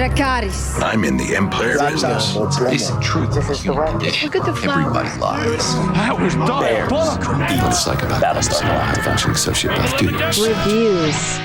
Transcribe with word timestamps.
Dracarys. 0.00 0.80
I'm 0.82 1.04
in 1.04 1.18
the 1.18 1.36
Empire 1.36 1.76
business. 1.78 2.34
Basic 2.58 2.98
truth 3.02 3.36
of 3.36 3.46
the 3.46 3.54
human 3.54 3.86
condition. 3.86 4.30
Look 4.30 4.36
at 4.36 4.46
the 4.46 4.52
Everybody 4.52 5.10
lies. 5.20 5.74
That 5.92 6.18
was 6.18 6.34
diabolical. 6.36 7.34
What 7.34 7.68
it's 7.68 7.86
like 7.86 8.02
about 8.02 8.22
Battlestar 8.22 9.04
Functioning 9.04 9.36
sociopath 9.36 9.98
dudes. 9.98 10.38
Reviews. 10.40 11.38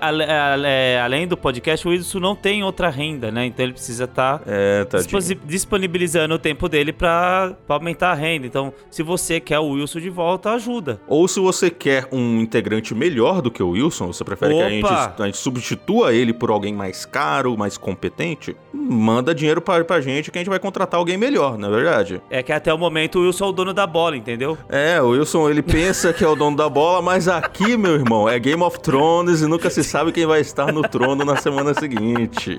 além 1.02 1.26
do 1.26 1.36
podcast, 1.36 1.86
o 1.86 1.90
Wilson 1.90 2.20
não 2.20 2.34
tem 2.36 2.62
outra 2.62 2.88
renda, 2.88 3.30
né? 3.30 3.46
Então 3.46 3.64
ele 3.64 3.72
precisa 3.72 4.04
estar 4.04 4.42
é, 4.46 4.84
tadinho. 4.84 5.04
disposi- 5.04 5.38
disponibilizando 5.44 6.34
o 6.34 6.38
tempo 6.38 6.68
dele 6.68 6.92
pra 6.92 7.54
pra 7.66 7.76
aumentar 7.76 8.10
a 8.12 8.14
renda. 8.14 8.46
Então, 8.46 8.72
se 8.90 9.02
você 9.02 9.40
quer 9.40 9.58
o 9.58 9.70
Wilson 9.70 10.00
de 10.00 10.10
volta, 10.10 10.50
ajuda. 10.52 11.00
Ou 11.08 11.26
se 11.28 11.40
você 11.40 11.70
quer 11.70 12.06
um 12.12 12.40
integrante 12.40 12.94
melhor 12.94 13.40
do 13.42 13.50
que 13.50 13.62
o 13.62 13.70
Wilson, 13.70 14.12
você 14.12 14.24
prefere 14.24 14.54
que 14.54 14.62
a 14.62 14.68
gente, 14.70 14.84
Opa! 14.84 15.14
a 15.18 15.26
gente 15.26 15.36
substitua 15.38 16.12
ele 16.14 16.32
por 16.32 16.50
alguém 16.50 16.72
mais 16.74 17.04
caro, 17.04 17.56
mais 17.56 17.76
competente, 17.76 18.56
manda 18.72 19.34
dinheiro 19.34 19.60
pra, 19.60 19.84
pra 19.84 20.00
gente 20.00 20.30
que 20.30 20.38
a 20.38 20.40
gente 20.40 20.48
vai 20.50 20.58
contratar 20.58 20.98
alguém 20.98 21.16
melhor, 21.16 21.58
não 21.58 21.68
é 21.68 21.72
verdade? 21.72 22.22
É 22.30 22.42
que 22.42 22.52
até 22.52 22.72
o 22.72 22.78
momento 22.78 23.18
o 23.18 23.22
Wilson 23.22 23.44
é 23.46 23.48
o 23.48 23.52
dono 23.52 23.72
da 23.74 23.86
bola, 23.86 24.16
entendeu? 24.16 24.56
É, 24.68 25.00
o 25.00 25.08
Wilson 25.10 25.48
ele 25.50 25.62
pensa 25.62 25.95
que 25.96 26.22
é 26.22 26.28
o 26.28 26.36
dono 26.36 26.54
da 26.54 26.68
bola, 26.68 27.00
mas 27.00 27.26
aqui, 27.26 27.74
meu 27.74 27.94
irmão, 27.94 28.28
é 28.28 28.38
Game 28.38 28.62
of 28.62 28.78
Thrones 28.80 29.40
e 29.40 29.46
nunca 29.46 29.70
se 29.70 29.82
sabe 29.82 30.12
quem 30.12 30.26
vai 30.26 30.40
estar 30.40 30.70
no 30.70 30.82
trono 30.82 31.24
na 31.24 31.36
semana 31.36 31.72
seguinte. 31.72 32.54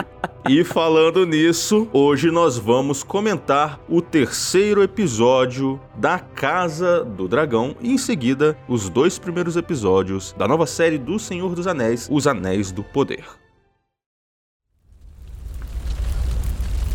E 0.49 0.63
falando 0.63 1.23
nisso, 1.23 1.87
hoje 1.93 2.31
nós 2.31 2.57
vamos 2.57 3.03
comentar 3.03 3.79
o 3.87 4.01
terceiro 4.01 4.81
episódio 4.81 5.79
da 5.95 6.17
Casa 6.17 7.05
do 7.05 7.27
Dragão 7.27 7.75
e 7.79 7.91
em 7.91 7.97
seguida 7.99 8.57
os 8.67 8.89
dois 8.89 9.19
primeiros 9.19 9.55
episódios 9.55 10.33
da 10.35 10.47
nova 10.47 10.65
série 10.65 10.97
do 10.97 11.19
Senhor 11.19 11.53
dos 11.53 11.67
Anéis, 11.67 12.07
Os 12.11 12.25
Anéis 12.25 12.71
do 12.71 12.83
Poder. 12.83 13.23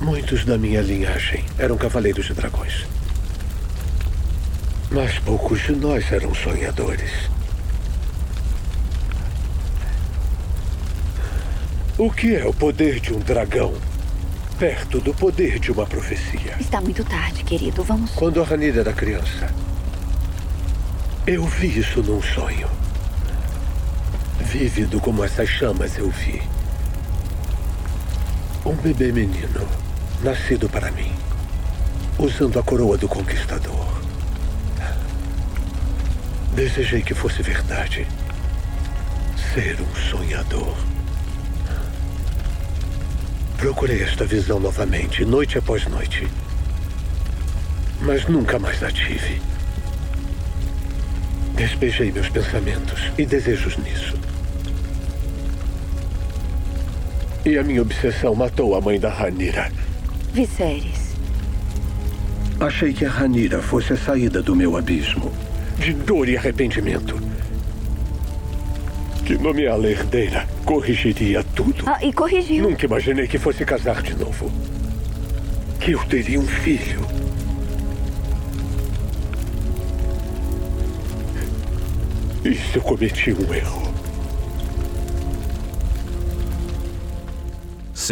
Muitos 0.00 0.44
da 0.44 0.58
minha 0.58 0.80
linhagem 0.80 1.44
eram 1.56 1.76
cavaleiros 1.76 2.26
de 2.26 2.34
dragões. 2.34 2.84
Mas 4.94 5.18
poucos 5.20 5.62
de 5.62 5.72
nós 5.72 6.12
eram 6.12 6.34
sonhadores. 6.34 7.10
O 11.96 12.10
que 12.10 12.36
é 12.36 12.44
o 12.44 12.52
poder 12.52 13.00
de 13.00 13.14
um 13.14 13.18
dragão? 13.18 13.72
Perto 14.58 15.00
do 15.00 15.14
poder 15.14 15.58
de 15.58 15.72
uma 15.72 15.86
profecia. 15.86 16.56
Está 16.60 16.78
muito 16.78 17.02
tarde, 17.04 17.42
querido. 17.42 17.82
Vamos. 17.82 18.10
Quando 18.10 18.42
a 18.42 18.44
Ranira 18.44 18.80
era 18.80 18.92
criança, 18.92 19.50
eu 21.26 21.46
vi 21.46 21.78
isso 21.78 22.02
num 22.02 22.20
sonho. 22.20 22.68
Vívido 24.40 25.00
como 25.00 25.24
essas 25.24 25.48
chamas 25.48 25.96
eu 25.96 26.10
vi. 26.10 26.42
Um 28.66 28.74
bebê 28.74 29.10
menino, 29.10 29.66
nascido 30.22 30.68
para 30.68 30.90
mim, 30.90 31.12
usando 32.18 32.58
a 32.58 32.62
coroa 32.62 32.98
do 32.98 33.08
conquistador. 33.08 34.01
Desejei 36.54 37.00
que 37.02 37.14
fosse 37.14 37.42
verdade. 37.42 38.06
Ser 39.54 39.78
um 39.80 39.94
sonhador. 40.10 40.76
Procurei 43.56 44.02
esta 44.02 44.26
visão 44.26 44.60
novamente, 44.60 45.24
noite 45.24 45.56
após 45.56 45.86
noite. 45.86 46.28
Mas 48.00 48.26
nunca 48.26 48.58
mais 48.58 48.82
a 48.82 48.90
tive. 48.90 49.40
Despejei 51.54 52.12
meus 52.12 52.28
pensamentos 52.28 53.00
e 53.16 53.24
desejos 53.24 53.78
nisso. 53.78 54.14
E 57.46 57.56
a 57.56 57.62
minha 57.62 57.82
obsessão 57.82 58.34
matou 58.34 58.74
a 58.76 58.80
mãe 58.80 59.00
da 59.00 59.10
Ranira. 59.10 59.72
Viserys. 60.32 61.14
Achei 62.60 62.92
que 62.92 63.06
a 63.06 63.10
Ranira 63.10 63.62
fosse 63.62 63.94
a 63.94 63.96
saída 63.96 64.42
do 64.42 64.54
meu 64.54 64.76
abismo. 64.76 65.32
De 65.82 65.92
dor 65.92 66.28
e 66.28 66.36
arrependimento. 66.36 67.18
Que 69.26 69.36
nomeá-la 69.36 69.88
herdeira 69.88 70.46
corrigiria 70.64 71.42
tudo. 71.42 71.82
Ah, 71.84 71.98
e 72.00 72.12
corrigiu. 72.12 72.70
Nunca 72.70 72.86
imaginei 72.86 73.26
que 73.26 73.36
fosse 73.36 73.64
casar 73.64 74.00
de 74.00 74.14
novo. 74.14 74.48
Que 75.80 75.90
eu 75.90 76.04
teria 76.04 76.38
um 76.38 76.46
filho. 76.46 77.00
Isso 82.44 82.78
eu 82.78 82.82
cometi 82.82 83.32
um 83.32 83.52
erro. 83.52 83.91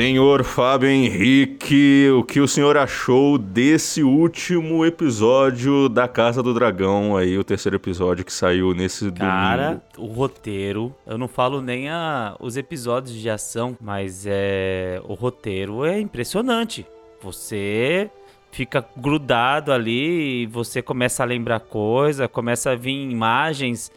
Senhor 0.00 0.44
Fábio 0.44 0.88
Henrique, 0.88 2.08
o 2.18 2.24
que 2.24 2.40
o 2.40 2.48
senhor 2.48 2.74
achou 2.78 3.36
desse 3.36 4.02
último 4.02 4.82
episódio 4.82 5.90
da 5.90 6.08
Casa 6.08 6.42
do 6.42 6.54
Dragão 6.54 7.18
aí, 7.18 7.36
o 7.36 7.44
terceiro 7.44 7.76
episódio 7.76 8.24
que 8.24 8.32
saiu 8.32 8.72
nesse 8.72 9.12
Cara, 9.12 9.82
domingo? 9.82 9.82
o 9.98 10.06
roteiro, 10.06 10.96
eu 11.06 11.18
não 11.18 11.28
falo 11.28 11.60
nem 11.60 11.90
a, 11.90 12.34
os 12.40 12.56
episódios 12.56 13.14
de 13.14 13.28
ação, 13.28 13.76
mas 13.78 14.24
é 14.26 15.02
o 15.04 15.12
roteiro 15.12 15.84
é 15.84 16.00
impressionante. 16.00 16.86
Você 17.20 18.10
fica 18.50 18.82
grudado 18.96 19.70
ali 19.70 20.46
você 20.46 20.80
começa 20.80 21.22
a 21.22 21.26
lembrar 21.26 21.60
coisa, 21.60 22.26
começa 22.26 22.70
a 22.70 22.74
vir 22.74 23.10
imagens 23.10 23.92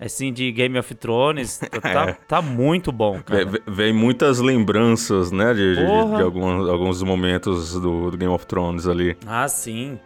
assim, 0.00 0.32
de 0.32 0.50
Game 0.52 0.78
of 0.78 0.94
Thrones. 0.94 1.60
É. 1.72 1.80
Tá, 1.80 2.12
tá 2.26 2.42
muito 2.42 2.90
bom, 2.92 3.20
cara. 3.22 3.44
Vem, 3.44 3.60
vem 3.66 3.92
muitas 3.92 4.40
lembranças, 4.40 5.30
né, 5.30 5.54
de, 5.54 5.74
de- 5.76 6.16
de- 6.16 6.22
alguns, 6.22 6.68
alguns 6.68 7.02
momentos 7.02 7.72
do, 7.74 8.10
do 8.10 8.16
Game 8.16 8.32
of 8.32 8.46
Thrones 8.46 8.86
ali. 8.86 9.16
Ah, 9.26 9.46
sim. 9.48 9.98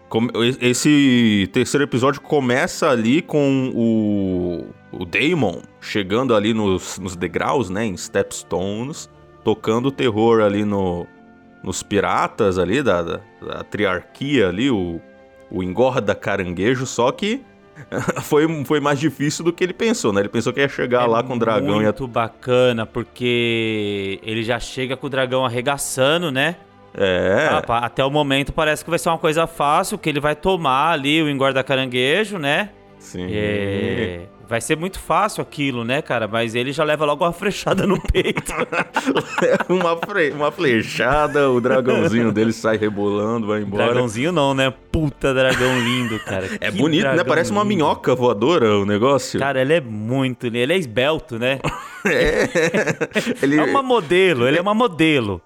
Esse 0.61 1.49
terceiro 1.53 1.85
episódio 1.85 2.21
começa 2.21 2.89
ali 2.91 3.23
com 3.23 3.71
o, 3.75 4.67
o 5.00 5.05
Daemon 5.05 5.61
chegando 5.81 6.35
ali 6.35 6.53
nos, 6.55 6.99
nos 6.99 7.17
degraus, 7.17 7.69
né, 7.71 7.85
em 7.87 7.97
Stepstones, 7.97 9.11
tocando 9.43 9.91
terror 9.91 10.41
ali 10.43 10.65
no, 10.65 11.06
nos 11.62 11.83
piratas 11.83 12.59
ali, 12.59 12.83
da, 12.83 13.03
da, 13.03 13.21
da 13.41 13.65
triarquia 13.65 14.49
ali, 14.49 14.71
o, 14.71 15.00
o 15.50 15.62
engorda 15.62 16.15
caranguejo, 16.15 16.87
só 16.87 17.11
que 17.11 17.43
foi, 18.23 18.65
foi 18.65 18.81
mais 18.81 18.99
difícil 18.99 19.45
do 19.45 19.53
que 19.53 19.65
ele 19.65 19.73
pensou, 19.73 20.13
né? 20.13 20.21
Ele 20.21 20.29
pensou 20.29 20.53
que 20.53 20.61
ia 20.61 20.69
chegar 20.69 21.05
É 21.05 21.07
lá 21.07 21.23
com 21.23 21.35
o 21.35 21.39
dragão 21.39 21.77
e 21.77 21.85
ia 21.85 21.87
Muito 21.87 22.07
bacana, 22.07 22.85
porque 22.87 24.21
ele 24.23 24.43
já 24.43 24.59
chega 24.59 24.97
com 24.97 25.07
o 25.07 25.11
dragão 25.11 25.45
arregaçando, 25.45 26.31
né? 26.31 26.57
É, 26.95 27.49
Ah, 27.51 27.79
até 27.79 28.05
o 28.05 28.11
momento 28.11 28.53
parece 28.53 28.85
que 28.85 28.91
vai 28.91 28.99
ser 28.99 29.09
uma 29.09 29.19
coisa 29.19 29.47
fácil, 29.47 29.97
que 29.97 30.09
ele 30.09 30.21
vai 30.21 30.37
tomar 30.37 30.93
ali 30.93 31.23
o 31.23 31.29
engorda 31.29 31.63
caranguejo, 31.65 32.39
né? 32.39 32.71
sim. 32.99 33.27
É, 33.31 34.27
Vai 34.49 34.61
ser 34.61 34.77
muito 34.77 34.99
fácil 34.99 35.41
aquilo, 35.41 35.83
né, 35.85 36.03
cara? 36.03 36.29
Mas 36.29 36.55
ele 36.55 36.73
já 36.73 36.85
leva 36.85 37.05
logo 37.06 37.25
uma 37.25 37.33
frechada 37.33 37.87
no 37.87 38.00
peito. 38.00 38.53
uma, 39.69 39.97
fre- 39.97 40.31
uma 40.33 40.50
flechada, 40.53 41.50
o 41.50 41.61
dragãozinho 41.61 42.31
dele 42.33 42.53
sai 42.53 42.77
rebolando, 42.77 43.47
vai 43.47 43.62
embora. 43.62 43.87
Dragãozinho 43.87 44.31
não, 44.33 44.53
né? 44.53 44.73
Puta 44.91 45.33
dragão 45.33 45.79
lindo, 45.81 46.19
cara. 46.21 46.47
É 46.61 46.71
Que 46.71 46.79
bonito, 46.79 47.05
né? 47.06 47.25
Parece 47.25 47.50
uma 47.50 47.62
lindo. 47.62 47.77
minhoca 47.77 48.15
voadora 48.15 48.77
o 48.79 48.85
negócio. 48.85 49.39
Cara, 49.41 49.61
ele 49.62 49.73
é 49.75 49.81
muito. 49.81 50.47
Ele 50.47 50.73
é 50.73 50.77
esbelto, 50.77 51.38
né? 51.38 51.59
É. 52.05 52.49
Ele, 53.41 53.61
É 53.61 53.62
uma 53.62 53.81
modelo, 53.81 54.49
ele 54.49 54.59
é 54.59 54.61
uma 54.61 54.75
modelo. 54.75 55.41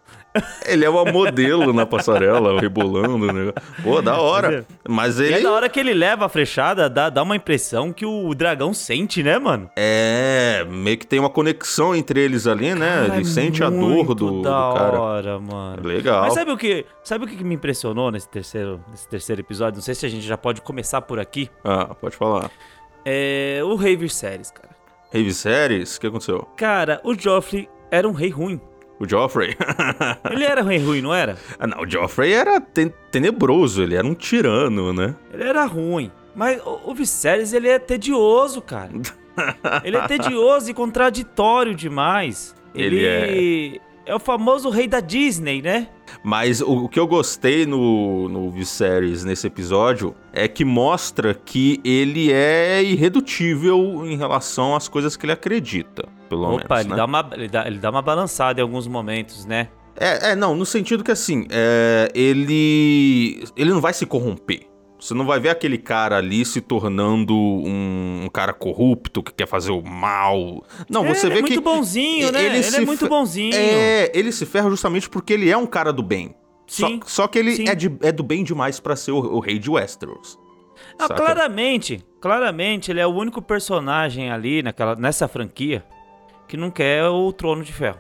Ele 0.67 0.85
é 0.85 0.89
uma 0.91 1.05
modelo 1.05 1.73
na 1.73 1.87
passarela, 1.87 2.61
rebolando 2.61 3.15
o 3.15 3.33
negócio. 3.33 3.55
Pô, 3.83 4.01
da 4.03 4.21
hora. 4.21 4.67
Mas 4.89 5.19
E 5.19 5.25
ele. 5.25 5.35
aí, 5.37 5.43
na 5.43 5.53
hora 5.53 5.69
que 5.69 5.79
ele 5.81 5.95
leva 5.95 6.27
a 6.27 6.29
flechada, 6.29 6.89
dá, 6.89 7.09
dá 7.11 7.23
uma 7.23 7.37
impressão 7.37 7.93
que 7.93 8.05
o 8.07 8.35
dragão 8.35 8.73
sente, 8.75 9.23
né, 9.23 9.39
mano? 9.39 9.71
É, 9.77 10.65
meio 10.69 10.99
que 10.99 11.07
tem 11.07 11.19
uma 11.19 11.31
conexão 11.31 11.95
entre 11.95 12.21
eles 12.21 12.47
ali, 12.47 12.75
né? 12.75 13.03
Cara, 13.03 13.15
ele 13.15 13.23
é 13.23 13.25
sente 13.25 13.63
a 13.63 13.71
dor 13.71 14.15
do, 14.15 14.31
do 14.31 14.43
da 14.43 14.51
cara. 14.51 15.01
hora, 15.01 15.39
mano. 15.39 15.83
Legal. 15.87 16.23
Mas 16.23 16.35
sabe 16.35 16.51
o 16.51 16.57
que, 16.57 16.85
sabe 17.03 17.25
o 17.25 17.29
que 17.29 17.43
me 17.45 17.55
impressionou 17.55 18.11
nesse 18.11 18.29
terceiro, 18.29 18.81
nesse 18.91 19.09
terceiro 19.09 19.41
episódio? 19.43 19.77
Não 19.77 19.83
sei 19.83 19.95
se 19.95 20.07
a 20.07 20.09
gente 20.09 20.27
já 20.27 20.37
pode 20.37 20.61
começar 20.61 21.01
por 21.03 21.19
aqui. 21.19 21.51
Ah, 21.65 21.95
pode 21.95 22.17
falar. 22.17 22.51
É 23.05 23.61
o 23.63 23.77
Rei 23.77 23.97
Viserys, 23.97 24.51
cara. 24.51 24.75
Rave 25.13 25.33
Series, 25.33 25.97
o 25.97 26.01
que 26.01 26.07
aconteceu? 26.09 26.49
Cara, 26.57 27.01
o 27.05 27.15
Joffrey 27.15 27.69
era 27.91 28.09
um 28.09 28.13
rei 28.13 28.29
ruim. 28.29 28.61
O 28.99 29.07
Joffrey. 29.09 29.55
Ele 30.31 30.45
era 30.45 30.63
rei 30.63 30.79
ruim, 30.79 31.03
não 31.03 31.15
era? 31.15 31.37
ah, 31.59 31.67
não, 31.67 31.83
o 31.83 31.91
Joffrey 31.91 32.33
era 32.33 32.61
ten- 32.61 32.93
tenebroso, 33.11 33.83
ele 33.83 33.95
era 33.95 34.07
um 34.07 34.15
tirano, 34.15 34.93
né? 34.93 35.15
Ele 35.33 35.45
era 35.45 35.65
ruim. 35.67 36.11
Mas 36.35 36.61
o, 36.65 36.81
o 36.91 36.95
Viserys, 36.95 37.53
ele 37.53 37.69
é 37.69 37.79
tedioso, 37.79 38.61
cara. 38.63 38.91
ele 39.85 39.97
é 39.97 40.07
tedioso 40.07 40.71
e 40.71 40.75
contraditório 40.75 41.75
demais. 41.75 42.55
Ele 42.75 42.97
Ele, 43.05 43.77
é... 43.77 43.81
o 44.15 44.19
famoso 44.19 44.71
rei 44.71 44.87
da 44.87 45.01
Disney, 45.01 45.61
né? 45.63 45.89
Mas 46.23 46.61
o, 46.61 46.85
o 46.85 46.89
que 46.89 46.99
eu 46.99 47.07
gostei 47.07 47.67
no, 47.67 48.29
no 48.29 48.51
Viserys 48.51 49.25
nesse 49.25 49.47
episódio 49.47 50.15
é 50.33 50.47
que 50.47 50.65
mostra 50.65 51.35
que 51.35 51.81
ele 51.85 52.33
é 52.33 52.83
irredutível 52.83 54.07
em 54.07 54.17
relação 54.17 54.75
às 54.75 54.89
coisas 54.89 55.17
que 55.17 55.27
ele 55.27 55.33
acredita, 55.33 56.09
pelo 56.29 56.55
Opa, 56.55 56.77
menos. 56.77 56.81
ele, 56.81 56.91
né? 56.91 56.97
dá 56.97 57.05
uma, 57.05 57.31
ele, 57.33 57.49
dá, 57.49 57.67
ele 57.67 57.79
dá 57.79 57.91
uma 57.91 58.03
balançada 58.03 58.61
em 58.61 58.63
alguns 58.63 58.87
momentos, 58.87 59.45
né? 59.45 59.69
É, 59.99 60.33
é, 60.33 60.37
não, 60.37 60.55
no 60.55 60.67
sentido 60.67 61.03
que 61.03 61.11
assim, 61.11 61.47
é, 61.51 62.11
ele. 62.15 63.45
Ele 63.57 63.71
não 63.71 63.81
vai 63.81 63.95
se 63.95 64.05
corromper. 64.05 64.67
Você 64.99 65.13
não 65.15 65.27
vai 65.27 65.39
ver 65.39 65.51
aquele 65.51 65.77
cara 65.77 66.17
ali 66.17 66.45
se 66.45 66.61
tornando 66.61 67.35
um, 67.37 68.23
um 68.25 68.29
cara 68.29 68.53
corrupto 68.55 69.23
que 69.23 69.33
quer 69.33 69.47
fazer 69.47 69.71
o 69.71 69.83
mal. 69.83 70.65
Não, 70.89 71.05
É, 71.05 71.15
você 71.15 71.27
ele 71.27 71.35
vê 71.35 71.41
é 71.41 71.43
que. 71.43 71.49
muito 71.51 71.61
bonzinho, 71.63 72.33
né? 72.33 72.45
Ele, 72.45 72.63
se 72.63 72.77
é 72.77 72.81
muito 72.85 73.07
bonzinho. 73.09 73.55
É, 73.55 74.11
ele 74.15 74.33
se 74.33 74.47
ferra 74.47 74.71
justamente 74.71 75.09
porque 75.09 75.33
ele 75.35 75.51
é 75.51 75.57
um 75.57 75.67
cara 75.67 75.93
do 75.93 76.03
bem. 76.03 76.35
Sim, 76.67 77.01
Só, 77.05 77.23
só 77.23 77.29
que 77.29 77.39
ele 77.39 77.69
é, 77.69 77.75
de- 77.75 77.97
é 78.03 78.11
do 78.11 78.23
bem 78.23 78.43
demais 78.43 78.81
pra 78.81 78.97
ser 78.97 79.13
o, 79.13 79.19
o 79.19 79.39
rei 79.39 79.59
de 79.59 79.71
Westeros. 79.71 80.39
Ah, 80.99 81.07
saca? 81.07 81.15
claramente, 81.15 82.05
claramente, 82.21 82.91
ele 82.91 82.99
é 83.01 83.07
o 83.07 83.11
único 83.15 83.41
personagem 83.43 84.31
ali 84.33 84.63
naquela, 84.63 84.97
nessa 84.97 85.29
franquia 85.29 85.85
que 86.49 86.57
não 86.57 86.71
quer 86.71 87.05
o 87.07 87.33
trono 87.33 87.63
de 87.63 87.73
ferro. 87.73 87.99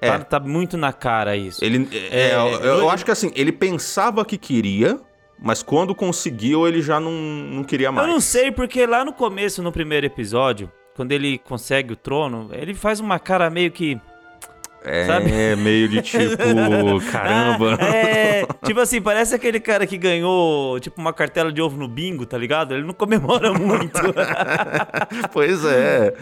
É. 0.00 0.10
Tá, 0.10 0.18
tá 0.24 0.40
muito 0.40 0.76
na 0.76 0.92
cara 0.92 1.36
isso. 1.36 1.64
Ele, 1.64 1.88
é, 2.10 2.30
É, 2.30 2.34
eu, 2.34 2.48
eu 2.60 2.78
eu- 2.78 2.90
acho 2.90 3.04
que 3.04 3.10
assim, 3.10 3.30
ele 3.36 3.52
pensava 3.52 4.24
que 4.24 4.36
queria, 4.36 4.98
mas 5.42 5.62
quando 5.62 5.94
conseguiu, 5.94 6.68
ele 6.68 6.80
já 6.80 7.00
não, 7.00 7.10
não 7.10 7.64
queria 7.64 7.90
mais. 7.90 8.06
Eu 8.06 8.12
não 8.12 8.20
sei, 8.20 8.52
porque 8.52 8.86
lá 8.86 9.04
no 9.04 9.12
começo, 9.12 9.60
no 9.62 9.72
primeiro 9.72 10.06
episódio, 10.06 10.70
quando 10.94 11.10
ele 11.10 11.38
consegue 11.38 11.92
o 11.92 11.96
trono, 11.96 12.50
ele 12.52 12.74
faz 12.74 13.00
uma 13.00 13.18
cara 13.18 13.50
meio 13.50 13.70
que. 13.70 14.00
É, 14.84 15.06
sabe? 15.06 15.56
meio 15.56 15.88
de 15.88 16.02
tipo, 16.02 16.20
caramba. 17.10 17.78
Ah, 17.80 17.84
é, 17.84 18.46
tipo 18.64 18.80
assim, 18.80 19.00
parece 19.00 19.34
aquele 19.34 19.60
cara 19.60 19.86
que 19.86 19.96
ganhou, 19.96 20.78
tipo, 20.80 21.00
uma 21.00 21.12
cartela 21.12 21.52
de 21.52 21.62
ovo 21.62 21.76
no 21.76 21.86
bingo, 21.86 22.26
tá 22.26 22.36
ligado? 22.36 22.74
Ele 22.74 22.82
não 22.82 22.94
comemora 22.94 23.52
muito. 23.54 24.00
pois 25.32 25.64
é. 25.64 26.14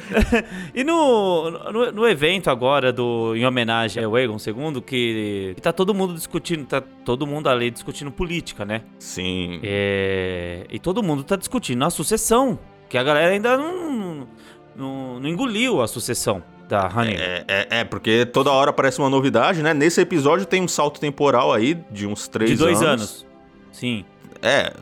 e 0.74 0.84
no, 0.84 1.50
no, 1.50 1.92
no 1.92 2.08
evento 2.08 2.50
agora, 2.50 2.92
do, 2.92 3.34
em 3.34 3.46
homenagem 3.46 4.04
ao 4.04 4.18
Egon 4.18 4.36
II, 4.36 4.80
que, 4.82 5.52
que 5.54 5.62
tá 5.62 5.72
todo 5.72 5.94
mundo 5.94 6.14
discutindo, 6.14 6.66
tá 6.66 6.82
todo 7.04 7.26
mundo 7.26 7.48
ali 7.48 7.70
discutindo 7.70 8.10
política, 8.10 8.64
né? 8.64 8.82
Sim. 8.98 9.60
É, 9.62 10.66
e 10.70 10.78
todo 10.78 11.02
mundo 11.02 11.24
tá 11.24 11.36
discutindo 11.36 11.82
a 11.84 11.90
sucessão, 11.90 12.58
que 12.88 12.98
a 12.98 13.02
galera 13.02 13.32
ainda 13.32 13.56
não, 13.56 14.28
não, 14.76 15.20
não 15.20 15.28
engoliu 15.28 15.80
a 15.80 15.88
sucessão 15.88 16.42
da 16.70 16.86
Rhaenyra. 16.86 17.22
É, 17.22 17.44
é, 17.48 17.66
é, 17.80 17.84
porque 17.84 18.24
toda 18.24 18.50
hora 18.52 18.70
aparece 18.70 19.00
uma 19.00 19.10
novidade, 19.10 19.60
né? 19.60 19.74
Nesse 19.74 20.00
episódio 20.00 20.46
tem 20.46 20.62
um 20.62 20.68
salto 20.68 21.00
temporal 21.00 21.52
aí 21.52 21.76
de 21.90 22.06
uns 22.06 22.28
três 22.28 22.50
de 22.50 22.56
dois 22.56 22.80
anos. 22.80 22.88
anos. 22.88 23.26
Sim. 23.72 24.04
É, 24.40 24.72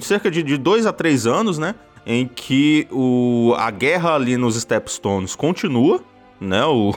cerca 0.00 0.30
de, 0.30 0.42
de 0.42 0.56
dois 0.56 0.86
a 0.86 0.92
três 0.92 1.26
anos, 1.26 1.58
né? 1.58 1.74
Em 2.06 2.26
que 2.26 2.88
o, 2.90 3.54
a 3.58 3.70
guerra 3.70 4.14
ali 4.14 4.36
nos 4.36 4.60
Stepstones 4.60 5.36
continua, 5.36 6.02
né? 6.44 6.64
O, 6.64 6.92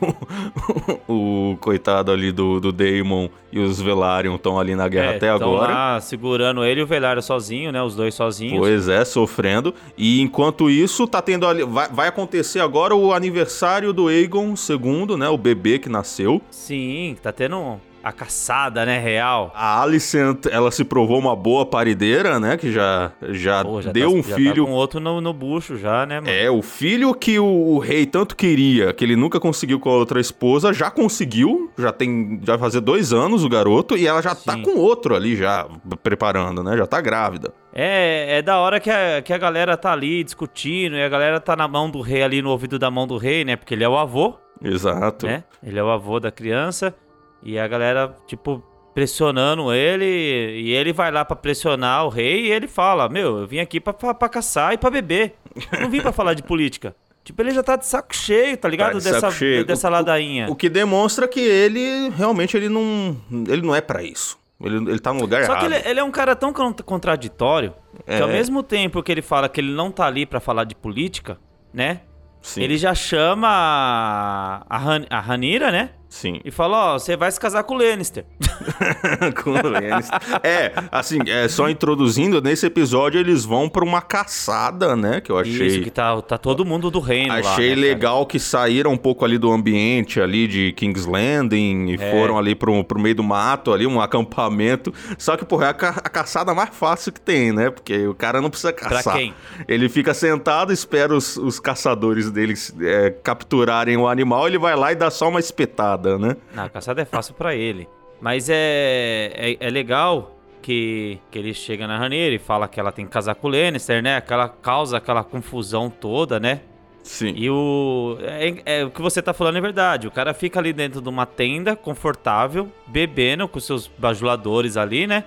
o 1.07 1.57
coitado 1.57 2.11
ali 2.11 2.31
do, 2.31 2.59
do 2.59 2.71
Daemon 2.71 3.29
e 3.51 3.59
os 3.59 3.81
Velaryon 3.81 4.35
estão 4.35 4.59
ali 4.59 4.75
na 4.75 4.87
guerra 4.87 5.13
É, 5.13 5.15
até 5.17 5.29
agora. 5.29 5.73
lá 5.73 6.01
segurando 6.01 6.63
ele 6.63 6.81
e 6.81 6.83
o 6.83 6.87
Velário 6.87 7.21
sozinho, 7.21 7.71
né? 7.71 7.81
Os 7.81 7.95
dois 7.95 8.13
sozinhos. 8.13 8.59
Pois 8.59 8.87
é, 8.87 9.03
sofrendo. 9.05 9.73
E 9.97 10.21
enquanto 10.21 10.69
isso, 10.69 11.07
tá 11.07 11.21
tendo 11.21 11.47
ali. 11.47 11.63
Vai, 11.63 11.89
vai 11.89 12.07
acontecer 12.07 12.59
agora 12.59 12.95
o 12.95 13.13
aniversário 13.13 13.93
do 13.93 14.07
Aegon 14.07 14.53
II, 14.53 15.17
né? 15.17 15.29
O 15.29 15.37
bebê 15.37 15.79
que 15.79 15.89
nasceu. 15.89 16.41
Sim, 16.51 17.15
tá 17.21 17.31
tendo 17.31 17.79
a 18.07 18.11
caçada, 18.11 18.85
né, 18.85 18.99
real. 18.99 19.51
A 19.55 19.81
Alicent, 19.81 20.45
ela 20.51 20.71
se 20.71 20.83
provou 20.83 21.19
uma 21.19 21.35
boa 21.35 21.65
parideira, 21.65 22.39
né? 22.39 22.57
Que 22.57 22.71
já, 22.71 23.11
já, 23.29 23.63
Pô, 23.63 23.81
já 23.81 23.91
deu 23.91 24.11
tá, 24.11 24.17
um 24.17 24.23
já 24.23 24.35
filho. 24.35 24.65
Tá 24.65 24.71
com 24.71 24.75
outro 24.75 24.99
no, 24.99 25.21
no 25.21 25.33
bucho 25.33 25.77
já, 25.77 26.05
né, 26.05 26.19
mano? 26.19 26.31
É, 26.31 26.49
o 26.49 26.61
filho 26.61 27.13
que 27.13 27.39
o, 27.39 27.45
o 27.45 27.79
rei 27.79 28.05
tanto 28.05 28.35
queria, 28.35 28.93
que 28.93 29.03
ele 29.03 29.15
nunca 29.15 29.39
conseguiu 29.39 29.79
com 29.79 29.89
a 29.89 29.93
outra 29.93 30.19
esposa, 30.19 30.73
já 30.73 30.89
conseguiu. 30.89 31.71
Já 31.77 31.91
tem. 31.91 32.39
Já 32.43 32.53
vai 32.53 32.59
fazer 32.69 32.81
dois 32.81 33.13
anos 33.13 33.43
o 33.43 33.49
garoto. 33.49 33.97
E 33.97 34.07
ela 34.07 34.21
já 34.21 34.33
tá 34.33 34.53
Sim. 34.53 34.61
com 34.63 34.77
outro 34.77 35.15
ali, 35.15 35.35
já 35.35 35.67
preparando, 36.01 36.63
né? 36.63 36.77
Já 36.77 36.87
tá 36.87 37.01
grávida. 37.01 37.53
É, 37.73 38.37
é 38.37 38.41
da 38.41 38.57
hora 38.57 38.79
que 38.79 38.89
a, 38.89 39.21
que 39.21 39.31
a 39.31 39.37
galera 39.37 39.77
tá 39.77 39.91
ali 39.91 40.23
discutindo 40.23 40.95
e 40.95 41.03
a 41.03 41.09
galera 41.09 41.39
tá 41.39 41.55
na 41.55 41.67
mão 41.67 41.89
do 41.89 42.01
rei 42.01 42.23
ali, 42.23 42.41
no 42.41 42.49
ouvido 42.49 42.79
da 42.79 42.89
mão 42.89 43.05
do 43.05 43.17
rei, 43.17 43.45
né? 43.45 43.55
Porque 43.55 43.73
ele 43.73 43.83
é 43.83 43.89
o 43.89 43.97
avô, 43.97 44.35
Exato. 44.63 45.27
né? 45.27 45.43
Ele 45.61 45.77
é 45.77 45.83
o 45.83 45.89
avô 45.89 46.19
da 46.19 46.31
criança. 46.31 46.95
E 47.43 47.57
a 47.59 47.67
galera, 47.67 48.15
tipo, 48.27 48.61
pressionando 48.93 49.71
ele. 49.73 50.05
E 50.05 50.71
ele 50.73 50.91
vai 50.91 51.11
lá 51.11 51.23
pra 51.23 51.35
pressionar 51.35 52.05
o 52.05 52.09
rei 52.09 52.47
e 52.47 52.51
ele 52.51 52.67
fala: 52.67 53.07
Meu, 53.09 53.37
eu 53.39 53.47
vim 53.47 53.59
aqui 53.59 53.79
pra, 53.79 53.93
pra, 53.93 54.13
pra 54.13 54.29
caçar 54.29 54.73
e 54.73 54.77
pra 54.77 54.89
beber. 54.89 55.35
Não 55.79 55.89
vim 55.89 56.01
pra 56.01 56.11
falar 56.11 56.33
de 56.33 56.43
política. 56.43 56.95
Tipo, 57.27 57.41
ele 57.41 57.51
já 57.51 57.61
tá 57.61 57.75
de 57.75 57.85
saco 57.85 58.15
cheio, 58.15 58.55
tá 58.55 58.69
ligado? 58.69 58.93
Tá 58.93 58.97
de 58.99 59.03
saco 59.03 59.15
dessa 59.21 59.31
cheio. 59.31 59.65
dessa 59.65 59.89
O- 59.89 59.91
ladainha. 59.91 60.47
O 60.49 60.55
que 60.55 60.69
demonstra 60.69 61.27
que 61.27 61.41
ele 61.41 62.07
realmente 62.15 62.55
ele 62.55 62.69
não, 62.69 63.17
ele 63.49 63.61
não 63.63 63.75
é 63.75 63.81
pra 63.81 64.01
isso. 64.01 64.39
Ele, 64.63 64.77
ele 64.77 64.97
tá 64.99 65.11
no 65.13 65.19
lugar 65.19 65.43
Só 65.43 65.51
errado. 65.51 65.59
que 65.67 65.75
ele, 65.75 65.89
ele 65.89 65.99
é 65.99 66.03
um 66.05 66.09
cara 66.09 66.37
tão 66.37 66.53
con- 66.53 66.71
contraditório 66.85 67.73
que 68.05 68.13
É. 68.13 68.21
ao 68.21 68.29
mesmo 68.29 68.63
tempo 68.63 69.03
que 69.03 69.11
ele 69.11 69.21
fala 69.21 69.49
que 69.49 69.59
ele 69.59 69.73
não 69.73 69.91
tá 69.91 70.05
ali 70.05 70.25
pra 70.25 70.39
falar 70.39 70.63
de 70.63 70.73
política, 70.73 71.37
né? 71.73 71.99
Sim. 72.41 72.61
Ele 72.63 72.77
já 72.77 72.95
chama 72.95 74.63
a, 74.69 74.77
Han- 74.77 75.05
a 75.09 75.19
Ranira, 75.19 75.69
né? 75.69 75.89
Sim. 76.09 76.39
E 76.45 76.51
fala, 76.51 76.93
ó, 76.95 76.99
você 76.99 77.17
vai 77.17 77.29
se 77.31 77.39
casar 77.39 77.63
com 77.63 77.73
o 77.75 77.77
Lannister. 77.77 78.23
com 79.43 79.51
o 79.51 79.53
Lannister. 79.69 80.19
É, 80.41 80.71
assim, 80.91 81.19
é, 81.27 81.47
só 81.47 81.69
introduzindo, 81.69 82.41
nesse 82.41 82.65
episódio 82.65 83.19
eles 83.19 83.43
vão 83.43 83.67
pra 83.67 83.83
uma 83.83 84.01
caçada, 84.01 84.95
né? 84.95 85.19
Que 85.21 85.31
eu 85.31 85.37
achei. 85.37 85.67
Isso, 85.67 85.81
que 85.81 85.91
tá, 85.91 86.19
tá 86.21 86.37
todo 86.37 86.63
mundo 86.65 86.89
do 86.89 86.99
reino 86.99 87.33
lá, 87.33 87.39
Achei 87.39 87.69
né, 87.69 87.75
cara? 87.75 87.87
legal 87.87 88.25
que 88.25 88.39
saíram 88.39 88.91
um 88.93 88.97
pouco 88.97 89.25
ali 89.25 89.37
do 89.37 89.51
ambiente 89.51 90.21
ali 90.21 90.47
de 90.47 90.71
King's 90.73 91.05
Landing 91.05 91.87
e 91.89 91.95
É. 91.95 92.11
foram 92.11 92.37
ali 92.37 92.55
pro, 92.55 92.83
pro 92.83 92.99
meio 92.99 93.15
do 93.15 93.23
mato 93.23 93.73
ali, 93.73 93.85
um 93.85 93.99
acampamento. 93.99 94.93
Só 95.17 95.35
que, 95.35 95.43
porra, 95.45 95.65
é 95.67 95.69
a, 95.69 95.73
ca- 95.73 96.01
a 96.03 96.09
caçada 96.09 96.53
mais 96.53 96.69
fácil 96.75 97.11
que 97.11 97.19
tem, 97.21 97.51
né? 97.51 97.69
Porque 97.69 98.07
o 98.07 98.13
cara 98.15 98.41
não 98.41 98.49
precisa 98.49 98.71
caçar. 98.71 99.15
quem? 99.17 99.33
Ele 99.67 99.89
fica 99.89 100.13
sentado, 100.13 100.71
espera 100.71 101.13
os, 101.15 101.35
os 101.37 101.59
caçadores 101.59 102.31
deles 102.31 102.73
é, 102.79 103.09
capturarem 103.23 103.97
o 103.97 104.07
animal, 104.07 104.47
ele 104.47 104.57
vai 104.57 104.75
lá 104.75 104.91
e 104.91 104.95
dá 104.95 105.09
só 105.09 105.27
uma 105.29 105.39
espetada, 105.39 105.96
né? 106.19 106.37
Não, 106.53 106.65
a 106.65 106.69
caçada 106.69 107.01
é 107.01 107.05
fácil 107.05 107.33
pra 107.33 107.55
ele. 107.55 107.87
Mas 108.19 108.49
é, 108.49 109.31
é, 109.35 109.57
é 109.59 109.69
legal 109.69 110.37
que, 110.61 111.19
que 111.31 111.39
ele 111.39 111.53
chega 111.53 111.87
na 111.87 111.97
Raneira 111.97 112.35
e 112.35 112.39
fala 112.39 112.67
que 112.67 112.79
ela 112.79 112.91
tem 112.91 113.05
que 113.05 113.11
casar 113.11 113.35
com 113.35 113.47
o 113.47 113.51
Lannister, 113.51 114.01
né? 114.01 114.17
Aquela 114.17 114.49
causa 114.49 114.97
aquela 114.97 115.23
confusão 115.23 115.89
toda, 115.89 116.39
né? 116.39 116.61
Sim. 117.03 117.33
E 117.37 117.49
o. 117.49 118.17
É, 118.21 118.79
é, 118.79 118.85
o 118.85 118.91
que 118.91 119.01
você 119.01 119.21
tá 119.21 119.33
falando 119.33 119.57
é 119.57 119.61
verdade. 119.61 120.07
O 120.07 120.11
cara 120.11 120.33
fica 120.33 120.59
ali 120.59 120.73
dentro 120.73 121.01
de 121.01 121.07
uma 121.07 121.25
tenda 121.25 121.75
confortável, 121.75 122.69
bebendo 122.85 123.47
com 123.47 123.59
seus 123.59 123.87
bajuladores 123.87 124.75
ali, 124.75 125.07
né? 125.07 125.23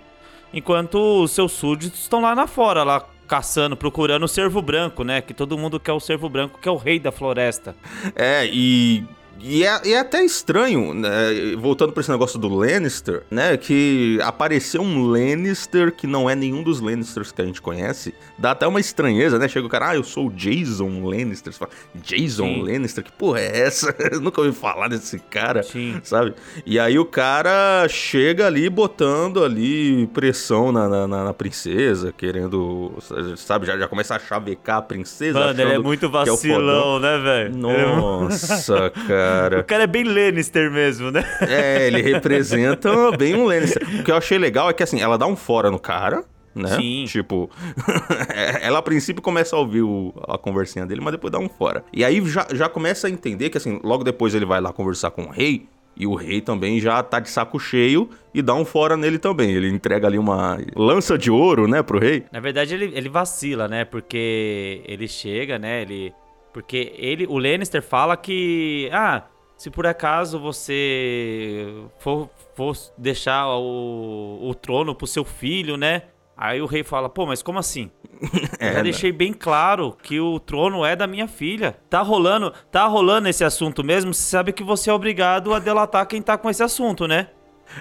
Enquanto 0.52 1.22
os 1.22 1.30
seus 1.30 1.52
súditos 1.52 2.00
estão 2.00 2.20
lá 2.20 2.34
na 2.34 2.46
fora, 2.46 2.84
lá 2.84 3.06
caçando, 3.26 3.76
procurando 3.76 4.24
o 4.24 4.28
cervo 4.28 4.60
branco, 4.60 5.04
né? 5.04 5.22
Que 5.22 5.32
todo 5.32 5.56
mundo 5.56 5.80
quer 5.80 5.92
o 5.92 6.00
cervo 6.00 6.28
branco, 6.28 6.58
que 6.60 6.68
é 6.68 6.72
o 6.72 6.76
rei 6.76 6.98
da 6.98 7.10
floresta. 7.10 7.74
É, 8.14 8.46
e. 8.46 9.04
E 9.42 9.64
é, 9.64 9.80
e 9.84 9.92
é 9.92 10.00
até 10.00 10.22
estranho, 10.24 10.92
né, 10.94 11.10
voltando 11.58 11.92
pra 11.92 12.00
esse 12.00 12.10
negócio 12.10 12.38
do 12.38 12.48
Lannister, 12.48 13.22
né? 13.30 13.56
Que 13.56 14.18
apareceu 14.22 14.82
um 14.82 15.02
Lannister 15.06 15.92
que 15.92 16.06
não 16.06 16.28
é 16.28 16.34
nenhum 16.34 16.62
dos 16.62 16.80
Lannisters 16.80 17.32
que 17.32 17.40
a 17.40 17.44
gente 17.44 17.60
conhece. 17.62 18.14
Dá 18.38 18.50
até 18.52 18.66
uma 18.66 18.80
estranheza, 18.80 19.38
né? 19.38 19.48
Chega 19.48 19.66
o 19.66 19.70
cara, 19.70 19.90
ah, 19.90 19.94
eu 19.96 20.02
sou 20.04 20.26
o 20.26 20.30
Jason 20.30 21.02
Lannister. 21.04 21.52
Você 21.52 21.58
fala, 21.58 21.70
Jason 21.94 22.44
Sim. 22.46 22.62
Lannister? 22.62 23.04
Que 23.04 23.12
porra 23.12 23.40
é 23.40 23.60
essa? 23.60 23.94
Eu 24.10 24.20
nunca 24.20 24.40
ouvi 24.40 24.52
falar 24.52 24.88
desse 24.88 25.18
cara, 25.18 25.62
Sim. 25.62 26.00
sabe? 26.02 26.34
E 26.66 26.78
aí 26.78 26.98
o 26.98 27.04
cara 27.04 27.86
chega 27.88 28.46
ali 28.46 28.68
botando 28.68 29.42
ali 29.44 30.06
pressão 30.08 30.72
na, 30.72 30.88
na, 30.88 31.06
na- 31.06 31.34
princesa, 31.40 32.12
querendo, 32.12 32.92
sabe? 33.36 33.64
Já, 33.66 33.78
já 33.78 33.86
começa 33.88 34.16
a 34.16 34.18
chavecar 34.18 34.78
a 34.78 34.82
princesa. 34.82 35.38
Mano, 35.38 35.60
ele 35.60 35.72
é 35.74 35.78
muito 35.78 36.06
é 36.06 36.08
vacilão, 36.08 36.98
né, 36.98 37.18
velho? 37.18 37.54
É 37.70 37.96
Nossa, 37.96 38.90
cara. 39.06 39.29
O 39.60 39.64
cara 39.64 39.84
é 39.84 39.86
bem 39.86 40.04
Lannister 40.04 40.70
mesmo, 40.70 41.10
né? 41.10 41.24
É, 41.42 41.86
ele 41.86 42.02
representa 42.02 42.90
bem 43.16 43.34
um 43.34 43.44
Lannister. 43.46 43.82
O 44.00 44.04
que 44.04 44.10
eu 44.10 44.16
achei 44.16 44.38
legal 44.38 44.68
é 44.70 44.72
que, 44.72 44.82
assim, 44.82 45.00
ela 45.00 45.16
dá 45.18 45.26
um 45.26 45.36
fora 45.36 45.70
no 45.70 45.78
cara, 45.78 46.24
né? 46.54 46.68
Sim. 46.76 47.04
Tipo, 47.06 47.48
ela 48.60 48.78
a 48.78 48.82
princípio 48.82 49.22
começa 49.22 49.54
a 49.56 49.58
ouvir 49.58 49.82
o- 49.82 50.12
a 50.28 50.36
conversinha 50.38 50.84
dele, 50.86 51.00
mas 51.00 51.12
depois 51.12 51.30
dá 51.32 51.38
um 51.38 51.48
fora. 51.48 51.84
E 51.92 52.04
aí 52.04 52.24
já, 52.26 52.46
já 52.52 52.68
começa 52.68 53.06
a 53.06 53.10
entender 53.10 53.50
que, 53.50 53.56
assim, 53.58 53.80
logo 53.82 54.02
depois 54.04 54.34
ele 54.34 54.44
vai 54.44 54.60
lá 54.60 54.72
conversar 54.72 55.10
com 55.10 55.22
o 55.24 55.30
rei, 55.30 55.66
e 55.96 56.06
o 56.06 56.14
rei 56.14 56.40
também 56.40 56.80
já 56.80 57.02
tá 57.02 57.20
de 57.20 57.28
saco 57.28 57.58
cheio 57.58 58.08
e 58.32 58.40
dá 58.40 58.54
um 58.54 58.64
fora 58.64 58.96
nele 58.96 59.18
também. 59.18 59.50
Ele 59.50 59.68
entrega 59.68 60.06
ali 60.06 60.16
uma 60.18 60.58
lança 60.74 61.18
de 61.18 61.30
ouro, 61.30 61.66
né, 61.68 61.82
pro 61.82 61.98
rei. 61.98 62.24
Na 62.32 62.40
verdade, 62.40 62.72
ele, 62.72 62.92
ele 62.94 63.08
vacila, 63.08 63.68
né? 63.68 63.84
Porque 63.84 64.80
ele 64.86 65.06
chega, 65.06 65.58
né? 65.58 65.82
Ele. 65.82 66.12
Porque 66.52 66.92
ele. 66.96 67.26
O 67.26 67.38
Lannister 67.38 67.82
fala 67.82 68.16
que. 68.16 68.88
Ah, 68.92 69.24
se 69.56 69.70
por 69.70 69.86
acaso 69.86 70.38
você 70.38 71.66
for, 71.98 72.30
for 72.54 72.74
deixar 72.96 73.46
o, 73.48 74.38
o 74.48 74.54
trono 74.54 74.94
pro 74.94 75.06
seu 75.06 75.24
filho, 75.24 75.76
né? 75.76 76.04
Aí 76.36 76.62
o 76.62 76.66
rei 76.66 76.82
fala, 76.82 77.10
pô, 77.10 77.26
mas 77.26 77.42
como 77.42 77.58
assim? 77.58 77.90
É, 78.58 78.72
Já 78.72 78.78
né? 78.78 78.82
deixei 78.84 79.12
bem 79.12 79.32
claro 79.32 79.96
que 80.02 80.20
o 80.20 80.38
trono 80.38 80.84
é 80.84 80.94
da 80.94 81.06
minha 81.06 81.26
filha. 81.26 81.76
Tá 81.88 82.00
rolando, 82.00 82.52
tá 82.70 82.86
rolando 82.86 83.28
esse 83.28 83.42
assunto 83.44 83.82
mesmo, 83.82 84.12
você 84.12 84.22
sabe 84.22 84.52
que 84.52 84.62
você 84.62 84.90
é 84.90 84.92
obrigado 84.92 85.54
a 85.54 85.58
delatar 85.58 86.06
quem 86.06 86.20
tá 86.20 86.36
com 86.36 86.48
esse 86.50 86.62
assunto, 86.62 87.06
né? 87.06 87.28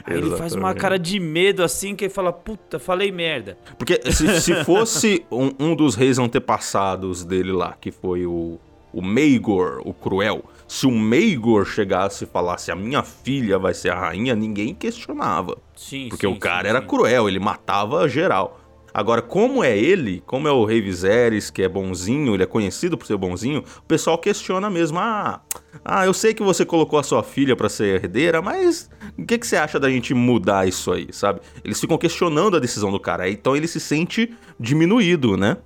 Aí 0.05 0.17
ele 0.17 0.35
faz 0.35 0.53
uma 0.53 0.73
cara 0.73 0.97
de 0.97 1.19
medo 1.19 1.63
assim, 1.63 1.95
que 1.95 2.05
ele 2.05 2.13
fala, 2.13 2.31
puta, 2.31 2.79
falei 2.79 3.11
merda. 3.11 3.57
Porque 3.77 3.99
se, 4.11 4.41
se 4.41 4.55
fosse 4.65 5.25
um, 5.31 5.51
um 5.59 5.75
dos 5.75 5.95
reis 5.95 6.17
antepassados 6.17 7.23
dele 7.23 7.51
lá, 7.51 7.75
que 7.79 7.91
foi 7.91 8.25
o, 8.25 8.59
o 8.93 9.01
Maegor, 9.01 9.81
o 9.85 9.93
Cruel, 9.93 10.43
se 10.67 10.85
o 10.85 10.91
Maegor 10.91 11.65
chegasse 11.65 12.25
e 12.25 12.27
falasse 12.27 12.71
a 12.71 12.75
minha 12.75 13.01
filha 13.01 13.57
vai 13.57 13.73
ser 13.73 13.89
a 13.89 13.99
rainha, 13.99 14.35
ninguém 14.35 14.73
questionava. 14.73 15.57
Sim, 15.75 16.09
Porque 16.09 16.27
sim, 16.27 16.33
o 16.33 16.37
cara 16.37 16.63
sim, 16.63 16.69
era 16.69 16.81
sim. 16.81 16.87
cruel, 16.87 17.27
ele 17.27 17.39
matava 17.39 18.07
geral. 18.07 18.58
Agora, 18.93 19.21
como 19.21 19.63
é 19.63 19.77
ele, 19.77 20.21
como 20.25 20.47
é 20.47 20.51
o 20.51 20.65
rei 20.65 20.81
Viserys, 20.81 21.49
que 21.49 21.61
é 21.61 21.69
bonzinho, 21.69 22.33
ele 22.33 22.43
é 22.43 22.45
conhecido 22.45 22.97
por 22.97 23.05
ser 23.05 23.17
bonzinho, 23.17 23.63
o 23.77 23.81
pessoal 23.83 24.17
questiona 24.17 24.69
mesmo. 24.69 24.99
Ah, 24.99 25.41
ah 25.83 26.05
eu 26.05 26.13
sei 26.13 26.33
que 26.33 26.43
você 26.43 26.65
colocou 26.65 26.99
a 26.99 27.03
sua 27.03 27.23
filha 27.23 27.55
pra 27.55 27.69
ser 27.69 27.95
herdeira, 27.95 28.41
mas 28.41 28.89
o 29.17 29.25
que, 29.25 29.37
que 29.37 29.47
você 29.47 29.57
acha 29.57 29.79
da 29.79 29.89
gente 29.89 30.13
mudar 30.13 30.67
isso 30.67 30.91
aí, 30.91 31.07
sabe? 31.11 31.41
Eles 31.63 31.79
ficam 31.79 31.97
questionando 31.97 32.57
a 32.57 32.59
decisão 32.59 32.91
do 32.91 32.99
cara, 32.99 33.29
então 33.29 33.55
ele 33.55 33.67
se 33.67 33.79
sente 33.79 34.33
diminuído, 34.59 35.37
né? 35.37 35.57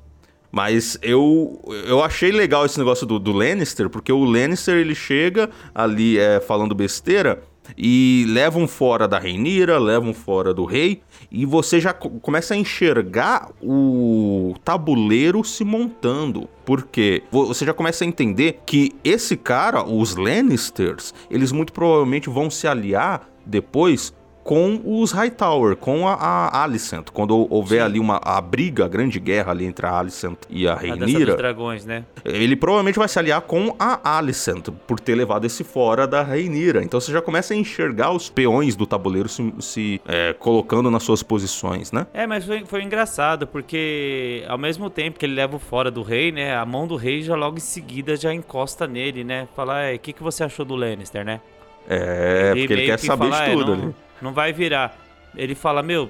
Mas 0.52 1.00
eu, 1.02 1.60
eu 1.88 2.04
achei 2.04 2.32
legal 2.32 2.64
esse 2.64 2.78
negócio 2.78 3.08
do, 3.08 3.18
do 3.18 3.32
Lannister, 3.32 3.90
porque 3.90 4.12
o 4.12 4.24
Lannister 4.24 4.76
ele 4.76 4.94
chega 4.94 5.50
ali 5.74 6.20
é, 6.20 6.40
falando 6.40 6.76
besteira 6.76 7.42
e 7.78 8.26
leva 8.30 8.60
um 8.60 8.68
fora 8.68 9.08
da 9.08 9.18
Reinira, 9.20 9.78
leva 9.80 10.06
um 10.06 10.14
fora 10.14 10.54
do 10.54 10.66
rei, 10.66 11.02
e 11.32 11.46
você 11.46 11.80
já 11.80 11.94
co- 11.94 12.10
começa 12.10 12.54
a 12.54 12.58
enxergar 12.58 13.50
o 13.62 14.54
tabuleiro 14.64 15.44
se 15.44 15.64
montando. 15.64 16.48
Porque 16.66 17.24
vo- 17.32 17.48
você 17.48 17.66
já 17.66 17.74
começa 17.74 18.04
a 18.04 18.08
entender 18.08 18.60
que 18.66 18.92
esse 19.04 19.36
cara, 19.38 19.84
os 19.84 20.16
Lannisters, 20.16 21.14
eles 21.30 21.52
muito 21.52 21.74
provavelmente 21.74 22.30
vão 22.30 22.50
se 22.50 22.68
aliar 22.68 23.28
depois 23.46 24.14
com 24.44 24.82
os 24.84 25.12
Hightower, 25.12 25.76
com 25.76 26.08
a, 26.08 26.14
a 26.16 26.64
Alicent. 26.64 27.10
Quando 27.12 27.48
houver 27.50 27.82
ali 27.82 28.00
uma 28.00 28.20
a 28.24 28.42
briga, 28.42 28.86
a 28.86 28.88
grande 28.88 29.20
guerra 29.20 29.52
ali 29.52 29.66
entre 29.66 29.86
a 29.86 29.98
Alicent 29.98 30.38
e 30.50 30.68
a 30.68 30.74
A 30.74 30.76
dos 30.76 30.84
Rhaenyra, 30.84 31.36
dragões, 31.38 31.86
né? 31.86 32.04
ele 32.26 32.56
provavelmente 32.56 33.00
vai 33.00 33.08
se 33.08 33.18
aliar 33.18 33.42
com 33.42 33.76
a 33.80 34.18
Alicent 34.18 34.70
por 34.88 35.00
ter 35.00 35.16
levado 35.16 35.46
esse 35.46 35.64
fora 35.64 36.06
da 36.06 36.22
Rhaenyra. 36.22 36.84
Então 36.84 37.00
você 37.00 37.12
já 37.12 37.22
começa 37.22 37.54
a 37.54 37.58
enxergar 37.58 38.12
os 38.12 38.30
peões 38.30 38.76
do 38.76 38.86
tabuleiro 38.86 39.30
se, 39.30 39.54
se, 39.60 40.02
é, 40.06 40.34
colocando 40.34 40.92
nas 40.92 41.04
suas 41.04 41.24
posições, 41.24 41.92
né? 41.92 42.06
É, 42.14 42.28
mas 42.28 42.46
foi, 42.46 42.66
foi 42.66 42.84
engraçado, 42.84 43.48
porque 43.48 44.44
ao 44.48 44.58
mesmo 44.58 44.90
tempo 44.90 45.18
que 45.20 45.26
ele 45.26 45.36
leva 45.36 45.56
o 45.56 45.60
fora 45.60 45.90
do 45.90 46.02
rei, 46.02 46.32
né? 46.32 46.56
A 46.56 46.66
mão 46.66 46.86
do 46.86 46.96
rei 46.96 47.22
já 47.22 47.36
logo 47.36 47.58
em 47.58 47.62
seguida 47.62 48.16
já 48.16 48.34
encosta 48.34 48.88
nele, 48.88 49.24
né? 49.24 49.48
Fala, 49.56 49.94
o 49.94 50.00
que, 50.00 50.12
que 50.12 50.24
você 50.24 50.44
achou 50.44 50.66
do 50.66 50.76
Lannister, 50.76 51.24
né? 51.24 51.40
É, 51.88 52.54
porque 52.56 52.74
ele 52.74 52.86
quer 52.86 52.98
que 52.98 53.06
saber 53.06 53.30
fala, 53.30 53.46
de 53.46 53.52
"É, 53.52 53.54
tudo 53.54 53.76
não, 53.76 53.84
ali. 53.84 53.96
Não 54.24 54.34
vai 54.34 54.52
virar. 54.54 54.98
Ele 55.36 55.54
fala, 55.56 55.84
meu, 55.84 56.10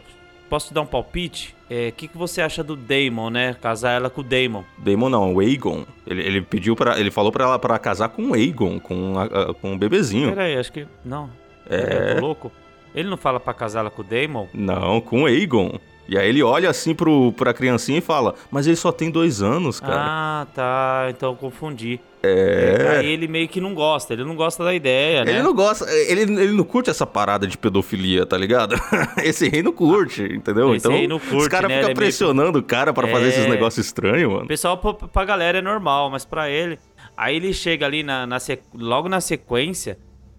posso 0.50 0.68
te 0.70 0.74
dar 0.74 0.82
um 0.82 0.86
palpite? 0.86 1.56
O 1.70 1.92
que, 1.94 2.08
que 2.08 2.18
você 2.18 2.40
acha 2.42 2.64
do 2.64 2.76
Daemon, 2.76 3.32
né? 3.32 3.56
Casar 3.60 3.94
ela 3.94 4.08
com 4.10 4.22
o 4.22 4.24
Daemon. 4.24 4.62
Daemon 4.78 5.10
não, 5.10 5.34
o 5.34 5.40
Aegon. 5.40 5.86
Ele, 6.06 6.22
ele 6.22 6.42
pediu 6.42 6.76
para 6.76 7.00
ele 7.00 7.10
falou 7.10 7.32
pra 7.32 7.46
ela 7.46 7.58
para 7.58 7.80
casar 7.80 8.10
com 8.10 8.30
o 8.30 8.34
Aegon, 8.36 8.80
com, 8.80 9.18
a- 9.18 9.24
a- 9.24 9.54
com 9.56 9.74
o 9.74 9.78
bebezinho. 9.78 10.30
Pera 10.30 10.44
aí, 10.44 10.56
acho 10.56 10.72
que... 10.72 10.86
Não. 11.04 11.30
É. 11.68 12.14
Tô 12.16 12.22
louco? 12.22 12.52
Ele 12.94 13.10
não 13.10 13.18
fala 13.18 13.40
pra 13.40 13.56
casar 13.56 13.80
ela 13.80 13.90
com 13.90 14.02
o 14.04 14.06
Daemon? 14.06 14.46
Não, 14.54 15.02
com 15.02 15.24
o 15.24 15.26
Aegon. 15.26 15.80
E 16.08 16.18
aí 16.18 16.28
ele 16.28 16.44
olha 16.44 16.70
assim 16.70 16.94
pro, 16.94 17.32
pra 17.32 17.54
criancinha 17.54 17.98
e 18.00 18.02
fala, 18.02 18.36
mas 18.52 18.68
ele 18.68 18.76
só 18.76 18.92
tem 18.92 19.10
dois 19.10 19.42
anos, 19.42 19.80
cara. 19.80 19.96
Ah, 19.98 20.48
tá. 20.54 21.08
Então 21.10 21.32
eu 21.32 21.36
confundi. 21.38 22.00
É. 22.22 22.98
Aí 23.00 23.06
ele 23.08 23.28
meio 23.28 23.48
que 23.48 23.60
não 23.62 23.74
gosta. 23.74 24.14
Ele 24.14 24.24
não 24.24 24.36
gosta 24.36 24.64
da 24.64 24.74
ideia, 24.74 25.24
né? 25.26 25.32
Ele 25.32 25.42
não 25.42 25.54
gosta, 25.54 25.86
ele, 25.92 26.22
ele 26.22 26.52
não 26.54 26.64
curte 26.64 26.90
essa 26.90 27.06
parada 27.06 27.46
de 27.48 27.58
pedofilia, 27.58 28.26
tá 28.26 28.38
ligado? 28.38 28.76
Esse 29.24 29.48
rei 29.50 29.62
não 29.64 29.72
curte, 29.74 30.24
entendeu? 30.24 30.74
Esse 30.76 30.86
então 30.88 30.98
rei 30.98 31.08
não 31.08 31.18
os 31.18 31.24
curte, 31.24 31.50
caras 31.50 31.70
né? 31.70 31.78
Ficam 31.78 31.92
é 31.92 31.96
pressionando 31.96 32.60
o 32.60 32.64
cara 32.64 32.94
pra 32.94 33.08
fazer 33.08 33.26
É. 33.26 33.30
esses 33.30 33.48
negócios 33.48 33.86
estranhos, 33.86 34.30
O 34.32 34.36
mano. 34.36 34.48
pessoal 34.48 34.78
pra, 34.78 34.94
pra 34.94 35.26
galera 35.26 35.58
é 35.58 35.62
normal, 35.62 36.10
mas 36.10 36.24
pra 36.26 36.50
ele. 36.50 36.78
Aí 37.16 37.36
ele 37.38 37.54
chega 37.54 37.86
ali 37.86 38.04
na, 38.04 38.26
na 38.26 38.40
sequ- 38.40 38.64
logo 38.74 39.08
na 39.10 39.20
sequência, 39.22 39.98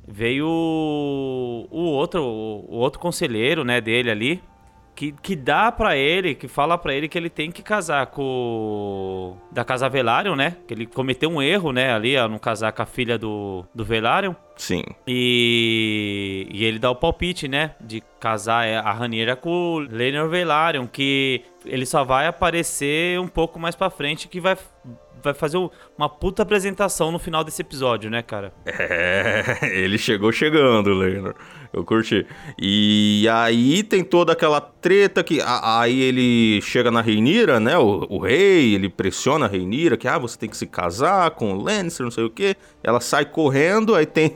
veio 0.09 0.47
o, 0.47 1.67
o 1.71 1.81
outro 1.91 2.23
o 2.23 2.77
outro 2.77 2.99
conselheiro, 3.01 3.65
né, 3.65 3.81
dele 3.81 4.11
ali, 4.11 4.43
que, 4.95 5.13
que 5.13 5.35
dá 5.37 5.73
pra 5.73 5.97
ele, 5.97 6.35
que 6.35 6.47
fala 6.49 6.79
pra 6.79 6.95
ele 6.95 7.09
que 7.09 7.19
ele 7.19 7.29
tem 7.31 7.51
que 7.51 7.63
casar 7.63 8.07
com 8.07 9.37
da 9.51 9.65
casa 9.65 9.89
Velaryon, 9.89 10.37
né? 10.37 10.57
Que 10.67 10.75
ele 10.75 10.87
cometeu 10.87 11.31
um 11.31 11.43
erro, 11.43 11.73
né, 11.73 11.93
ali, 11.93 12.17
ao 12.17 12.29
não 12.29 12.39
casar 12.39 12.73
com 12.73 12.83
a 12.83 12.87
filha 12.87 13.19
do 13.19 13.65
do 13.75 13.85
Velaryon. 13.85 14.35
Sim. 14.57 14.83
E, 15.07 16.47
e 16.51 16.65
ele 16.65 16.79
dá 16.79 16.91
o 16.91 16.95
palpite, 16.97 17.49
né? 17.49 17.73
De 17.81 18.03
casar 18.21 18.67
a 18.67 18.93
Rhaenyra 18.93 19.37
com 19.37 19.51
o 19.51 19.79
Laenor 19.81 20.29
Velaryon, 20.29 20.87
que 20.87 21.43
ele 21.65 21.87
só 21.87 22.05
vai 22.05 22.27
aparecer 22.27 23.19
um 23.21 23.29
pouco 23.29 23.59
mais 23.59 23.75
pra 23.75 23.91
frente, 23.91 24.29
que 24.29 24.41
vai 24.41 24.57
vai 25.23 25.33
fazer 25.33 25.57
um- 25.57 25.71
uma 25.97 26.07
puta 26.07 26.43
apresentação 26.43 27.11
no 27.11 27.19
final 27.19 27.43
desse 27.43 27.63
episódio, 27.63 28.11
né, 28.11 28.21
cara? 28.23 28.53
É, 28.67 29.59
ele 29.63 29.97
chegou 29.97 30.31
chegando, 30.31 30.93
Leonor. 30.93 31.35
Eu 31.75 31.85
curti. 31.85 32.25
E 32.57 33.27
aí 33.31 33.83
tem 33.83 34.05
toda 34.05 34.33
aquela 34.33 34.61
treta 34.61 35.25
que 35.25 35.41
a- 35.41 35.81
aí 35.81 36.01
ele 36.01 36.61
chega 36.63 36.91
na 36.91 37.01
Reinira, 37.01 37.59
né? 37.59 37.77
O, 37.77 38.07
o 38.09 38.19
rei, 38.19 38.75
ele 38.75 38.89
pressiona 38.89 39.47
a 39.47 39.49
Reinira 39.49 39.97
que 39.97 40.07
ah, 40.07 40.17
você 40.19 40.39
tem 40.39 40.49
que 40.49 40.57
se 40.57 40.67
casar 40.67 41.33
com 41.33 41.53
o 41.53 41.61
Lannister, 41.63 42.05
não 42.05 42.11
sei 42.13 42.25
o 42.25 42.31
quê. 42.31 42.55
Ela 42.83 43.01
sai 43.01 43.25
correndo, 43.25 43.95
aí 43.95 44.07
tem 44.07 44.31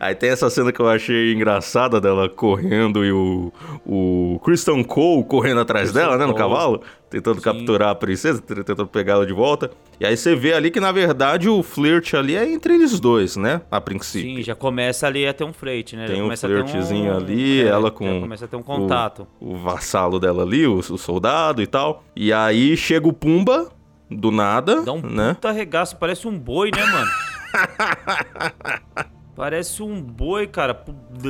Aí 0.00 0.14
tem 0.14 0.30
essa 0.30 0.48
cena 0.48 0.72
que 0.72 0.80
eu 0.80 0.88
achei 0.88 1.32
engraçada 1.32 2.00
dela 2.00 2.28
correndo 2.28 3.04
e 3.04 3.12
o, 3.12 3.52
o 3.84 4.40
Christian 4.44 4.82
Cole 4.82 5.24
correndo 5.24 5.60
atrás 5.60 5.90
Christian 5.90 6.02
dela, 6.06 6.18
né, 6.18 6.26
no 6.26 6.32
Cole. 6.32 6.44
cavalo, 6.44 6.82
tentando 7.10 7.36
Sim. 7.36 7.42
capturar 7.42 7.90
a 7.90 7.94
princesa, 7.94 8.40
tentando 8.40 8.86
pegar 8.86 9.14
ela 9.14 9.26
de 9.26 9.32
volta. 9.32 9.70
E 10.00 10.06
aí 10.06 10.16
você 10.16 10.34
vê 10.34 10.54
ali 10.54 10.70
que, 10.70 10.80
na 10.80 10.90
verdade, 10.92 11.48
o 11.48 11.62
flirt 11.62 12.14
ali 12.14 12.34
é 12.36 12.50
entre 12.50 12.74
eles 12.74 12.98
dois, 12.98 13.36
né, 13.36 13.60
a 13.70 13.80
princípio. 13.80 14.36
Sim, 14.36 14.42
já 14.42 14.54
começa 14.54 15.06
ali 15.06 15.26
a 15.26 15.34
ter 15.34 15.44
um 15.44 15.52
flerte, 15.52 15.96
né? 15.96 16.06
Tem 16.06 16.16
já 16.16 16.22
um 16.22 16.24
começa 16.26 16.46
a 16.46 16.50
ter 16.50 16.66
flirtzinho 16.68 17.16
ali, 17.16 17.62
ela 17.62 17.90
com 17.90 18.06
Já 18.14 18.20
começa 18.20 18.44
a 18.44 18.48
ter 18.48 18.56
um 18.56 18.62
contato. 18.62 19.26
O, 19.40 19.54
o 19.54 19.56
vassalo 19.56 20.18
dela 20.18 20.42
ali, 20.42 20.66
o, 20.66 20.78
o 20.78 20.98
soldado 20.98 21.62
e 21.62 21.66
tal. 21.66 22.04
E 22.16 22.32
aí 22.32 22.76
chega 22.76 23.06
o 23.06 23.12
Pumba, 23.12 23.68
do 24.10 24.30
nada, 24.30 24.82
Dá 24.82 24.92
um 24.92 25.00
né? 25.00 25.34
puta 25.34 25.50
regaço, 25.50 25.96
parece 25.96 26.28
um 26.28 26.38
boi, 26.38 26.70
né, 26.70 26.84
mano? 26.86 27.10
parece 29.34 29.82
um 29.82 30.00
boi, 30.00 30.46
cara. 30.46 30.84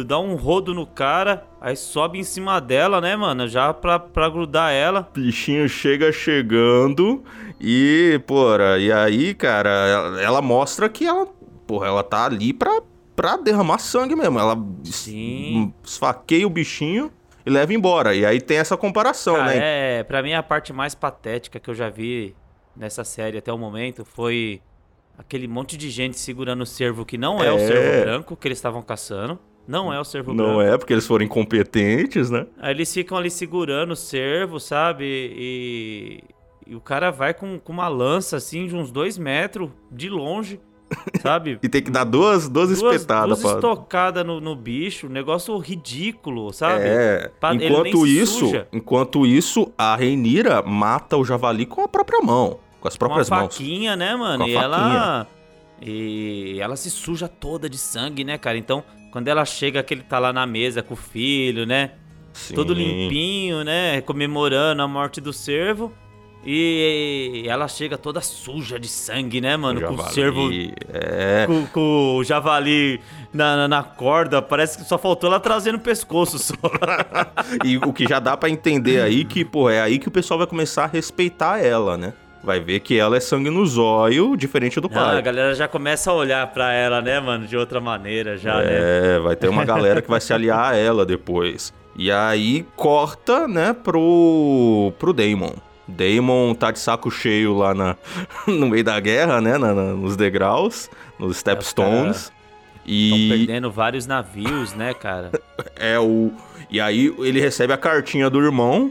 Dá 0.06 0.18
um 0.18 0.34
rodo 0.34 0.74
no 0.74 0.86
cara, 0.86 1.44
aí 1.60 1.76
sobe 1.76 2.18
em 2.18 2.24
cima 2.24 2.60
dela, 2.60 3.00
né, 3.00 3.16
mano? 3.16 3.48
Já 3.48 3.72
pra, 3.72 3.98
pra 3.98 4.28
grudar 4.28 4.72
ela. 4.72 5.08
bichinho 5.14 5.68
chega 5.68 6.12
chegando 6.12 7.22
e, 7.60 8.20
porra, 8.26 8.78
e 8.78 8.92
aí, 8.92 9.34
cara, 9.34 9.68
ela, 9.70 10.22
ela 10.22 10.42
mostra 10.42 10.88
que 10.88 11.06
ela, 11.06 11.26
porra, 11.66 11.86
ela 11.86 12.02
tá 12.02 12.26
ali 12.26 12.52
pra, 12.52 12.82
pra 13.16 13.36
derramar 13.36 13.78
sangue 13.78 14.14
mesmo. 14.14 14.38
Ela 14.38 14.56
Sim. 14.84 15.72
esfaqueia 15.82 16.46
o 16.46 16.50
bichinho 16.50 17.10
e 17.46 17.50
leva 17.50 17.72
embora. 17.72 18.14
E 18.14 18.24
aí 18.24 18.40
tem 18.40 18.58
essa 18.58 18.76
comparação, 18.76 19.36
Cara, 19.36 19.46
né? 19.54 19.98
é, 20.00 20.02
pra 20.02 20.22
mim 20.22 20.32
a 20.32 20.42
parte 20.42 20.72
mais 20.72 20.94
patética 20.94 21.60
que 21.60 21.68
eu 21.70 21.74
já 21.74 21.88
vi 21.90 22.34
nessa 22.76 23.04
série 23.04 23.38
até 23.38 23.52
o 23.52 23.58
momento 23.58 24.04
foi 24.04 24.60
aquele 25.16 25.46
monte 25.48 25.76
de 25.76 25.90
gente 25.90 26.18
segurando 26.18 26.62
o 26.62 26.66
cervo 26.66 27.04
que 27.04 27.16
não 27.16 27.42
é, 27.42 27.52
o 27.52 27.56
É. 27.56 27.66
cervo 27.66 28.04
branco 28.04 28.36
que 28.36 28.48
eles 28.48 28.58
estavam 28.58 28.82
caçando. 28.82 29.38
Não 29.66 29.92
é 29.92 29.98
o 29.98 30.04
cervo 30.04 30.34
branco. 30.34 30.52
Não 30.52 30.60
é, 30.60 30.76
porque 30.76 30.92
eles 30.92 31.06
foram 31.06 31.24
incompetentes, 31.24 32.28
né? 32.30 32.46
Aí 32.58 32.72
eles 32.74 32.92
ficam 32.92 33.16
ali 33.16 33.30
segurando 33.30 33.92
o 33.92 33.96
cervo, 33.96 34.60
sabe? 34.60 35.04
E, 35.06 36.20
e 36.66 36.74
o 36.74 36.80
cara 36.80 37.10
vai 37.10 37.32
com, 37.32 37.58
com 37.58 37.72
uma 37.72 37.88
lança 37.88 38.36
assim 38.36 38.66
de 38.66 38.76
uns 38.76 38.90
dois 38.90 39.16
metros 39.16 39.70
de 39.90 40.10
longe, 40.10 40.60
sabe? 41.22 41.58
E 41.62 41.68
tem 41.68 41.82
que 41.82 41.90
dar 41.90 42.04
duas, 42.04 42.46
duas, 42.46 42.68
duas, 42.68 42.94
espetadas 42.96 43.40
duas 43.40 43.40
pra... 43.40 43.52
estocadas 43.54 44.26
no, 44.26 44.38
no 44.38 44.54
bicho, 44.54 45.06
um 45.06 45.10
negócio 45.10 45.56
ridículo, 45.56 46.52
sabe? 46.52 46.84
É, 46.84 47.30
nem 47.54 47.66
enquanto 47.68 48.06
isso, 48.06 48.50
enquanto 48.70 49.26
isso, 49.26 49.72
a 49.78 49.96
Reinira 49.96 50.60
mata 50.60 51.16
o 51.16 51.24
javali 51.24 51.64
com 51.64 51.80
a 51.80 51.88
própria 51.88 52.20
mão, 52.20 52.58
com 52.84 52.88
as 52.88 52.96
Com 52.98 53.04
uma 53.06 53.08
próprias 53.08 53.30
mãos. 53.30 53.56
faquinha, 53.56 53.96
né, 53.96 54.14
mano? 54.14 54.44
Com 54.44 54.44
a 54.44 54.48
e 54.48 54.54
ela. 54.54 55.26
E 55.80 56.58
ela 56.60 56.76
se 56.76 56.90
suja 56.90 57.26
toda 57.26 57.68
de 57.68 57.78
sangue, 57.78 58.24
né, 58.24 58.36
cara? 58.36 58.58
Então, 58.58 58.84
quando 59.10 59.28
ela 59.28 59.44
chega, 59.46 59.82
que 59.82 59.94
ele 59.94 60.02
tá 60.02 60.18
lá 60.18 60.32
na 60.34 60.46
mesa 60.46 60.82
com 60.82 60.92
o 60.92 60.96
filho, 60.96 61.64
né? 61.64 61.92
Sim. 62.34 62.54
Todo 62.54 62.74
limpinho, 62.74 63.64
né? 63.64 64.02
Comemorando 64.02 64.82
a 64.82 64.88
morte 64.88 65.20
do 65.20 65.32
cervo. 65.32 65.92
E 66.46 67.44
ela 67.46 67.66
chega 67.68 67.96
toda 67.96 68.20
suja 68.20 68.78
de 68.78 68.86
sangue, 68.86 69.40
né, 69.40 69.56
mano? 69.56 69.80
Com 69.80 69.94
o 69.94 70.02
cervo. 70.10 70.50
É. 70.92 71.46
Com, 71.46 71.66
com 71.68 72.16
o 72.18 72.24
javali 72.24 73.00
na, 73.32 73.56
na, 73.56 73.68
na 73.68 73.82
corda. 73.82 74.42
Parece 74.42 74.76
que 74.76 74.84
só 74.84 74.98
faltou 74.98 75.30
ela 75.30 75.40
trazendo 75.40 75.76
o 75.76 75.80
pescoço 75.80 76.38
só. 76.38 76.54
E 77.64 77.78
o 77.78 77.94
que 77.94 78.06
já 78.06 78.20
dá 78.20 78.36
pra 78.36 78.50
entender 78.50 79.00
aí 79.00 79.24
que, 79.24 79.42
pô, 79.42 79.70
é 79.70 79.80
aí 79.80 79.98
que 79.98 80.08
o 80.08 80.10
pessoal 80.10 80.36
vai 80.36 80.46
começar 80.46 80.84
a 80.84 80.88
respeitar 80.88 81.58
ela, 81.64 81.96
né? 81.96 82.12
Vai 82.44 82.60
ver 82.60 82.80
que 82.80 82.98
ela 82.98 83.16
é 83.16 83.20
sangue 83.20 83.48
no 83.48 83.64
zóio, 83.66 84.36
diferente 84.36 84.78
do 84.80 84.90
Ah, 84.92 85.00
a 85.00 85.04
pai. 85.12 85.22
galera 85.22 85.54
já 85.54 85.66
começa 85.66 86.10
a 86.10 86.14
olhar 86.14 86.46
pra 86.48 86.72
ela, 86.72 87.00
né, 87.00 87.18
mano? 87.18 87.46
De 87.46 87.56
outra 87.56 87.80
maneira 87.80 88.36
já, 88.36 88.58
né? 88.58 88.66
É, 89.14 89.18
vai 89.18 89.34
ter 89.34 89.48
uma 89.48 89.64
galera 89.64 90.02
que 90.02 90.10
vai 90.10 90.20
se 90.20 90.32
aliar 90.32 90.72
a 90.72 90.76
ela 90.76 91.06
depois. 91.06 91.72
E 91.96 92.10
aí 92.12 92.66
corta, 92.76 93.48
né, 93.48 93.72
pro, 93.72 94.92
pro 94.98 95.12
Damon. 95.12 95.52
Damon 95.88 96.54
tá 96.54 96.70
de 96.70 96.78
saco 96.78 97.10
cheio 97.10 97.56
lá 97.56 97.72
na, 97.74 97.96
no 98.46 98.68
meio 98.68 98.84
da 98.84 98.98
guerra, 99.00 99.40
né, 99.40 99.56
na- 99.56 99.72
na- 99.74 99.92
nos 99.94 100.16
degraus, 100.16 100.90
nos 101.18 101.38
stepstones. 101.38 102.32
Estão 102.86 103.18
E 103.18 103.28
perdendo 103.30 103.70
vários 103.70 104.06
navios, 104.06 104.74
né, 104.74 104.92
cara? 104.92 105.30
é 105.76 105.98
o. 105.98 106.30
E 106.70 106.78
aí 106.80 107.14
ele 107.20 107.40
recebe 107.40 107.72
a 107.72 107.76
cartinha 107.78 108.28
do 108.28 108.38
irmão. 108.42 108.90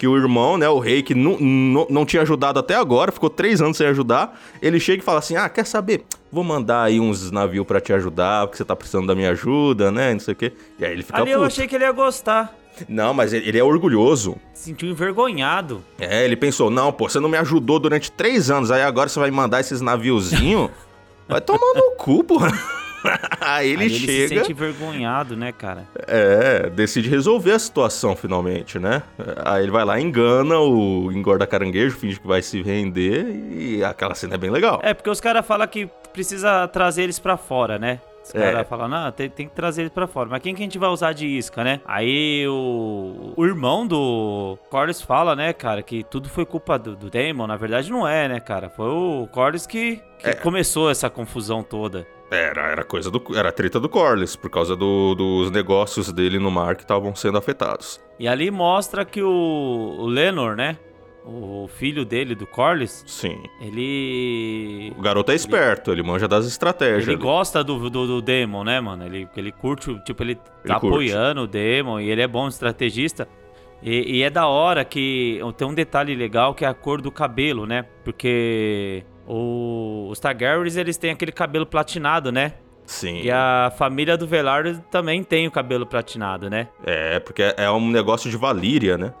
Que 0.00 0.08
o 0.08 0.16
irmão, 0.16 0.56
né, 0.56 0.66
o 0.66 0.78
rei, 0.78 1.02
que 1.02 1.14
não, 1.14 1.36
não, 1.38 1.86
não 1.90 2.06
tinha 2.06 2.22
ajudado 2.22 2.58
até 2.58 2.74
agora, 2.74 3.12
ficou 3.12 3.28
três 3.28 3.60
anos 3.60 3.76
sem 3.76 3.86
ajudar. 3.88 4.40
Ele 4.62 4.80
chega 4.80 5.02
e 5.02 5.04
fala 5.04 5.18
assim: 5.18 5.36
Ah, 5.36 5.46
quer 5.46 5.66
saber? 5.66 6.06
Vou 6.32 6.42
mandar 6.42 6.84
aí 6.84 6.98
uns 6.98 7.30
navios 7.30 7.66
pra 7.66 7.82
te 7.82 7.92
ajudar, 7.92 8.46
porque 8.46 8.56
você 8.56 8.64
tá 8.64 8.74
precisando 8.74 9.08
da 9.08 9.14
minha 9.14 9.28
ajuda, 9.32 9.90
né? 9.90 10.14
Não 10.14 10.20
sei 10.20 10.32
o 10.32 10.36
quê. 10.38 10.54
E 10.78 10.86
aí 10.86 10.92
ele 10.92 11.02
fica 11.02 11.20
Ali 11.20 11.32
eu 11.32 11.40
puto. 11.40 11.48
achei 11.48 11.68
que 11.68 11.74
ele 11.74 11.84
ia 11.84 11.92
gostar. 11.92 12.56
Não, 12.88 13.12
mas 13.12 13.34
ele 13.34 13.58
é 13.58 13.62
orgulhoso. 13.62 14.36
Se 14.54 14.70
sentiu 14.70 14.88
envergonhado. 14.88 15.84
É, 15.98 16.24
ele 16.24 16.34
pensou: 16.34 16.70
Não, 16.70 16.90
pô, 16.90 17.06
você 17.06 17.20
não 17.20 17.28
me 17.28 17.36
ajudou 17.36 17.78
durante 17.78 18.10
três 18.10 18.50
anos, 18.50 18.70
aí 18.70 18.80
agora 18.80 19.06
você 19.10 19.20
vai 19.20 19.30
mandar 19.30 19.60
esses 19.60 19.82
naviozinhos? 19.82 20.70
vai 21.28 21.42
tomar 21.42 21.74
no 21.74 21.90
cu, 21.98 22.24
pô. 22.24 22.38
aí 23.40 23.70
ele 23.70 23.84
Aí 23.84 23.86
ele 23.86 23.94
se 23.98 24.06
chega. 24.06 24.28
sente 24.40 24.52
envergonhado, 24.52 25.36
né, 25.36 25.52
cara? 25.52 25.86
É, 26.06 26.68
decide 26.70 27.08
resolver 27.08 27.52
a 27.52 27.58
situação 27.58 28.14
finalmente, 28.16 28.78
né? 28.78 29.02
Aí 29.44 29.62
ele 29.62 29.72
vai 29.72 29.84
lá, 29.84 30.00
engana 30.00 30.58
o 30.58 31.10
engorda 31.12 31.46
caranguejo, 31.46 31.96
finge 31.96 32.20
que 32.20 32.26
vai 32.26 32.42
se 32.42 32.62
render 32.62 33.24
e 33.52 33.82
aquela 33.84 34.14
cena 34.14 34.34
é 34.34 34.38
bem 34.38 34.50
legal. 34.50 34.80
É, 34.82 34.92
porque 34.94 35.10
os 35.10 35.20
caras 35.20 35.46
falam 35.46 35.66
que 35.66 35.88
precisa 36.12 36.66
trazer 36.68 37.02
eles 37.04 37.18
pra 37.18 37.36
fora, 37.36 37.78
né? 37.78 38.00
Os 38.22 38.34
É. 38.34 38.38
caras 38.52 38.68
falam, 38.68 38.86
não, 38.88 39.10
tem, 39.10 39.30
tem 39.30 39.48
que 39.48 39.54
trazer 39.54 39.82
eles 39.82 39.92
pra 39.92 40.06
fora. 40.06 40.28
Mas 40.28 40.42
quem 40.42 40.54
que 40.54 40.60
a 40.62 40.64
gente 40.64 40.78
vai 40.78 40.90
usar 40.90 41.12
de 41.14 41.26
isca, 41.26 41.64
né? 41.64 41.80
Aí 41.86 42.46
o, 42.46 43.32
o 43.34 43.46
irmão 43.46 43.86
do 43.86 44.58
Corlys 44.68 45.00
fala, 45.00 45.34
né, 45.34 45.52
cara, 45.54 45.82
que 45.82 46.04
tudo 46.04 46.28
foi 46.28 46.44
culpa 46.44 46.78
do, 46.78 46.94
do 46.94 47.08
Daemon. 47.10 47.46
Na 47.46 47.56
verdade, 47.56 47.90
não 47.90 48.06
é, 48.06 48.28
né, 48.28 48.38
cara? 48.38 48.68
Foi 48.68 48.88
o 48.90 49.26
Corlys 49.32 49.66
que, 49.66 50.00
que 50.18 50.28
É. 50.28 50.34
começou 50.34 50.90
essa 50.90 51.08
confusão 51.08 51.62
toda. 51.62 52.06
Era, 52.30 52.62
era 52.70 52.84
coisa 52.84 53.10
do. 53.10 53.22
Era 53.36 53.50
treta 53.50 53.80
do 53.80 53.88
Corlys, 53.88 54.36
por 54.36 54.48
causa 54.50 54.76
do- 54.76 55.14
dos 55.14 55.50
negócios 55.50 56.12
dele 56.12 56.38
no 56.38 56.50
mar 56.50 56.76
que 56.76 56.82
estavam 56.82 57.14
sendo 57.14 57.36
afetados. 57.38 58.00
E 58.18 58.28
ali 58.28 58.50
mostra 58.50 59.04
que 59.04 59.22
o, 59.22 59.28
o 59.98 60.06
Lenor, 60.06 60.54
né? 60.56 60.78
O 61.24 61.68
filho 61.68 62.04
dele, 62.04 62.34
do 62.34 62.46
Corlys, 62.46 63.04
Sim. 63.06 63.42
ele. 63.60 64.92
O 64.96 65.02
garoto 65.02 65.32
é 65.32 65.34
esperto, 65.34 65.92
ele 65.92 66.02
manja 66.02 66.26
das 66.26 66.46
estratégias. 66.46 67.02
Ele 67.02 67.14
ali. 67.16 67.22
gosta 67.22 67.62
do, 67.62 67.90
do, 67.90 68.06
do 68.06 68.22
Demon, 68.22 68.64
né, 68.64 68.80
mano? 68.80 69.04
Ele, 69.04 69.28
ele 69.36 69.52
curte, 69.52 69.94
tipo, 70.04 70.22
ele 70.22 70.36
tá 70.36 70.42
Ele 70.64 70.74
curte. 70.80 70.86
apoiando 71.12 71.42
o 71.42 71.46
Demon 71.46 72.00
e 72.00 72.10
ele 72.10 72.22
é 72.22 72.26
bom 72.28 72.48
estrategista. 72.48 73.28
E, 73.82 74.18
e 74.18 74.22
é 74.22 74.30
da 74.30 74.46
hora 74.46 74.84
que 74.84 75.40
tem 75.56 75.66
um 75.66 75.74
detalhe 75.74 76.14
legal 76.14 76.54
que 76.54 76.64
é 76.64 76.68
a 76.68 76.74
cor 76.74 77.00
do 77.02 77.10
cabelo, 77.10 77.66
né? 77.66 77.84
Porque 78.04 79.04
o, 79.30 80.08
os 80.10 80.18
Targaryens, 80.18 80.76
eles 80.76 80.96
têm 80.96 81.12
aquele 81.12 81.30
cabelo 81.30 81.64
platinado, 81.64 82.32
né? 82.32 82.54
Sim. 82.84 83.20
E 83.22 83.30
a 83.30 83.72
família 83.78 84.16
do 84.16 84.26
Velarde 84.26 84.82
também 84.90 85.22
tem 85.22 85.46
o 85.46 85.50
cabelo 85.50 85.86
platinado, 85.86 86.50
né? 86.50 86.66
É, 86.84 87.20
porque 87.20 87.54
é 87.56 87.70
um 87.70 87.88
negócio 87.88 88.28
de 88.28 88.36
Valíria, 88.36 88.98
né? 88.98 89.14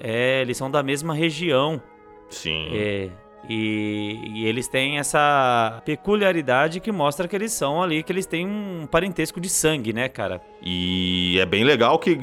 É, 0.00 0.40
eles 0.42 0.56
são 0.56 0.70
da 0.70 0.80
mesma 0.84 1.12
região. 1.12 1.82
Sim. 2.30 2.68
É, 2.72 3.10
e, 3.48 4.20
e 4.24 4.46
eles 4.46 4.68
têm 4.68 5.00
essa 5.00 5.82
peculiaridade 5.84 6.78
que 6.78 6.92
mostra 6.92 7.26
que 7.26 7.34
eles 7.34 7.50
são 7.50 7.82
ali, 7.82 8.04
que 8.04 8.12
eles 8.12 8.26
têm 8.26 8.46
um 8.46 8.86
parentesco 8.88 9.40
de 9.40 9.48
sangue, 9.48 9.92
né, 9.92 10.08
cara? 10.08 10.40
E 10.62 11.36
é 11.40 11.44
bem 11.44 11.64
legal 11.64 11.98
que 11.98 12.16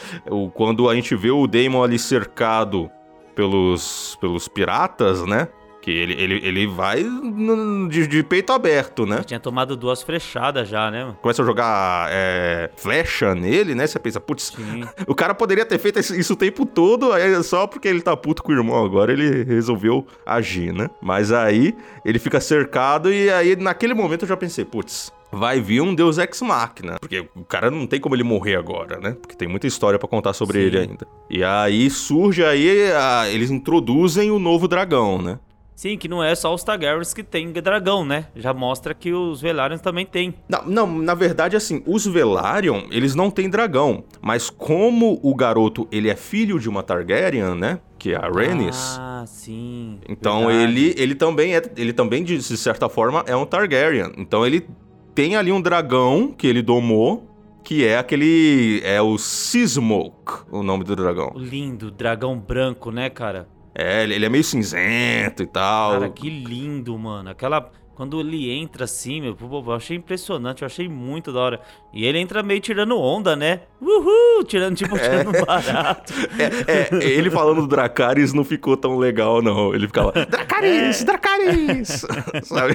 quando 0.52 0.90
a 0.90 0.94
gente 0.94 1.16
vê 1.16 1.30
o 1.30 1.46
Daemon 1.46 1.82
ali 1.82 1.98
cercado 1.98 2.90
pelos, 3.34 4.18
pelos 4.20 4.46
piratas, 4.46 5.24
né? 5.24 5.48
Que 5.86 5.92
ele, 5.92 6.14
ele, 6.20 6.40
ele 6.44 6.66
vai 6.66 7.00
n- 7.00 7.88
de, 7.88 8.08
de 8.08 8.20
peito 8.24 8.52
aberto, 8.52 9.06
né? 9.06 9.22
Tinha 9.24 9.38
tomado 9.38 9.76
duas 9.76 10.02
flechadas 10.02 10.68
já, 10.68 10.90
né? 10.90 11.14
Começa 11.22 11.42
a 11.42 11.46
jogar 11.46 12.08
é, 12.10 12.68
flecha 12.76 13.36
nele, 13.36 13.72
né? 13.72 13.86
Você 13.86 13.96
pensa, 14.00 14.20
putz, 14.20 14.52
o 15.06 15.14
cara 15.14 15.32
poderia 15.32 15.64
ter 15.64 15.78
feito 15.78 16.00
isso 16.00 16.32
o 16.32 16.36
tempo 16.36 16.66
todo, 16.66 17.12
aí 17.12 17.40
só 17.44 17.68
porque 17.68 17.86
ele 17.86 18.00
tá 18.02 18.16
puto 18.16 18.42
com 18.42 18.50
o 18.50 18.54
irmão 18.56 18.84
agora, 18.84 19.12
ele 19.12 19.44
resolveu 19.44 20.04
agir, 20.26 20.72
né? 20.72 20.90
Mas 21.00 21.30
aí 21.30 21.72
ele 22.04 22.18
fica 22.18 22.40
cercado 22.40 23.12
e 23.12 23.30
aí 23.30 23.54
naquele 23.54 23.94
momento 23.94 24.22
eu 24.24 24.28
já 24.28 24.36
pensei, 24.36 24.64
putz, 24.64 25.12
vai 25.30 25.60
vir 25.60 25.80
um 25.82 25.94
Deus 25.94 26.18
Ex 26.18 26.42
Machina, 26.42 26.96
porque 26.98 27.28
o 27.36 27.44
cara 27.44 27.70
não 27.70 27.86
tem 27.86 28.00
como 28.00 28.16
ele 28.16 28.24
morrer 28.24 28.56
agora, 28.56 28.98
né? 28.98 29.12
Porque 29.20 29.36
tem 29.36 29.46
muita 29.46 29.68
história 29.68 30.00
pra 30.00 30.08
contar 30.08 30.32
sobre 30.32 30.58
Sim. 30.58 30.66
ele 30.66 30.78
ainda. 30.78 31.06
E 31.30 31.44
aí 31.44 31.88
surge 31.90 32.44
aí, 32.44 32.90
a- 32.92 33.28
eles 33.28 33.52
introduzem 33.52 34.32
o 34.32 34.38
novo 34.40 34.66
dragão, 34.66 35.22
né? 35.22 35.38
Sim, 35.76 35.98
que 35.98 36.08
não 36.08 36.24
é 36.24 36.34
só 36.34 36.54
os 36.54 36.64
Targaryens 36.64 37.12
que 37.12 37.22
tem 37.22 37.52
dragão, 37.52 38.02
né? 38.02 38.28
Já 38.34 38.54
mostra 38.54 38.94
que 38.94 39.12
os 39.12 39.42
Velaryon 39.42 39.76
também 39.76 40.06
tem. 40.06 40.34
Não, 40.48 40.64
não, 40.64 40.86
na 40.86 41.14
verdade, 41.14 41.54
assim, 41.54 41.82
os 41.86 42.06
Velaryon, 42.06 42.84
eles 42.90 43.14
não 43.14 43.30
têm 43.30 43.50
dragão. 43.50 44.02
Mas 44.22 44.48
como 44.48 45.20
o 45.22 45.34
garoto, 45.34 45.86
ele 45.92 46.08
é 46.08 46.16
filho 46.16 46.58
de 46.58 46.66
uma 46.66 46.82
Targaryen, 46.82 47.54
né? 47.54 47.78
Que 47.98 48.14
é 48.14 48.16
a 48.16 48.26
Rhaenys. 48.26 48.96
Ah, 48.98 49.24
sim. 49.26 49.98
então 50.08 50.46
verdade. 50.46 50.62
ele, 50.62 50.94
ele 50.96 51.14
também 51.14 51.54
é, 51.54 51.62
ele 51.76 51.92
também 51.92 52.24
de 52.24 52.42
certa 52.42 52.88
forma 52.88 53.22
é 53.26 53.36
um 53.36 53.44
Targaryen. 53.44 54.12
Então 54.16 54.46
ele 54.46 54.66
tem 55.14 55.36
ali 55.36 55.52
um 55.52 55.60
dragão 55.60 56.32
que 56.32 56.46
ele 56.46 56.62
domou, 56.62 57.28
que 57.62 57.84
é 57.84 57.98
aquele 57.98 58.80
é 58.82 59.02
o 59.02 59.18
Seasmoke, 59.18 60.44
o 60.50 60.62
nome 60.62 60.84
do 60.84 60.96
dragão. 60.96 61.34
Lindo, 61.36 61.90
dragão 61.90 62.38
branco, 62.38 62.90
né, 62.90 63.10
cara? 63.10 63.46
É, 63.78 64.04
ele 64.04 64.24
é 64.24 64.28
meio 64.30 64.42
cinzento 64.42 65.42
e 65.42 65.46
tal. 65.46 65.92
Cara, 65.92 66.08
que 66.08 66.30
lindo, 66.30 66.98
mano. 66.98 67.28
Aquela. 67.28 67.70
Quando 67.96 68.20
ele 68.20 68.50
entra 68.50 68.84
assim, 68.84 69.22
meu, 69.22 69.34
eu 69.40 69.72
achei 69.72 69.96
impressionante, 69.96 70.60
eu 70.60 70.66
achei 70.66 70.86
muito 70.86 71.32
da 71.32 71.40
hora. 71.40 71.60
E 71.94 72.04
ele 72.04 72.18
entra 72.18 72.42
meio 72.42 72.60
tirando 72.60 73.00
onda, 73.00 73.34
né? 73.34 73.62
Uhul! 73.80 74.44
Tirando, 74.44 74.76
tipo, 74.76 74.98
tirando 74.98 75.32
barato. 75.46 76.12
É, 76.68 76.94
é, 76.94 77.04
ele 77.04 77.30
falando 77.30 77.62
do 77.62 77.66
Dracarys 77.66 78.34
não 78.34 78.44
ficou 78.44 78.76
tão 78.76 78.98
legal, 78.98 79.40
não. 79.40 79.74
Ele 79.74 79.86
ficava, 79.86 80.12
Dracarys, 80.28 81.04
Dracarys! 81.04 81.88
Sabe? 82.44 82.74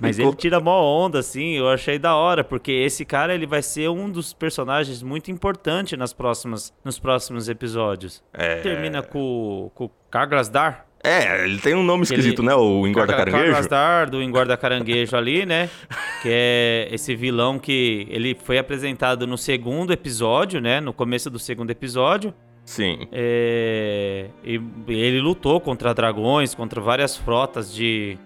Mas 0.00 0.18
ele 0.18 0.32
tira 0.36 0.60
mó 0.60 0.80
onda, 0.80 1.18
assim, 1.18 1.54
eu 1.56 1.68
achei 1.68 1.98
da 1.98 2.14
hora, 2.14 2.44
porque 2.44 2.70
esse 2.70 3.04
cara, 3.04 3.34
ele 3.34 3.46
vai 3.46 3.62
ser 3.62 3.88
um 3.88 4.08
dos 4.08 4.32
personagens 4.32 5.02
muito 5.02 5.30
importante 5.30 5.96
nas 5.96 6.12
próximas, 6.12 6.72
nos 6.84 7.00
próximos 7.00 7.48
episódios. 7.48 8.22
É. 8.32 8.60
Termina 8.60 9.02
com, 9.02 9.72
com 9.74 9.86
o 9.86 9.90
Karglasdar. 10.08 10.87
É, 11.08 11.44
ele 11.44 11.58
tem 11.58 11.74
um 11.74 11.82
nome 11.82 12.02
esquisito, 12.04 12.40
Ele- 12.42 12.48
né? 12.48 12.54
O 12.54 12.86
engorda 12.86 13.14
caranguejo. 13.14 13.44
Karglasdar, 13.44 14.10
do 14.10 14.22
Engorda 14.22 14.56
Caranguejo 14.56 15.16
ali, 15.16 15.46
né? 15.46 15.68
Que 16.22 16.28
é 16.32 16.88
esse 16.90 17.14
vilão 17.14 17.58
que 17.58 18.06
ele 18.10 18.36
foi 18.42 18.58
apresentado 18.58 19.24
no 19.26 19.38
segundo 19.38 19.92
episódio, 19.92 20.60
né? 20.60 20.80
No 20.80 20.92
começo 20.92 21.30
do 21.30 21.38
segundo 21.38 21.70
episódio. 21.70 22.34
Sim. 22.64 23.06
É, 23.12 24.26
e 24.44 24.60
ele 24.88 25.20
lutou 25.20 25.60
contra 25.60 25.94
dragões, 25.94 26.54
contra 26.54 26.80
várias 26.80 27.16
frotas 27.16 27.72
de, 27.72 28.18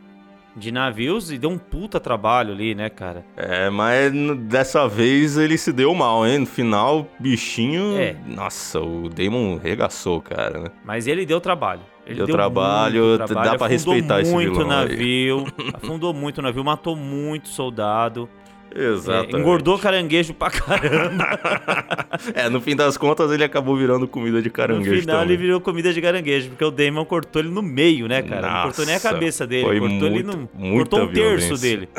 de 0.57 0.73
navios 0.73 1.31
e 1.31 1.39
deu 1.39 1.51
um 1.51 1.59
puta 1.59 2.01
trabalho 2.01 2.53
ali, 2.53 2.75
né, 2.75 2.89
cara? 2.89 3.25
É, 3.37 3.71
mas 3.71 4.11
dessa 4.49 4.89
vez 4.89 5.37
ele 5.37 5.57
se 5.57 5.73
deu 5.73 5.95
mal, 5.95 6.27
hein? 6.27 6.39
No 6.39 6.47
final, 6.47 7.07
bichinho. 7.21 7.97
É. 7.99 8.17
Nossa, 8.27 8.81
o 8.81 9.09
Damon 9.09 9.59
regaçou, 9.59 10.21
cara, 10.21 10.59
né? 10.59 10.69
Mas 10.85 11.07
ele 11.07 11.25
deu 11.25 11.41
trabalho. 11.41 11.83
Ele 12.07 12.17
Deu 12.17 12.27
trabalho, 12.27 13.05
muito 13.05 13.19
dá 13.19 13.27
trabalho, 13.27 13.59
pra 13.59 13.67
afundou 13.69 13.95
respeitar 13.95 14.21
esse 14.21 14.33
muito 14.33 14.53
vilão 14.53 14.71
aí. 14.71 14.89
navio, 14.89 15.47
afundou 15.75 16.13
muito 16.13 16.39
o 16.39 16.43
navio, 16.43 16.65
matou 16.65 16.97
muito 16.97 17.49
soldado, 17.49 18.29
é, 18.75 18.85
Exato. 18.93 19.37
engordou 19.39 19.79
caranguejo 19.79 20.33
pra 20.35 20.51
caramba. 20.51 21.29
É, 22.35 22.49
no 22.49 22.61
fim 22.61 22.77
das 22.77 22.97
contas 22.97 23.31
ele 23.33 23.43
acabou 23.43 23.77
virando 23.77 24.07
comida 24.07 24.41
de 24.43 24.49
caranguejo. 24.51 24.95
no 24.95 25.01
final 25.01 25.21
também. 25.21 25.35
ele 25.35 25.43
virou 25.43 25.61
comida 25.61 25.93
de 25.93 26.01
caranguejo, 26.01 26.51
porque 26.51 26.65
o 26.65 26.71
Damon 26.71 27.05
cortou 27.05 27.41
ele 27.41 27.49
no 27.51 27.63
meio, 27.63 28.07
né, 28.07 28.21
cara? 28.23 28.51
não 28.53 28.63
cortou 28.65 28.85
nem 28.85 28.95
a 28.95 28.99
Nossa, 28.99 29.11
cabeça 29.11 29.47
dele, 29.47 29.65
foi 29.65 29.79
cortou 29.81 30.07
ele 30.09 30.23
muito- 30.23 30.37
no. 30.37 30.49
muita 30.55 30.91
Cortou 30.91 31.03
um 31.09 31.13
terço 31.13 31.57
dele. 31.57 31.89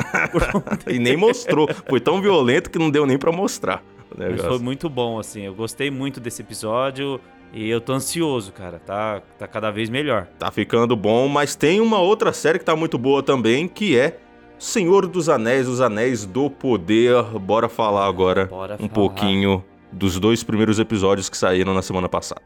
Um. 0.88 0.92
E 0.92 0.98
nem 0.98 1.16
mostrou. 1.16 1.68
Foi 1.88 1.98
tão 2.00 2.20
violento 2.20 2.70
que 2.70 2.78
não 2.78 2.90
deu 2.90 3.06
nem 3.06 3.18
pra 3.18 3.30
mostrar 3.32 3.82
Mas 4.16 4.40
foi 4.40 4.58
muito 4.58 4.88
bom, 4.88 5.18
assim. 5.18 5.42
Eu 5.42 5.54
gostei 5.54 5.90
muito 5.90 6.20
desse 6.20 6.42
episódio 6.42 7.20
e 7.54 7.70
eu 7.70 7.80
tô 7.80 7.92
ansioso, 7.92 8.52
cara. 8.52 8.80
Tá, 8.84 9.22
tá 9.38 9.46
cada 9.46 9.70
vez 9.70 9.88
melhor. 9.88 10.26
Tá 10.38 10.50
ficando 10.50 10.96
bom, 10.96 11.28
mas 11.28 11.54
tem 11.54 11.80
uma 11.80 12.00
outra 12.00 12.32
série 12.32 12.58
que 12.58 12.64
tá 12.64 12.74
muito 12.74 12.98
boa 12.98 13.22
também, 13.22 13.68
que 13.68 13.96
é 13.96 14.18
Senhor 14.58 15.06
dos 15.06 15.28
Anéis, 15.28 15.68
Os 15.68 15.80
Anéis 15.80 16.26
do 16.26 16.50
Poder. 16.50 17.22
Bora 17.38 17.68
falar 17.68 18.06
agora 18.06 18.46
Bora 18.46 18.74
um 18.74 18.78
falar. 18.78 18.88
pouquinho 18.90 19.64
dos 19.92 20.18
dois 20.18 20.42
primeiros 20.42 20.80
episódios 20.80 21.28
que 21.28 21.36
saíram 21.36 21.72
na 21.72 21.82
semana 21.82 22.08
passada. 22.08 22.42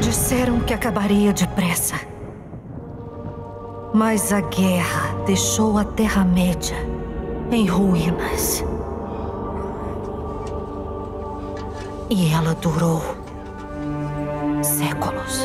Disseram 0.00 0.60
que 0.60 0.74
acabaria 0.74 1.32
depressa. 1.32 1.98
Mas 3.94 4.30
a 4.30 4.42
guerra 4.42 5.14
deixou 5.24 5.78
a 5.78 5.84
Terra-média 5.84 6.76
em 7.50 7.66
ruínas. 7.66 8.62
E 12.08 12.32
ela 12.32 12.54
durou 12.54 13.02
séculos. 14.62 15.44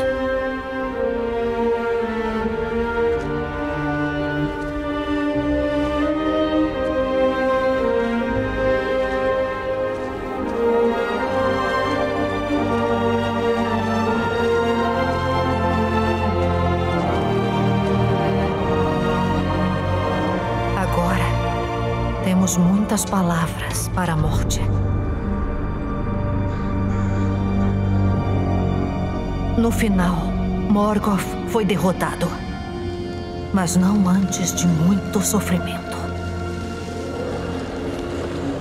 Agora, 20.76 21.18
temos 22.22 22.56
muitas 22.56 23.04
palavras 23.04 23.88
para 23.88 24.12
a 24.12 24.16
morte. 24.16 24.60
No 29.62 29.70
final, 29.70 30.16
Morgoth 30.68 31.22
foi 31.46 31.64
derrotado. 31.64 32.26
Mas 33.52 33.76
não 33.76 34.08
antes 34.08 34.52
de 34.52 34.66
muito 34.66 35.20
sofrimento. 35.20 35.96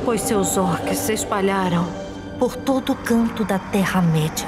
Pois 0.06 0.22
seus 0.22 0.58
orcs 0.58 1.00
se 1.00 1.14
espalharam 1.14 1.88
por 2.38 2.56
todo 2.56 2.92
o 2.92 2.96
canto 2.96 3.44
da 3.44 3.58
Terra-média. 3.58 4.48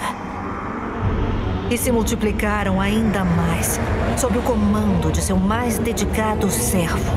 E 1.71 1.75
se 1.75 1.91
multiplicaram 1.91 2.79
ainda 2.79 3.25
mais 3.25 3.79
sob 4.15 4.37
o 4.37 4.43
comando 4.43 5.11
de 5.11 5.23
seu 5.23 5.37
mais 5.37 5.79
dedicado 5.79 6.51
servo, 6.51 7.11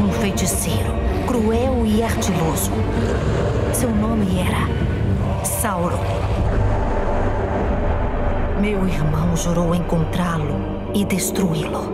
um 0.00 0.10
feiticeiro 0.10 0.94
cruel 1.26 1.84
e 1.84 2.02
ardiloso. 2.02 2.72
Seu 3.74 3.90
nome 3.90 4.40
era 4.40 5.44
Sauron. 5.44 6.67
Meu 8.60 8.88
irmão 8.88 9.36
jurou 9.36 9.72
encontrá-lo 9.72 10.90
e 10.92 11.04
destruí-lo. 11.04 11.92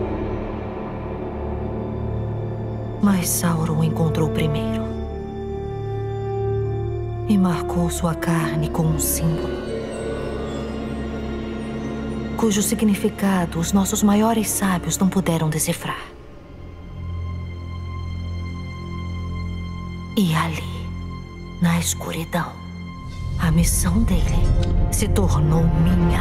Mas 3.03 3.29
Sauron 3.29 3.81
o 3.81 3.85
encontrou 3.85 4.31
primeiro. 4.31 4.83
E 7.29 7.37
marcou 7.37 7.91
sua 7.91 8.15
carne 8.15 8.71
com 8.71 8.83
um 8.83 8.99
símbolo. 8.99 9.53
Cujo 12.39 12.63
significado 12.63 13.59
os 13.61 13.75
nossos 13.75 14.03
maiores 14.03 14.49
sábios 14.49 14.97
não 14.97 15.11
puderam 15.11 15.51
decifrar. 15.51 16.07
E 20.17 20.35
ali, 20.35 20.89
na 21.61 21.79
escuridão, 21.79 22.64
missão 23.55 24.03
dele 24.03 24.21
se 24.91 25.07
tornou 25.09 25.63
minha. 25.63 26.21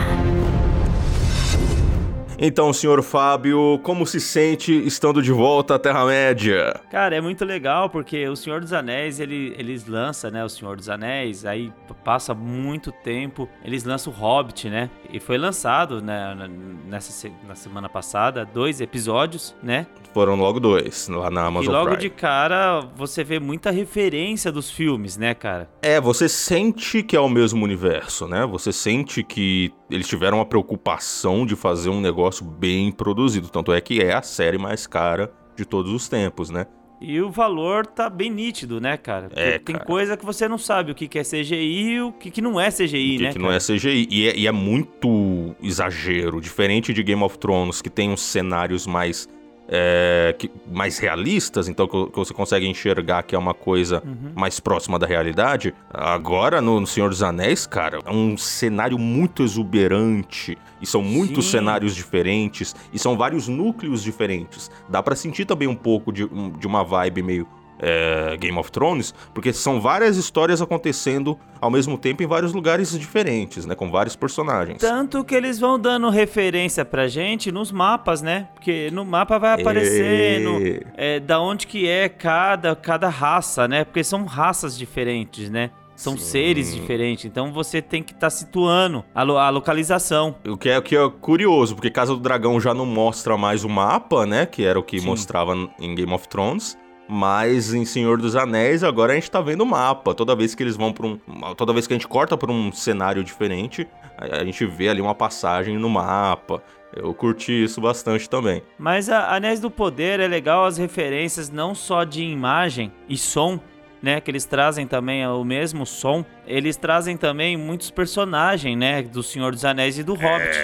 Então, 2.37 2.73
senhor 2.73 3.01
Fábio, 3.01 3.79
como 3.83 4.05
se 4.05 4.19
sente 4.19 4.71
estando 4.85 5.21
de 5.21 5.31
volta 5.31 5.75
à 5.75 5.79
Terra-média? 5.79 6.79
Cara, 6.91 7.15
é 7.15 7.21
muito 7.21 7.45
legal 7.45 7.89
porque 7.89 8.27
o 8.27 8.35
Senhor 8.35 8.59
dos 8.59 8.73
Anéis, 8.73 9.19
ele, 9.19 9.55
eles 9.57 9.87
lançam, 9.87 10.29
né, 10.29 10.43
o 10.43 10.49
Senhor 10.49 10.75
dos 10.75 10.89
Anéis, 10.89 11.45
aí 11.45 11.71
passa 12.03 12.33
muito 12.33 12.91
tempo, 12.91 13.47
eles 13.63 13.83
lançam 13.83 14.11
o 14.11 14.15
Hobbit, 14.15 14.69
né? 14.69 14.89
E 15.13 15.19
foi 15.19 15.37
lançado, 15.37 16.01
né, 16.01 16.33
na- 16.33 16.47
nessa 16.89 17.29
na 17.47 17.53
semana 17.53 17.87
passada, 17.87 18.43
dois 18.51 18.81
episódios, 18.81 19.55
né? 19.61 19.85
Foram 20.11 20.35
logo 20.35 20.59
dois, 20.59 21.07
lá 21.07 21.29
na 21.29 21.43
e 21.43 21.47
Amazon 21.47 21.71
logo 21.71 21.85
Prime. 21.91 22.01
de 22.01 22.09
cara 22.09 22.79
você 22.95 23.23
vê 23.23 23.39
muita 23.39 23.69
referência 23.69 24.51
dos 24.51 24.71
filmes, 24.71 25.15
né, 25.15 25.35
cara? 25.35 25.69
É, 25.83 26.01
você 26.01 26.27
sente 26.27 27.03
que 27.03 27.15
é 27.15 27.19
o 27.19 27.29
mesmo 27.29 27.63
universo, 27.63 28.27
né? 28.27 28.43
Você 28.47 28.71
sente 28.71 29.23
que 29.23 29.71
eles 29.89 30.07
tiveram 30.07 30.39
uma 30.39 30.45
preocupação 30.45 31.45
de 31.45 31.55
fazer 31.55 31.89
um 31.89 32.01
negócio 32.01 32.43
bem 32.43 32.91
produzido. 32.91 33.49
Tanto 33.49 33.71
é 33.71 33.79
que 33.79 34.01
é 34.01 34.13
a 34.15 34.21
série 34.23 34.57
mais 34.57 34.87
cara 34.87 35.31
de 35.55 35.63
todos 35.63 35.91
os 35.91 36.09
tempos, 36.09 36.49
né? 36.49 36.65
E 37.05 37.19
o 37.21 37.29
valor 37.29 37.85
tá 37.85 38.09
bem 38.09 38.29
nítido, 38.31 38.79
né, 38.79 38.95
cara? 38.95 39.27
Porque 39.27 39.39
É, 39.41 39.59
tem 39.59 39.75
cara. 39.75 39.85
coisa 39.85 40.15
que 40.15 40.25
você 40.25 40.47
não 40.47 40.57
sabe 40.57 40.91
o 40.91 40.95
que 40.95 41.07
que 41.07 41.19
é 41.19 41.23
CGI 41.23 41.55
e 41.91 42.01
o 42.01 42.11
que 42.13 42.31
que 42.31 42.41
não 42.41 42.59
é 42.59 42.69
CGI, 42.71 43.15
O 43.15 43.17
que, 43.17 43.23
né? 43.23 43.31
que 43.33 43.39
não 43.39 43.45
cara? 43.49 43.57
é 43.57 43.59
CGI. 43.59 44.07
E 44.09 44.27
é, 44.29 44.37
e 44.37 44.47
é 44.47 44.51
muito 44.51 45.53
exagero. 45.61 46.39
Diferente 46.39 46.93
de 46.93 47.03
Game 47.03 47.21
of 47.21 47.37
Thrones, 47.37 47.81
que 47.81 47.89
tem 47.89 48.09
uns 48.09 48.21
cenários 48.21 48.87
mais 48.87 49.27
é, 49.67 50.35
que- 50.37 50.51
mais 50.71 50.97
realistas, 50.97 51.67
então 51.67 51.87
que, 51.87 52.05
que 52.07 52.15
você 52.15 52.33
consegue 52.33 52.67
enxergar 52.67 53.23
que 53.23 53.35
é 53.35 53.37
uma 53.39 53.53
coisa 53.53 54.03
mais 54.35 54.59
próxima 54.59 54.99
da 54.99 55.07
realidade. 55.07 55.73
Agora, 55.93 56.61
no, 56.61 56.79
no 56.79 56.87
Senhor 56.87 57.09
dos 57.09 57.23
Anéis, 57.23 57.65
cara, 57.65 57.99
é 58.05 58.11
um 58.11 58.37
cenário 58.37 58.97
muito 58.99 59.43
exuberante. 59.43 60.57
E 60.81 60.85
são 60.85 61.01
muitos 61.01 61.45
Sim. 61.45 61.51
cenários 61.51 61.95
diferentes. 61.95 62.75
E 62.91 62.99
são 62.99 63.17
vários 63.17 63.47
núcleos 63.47 64.03
diferentes. 64.03 64.69
Dá 64.89 65.01
pra 65.01 65.15
sentir 65.15 65.45
também 65.45 65.67
um 65.67 65.75
pouco 65.75 66.11
de, 66.11 66.27
de 66.59 66.67
uma 66.67 66.83
vibe 66.83 67.23
meio 67.23 67.47
é, 67.79 68.37
Game 68.37 68.57
of 68.57 68.71
Thrones, 68.71 69.13
porque 69.33 69.51
são 69.51 69.81
várias 69.81 70.15
histórias 70.17 70.61
acontecendo 70.61 71.37
ao 71.59 71.69
mesmo 71.71 71.97
tempo 71.97 72.21
em 72.23 72.27
vários 72.27 72.53
lugares 72.53 72.97
diferentes, 72.97 73.65
né? 73.65 73.73
Com 73.75 73.89
vários 73.89 74.15
personagens. 74.15 74.79
Tanto 74.79 75.23
que 75.23 75.33
eles 75.35 75.59
vão 75.59 75.79
dando 75.79 76.09
referência 76.09 76.83
pra 76.85 77.07
gente 77.07 77.51
nos 77.51 77.71
mapas, 77.71 78.21
né? 78.21 78.47
Porque 78.53 78.89
no 78.91 79.05
mapa 79.05 79.37
vai 79.39 79.53
aparecendo 79.61 80.83
é, 80.95 81.19
da 81.19 81.39
onde 81.39 81.67
que 81.67 81.87
é 81.87 82.09
cada, 82.09 82.75
cada 82.75 83.09
raça, 83.09 83.67
né? 83.67 83.83
Porque 83.83 84.03
são 84.03 84.25
raças 84.25 84.77
diferentes, 84.77 85.49
né? 85.49 85.71
São 85.95 86.17
Sim. 86.17 86.23
seres 86.23 86.73
diferentes. 86.73 87.23
Então 87.25 87.53
você 87.53 87.81
tem 87.81 88.01
que 88.01 88.13
estar 88.13 88.29
situando 88.31 89.05
a, 89.13 89.21
lo- 89.23 89.37
a 89.37 89.49
localização. 89.49 90.35
O 90.45 90.57
que, 90.57 90.67
é, 90.69 90.77
o 90.77 90.81
que 90.81 90.95
é 90.97 91.09
curioso, 91.21 91.75
porque 91.75 91.89
Casa 91.89 92.13
do 92.13 92.19
Dragão 92.19 92.59
já 92.59 92.73
não 92.73 92.85
mostra 92.85 93.37
mais 93.37 93.63
o 93.63 93.69
mapa, 93.69 94.25
né? 94.25 94.45
Que 94.45 94.65
era 94.65 94.77
o 94.77 94.83
que 94.83 94.99
Sim. 94.99 95.05
mostrava 95.05 95.53
em 95.79 95.93
Game 95.95 96.11
of 96.11 96.27
Thrones. 96.27 96.77
Mas 97.15 97.75
em 97.75 97.85
Senhor 97.85 98.19
dos 98.19 98.35
Anéis, 98.35 98.83
agora 98.83 99.11
a 99.11 99.15
gente 99.15 99.29
tá 99.29 99.39
vendo 99.39 99.61
o 99.61 99.67
mapa. 99.67 100.15
Toda 100.15 100.35
vez 100.35 100.55
que 100.55 100.63
eles 100.63 100.75
vão 100.75 100.91
pra 100.91 101.05
um. 101.05 101.19
Toda 101.55 101.71
vez 101.71 101.85
que 101.85 101.93
a 101.93 101.95
gente 101.95 102.07
corta 102.07 102.35
pra 102.35 102.51
um 102.51 102.71
cenário 102.71 103.23
diferente, 103.23 103.87
a, 104.17 104.43
gente 104.43 104.65
vê 104.65 104.89
ali 104.89 104.99
uma 104.99 105.13
passagem 105.13 105.77
no 105.77 105.87
mapa. 105.87 106.63
Eu 106.91 107.13
curti 107.13 107.65
isso 107.65 107.79
bastante 107.79 108.27
também. 108.27 108.63
Mas 108.79 109.09
a 109.09 109.35
Anéis 109.35 109.59
do 109.59 109.69
Poder 109.69 110.19
é 110.19 110.27
legal 110.27 110.65
as 110.65 110.79
referências 110.79 111.51
não 111.51 111.75
só 111.75 112.03
de 112.03 112.23
imagem 112.23 112.91
e 113.07 113.15
som, 113.15 113.59
né? 114.01 114.19
Que 114.19 114.31
eles 114.31 114.45
trazem 114.45 114.87
também 114.87 115.23
o 115.27 115.43
mesmo 115.43 115.85
som. 115.85 116.25
Eles 116.47 116.77
trazem 116.77 117.15
também 117.15 117.55
muitos 117.55 117.91
personagens, 117.91 118.75
né? 118.75 119.03
Do 119.03 119.21
Senhor 119.21 119.51
dos 119.51 119.63
Anéis 119.63 119.99
e 119.99 120.03
do 120.03 120.15
Hobbit. 120.15 120.57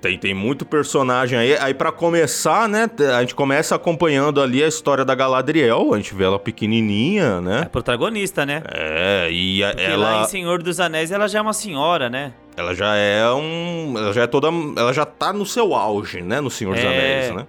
Tem, 0.00 0.16
tem 0.18 0.32
muito 0.32 0.64
personagem 0.64 1.38
aí. 1.38 1.56
Aí 1.58 1.74
para 1.74 1.92
começar, 1.92 2.68
né, 2.68 2.88
a 3.14 3.20
gente 3.20 3.34
começa 3.34 3.74
acompanhando 3.74 4.40
ali 4.40 4.64
a 4.64 4.68
história 4.68 5.04
da 5.04 5.14
Galadriel. 5.14 5.92
A 5.92 5.96
gente 5.98 6.14
vê 6.14 6.24
ela 6.24 6.38
pequenininha, 6.38 7.36
É 7.36 7.40
né? 7.40 7.64
protagonista, 7.70 8.46
né? 8.46 8.62
É, 8.72 9.28
e 9.30 9.62
a- 9.62 9.70
Porque 9.72 9.86
lá 9.88 10.12
ela 10.14 10.22
em 10.22 10.28
Senhor 10.28 10.62
dos 10.62 10.80
Anéis 10.80 11.10
ela 11.12 11.28
já 11.28 11.38
é 11.40 11.42
uma 11.42 11.52
senhora, 11.52 12.08
né? 12.08 12.32
ela 12.56 12.74
já 12.74 12.94
é 12.94 13.30
um, 13.32 13.94
ela 13.96 14.12
já 14.12 14.22
é 14.22 14.26
toda, 14.26 14.48
ela 14.76 14.92
já 14.92 15.06
tá 15.06 15.32
no 15.32 15.46
seu 15.46 15.74
auge, 15.74 16.20
né, 16.20 16.40
no 16.42 16.50
Senhor 16.50 16.74
dos 16.74 16.84
É. 16.84 16.86
Anéis, 16.88 17.34
né? 17.36 17.46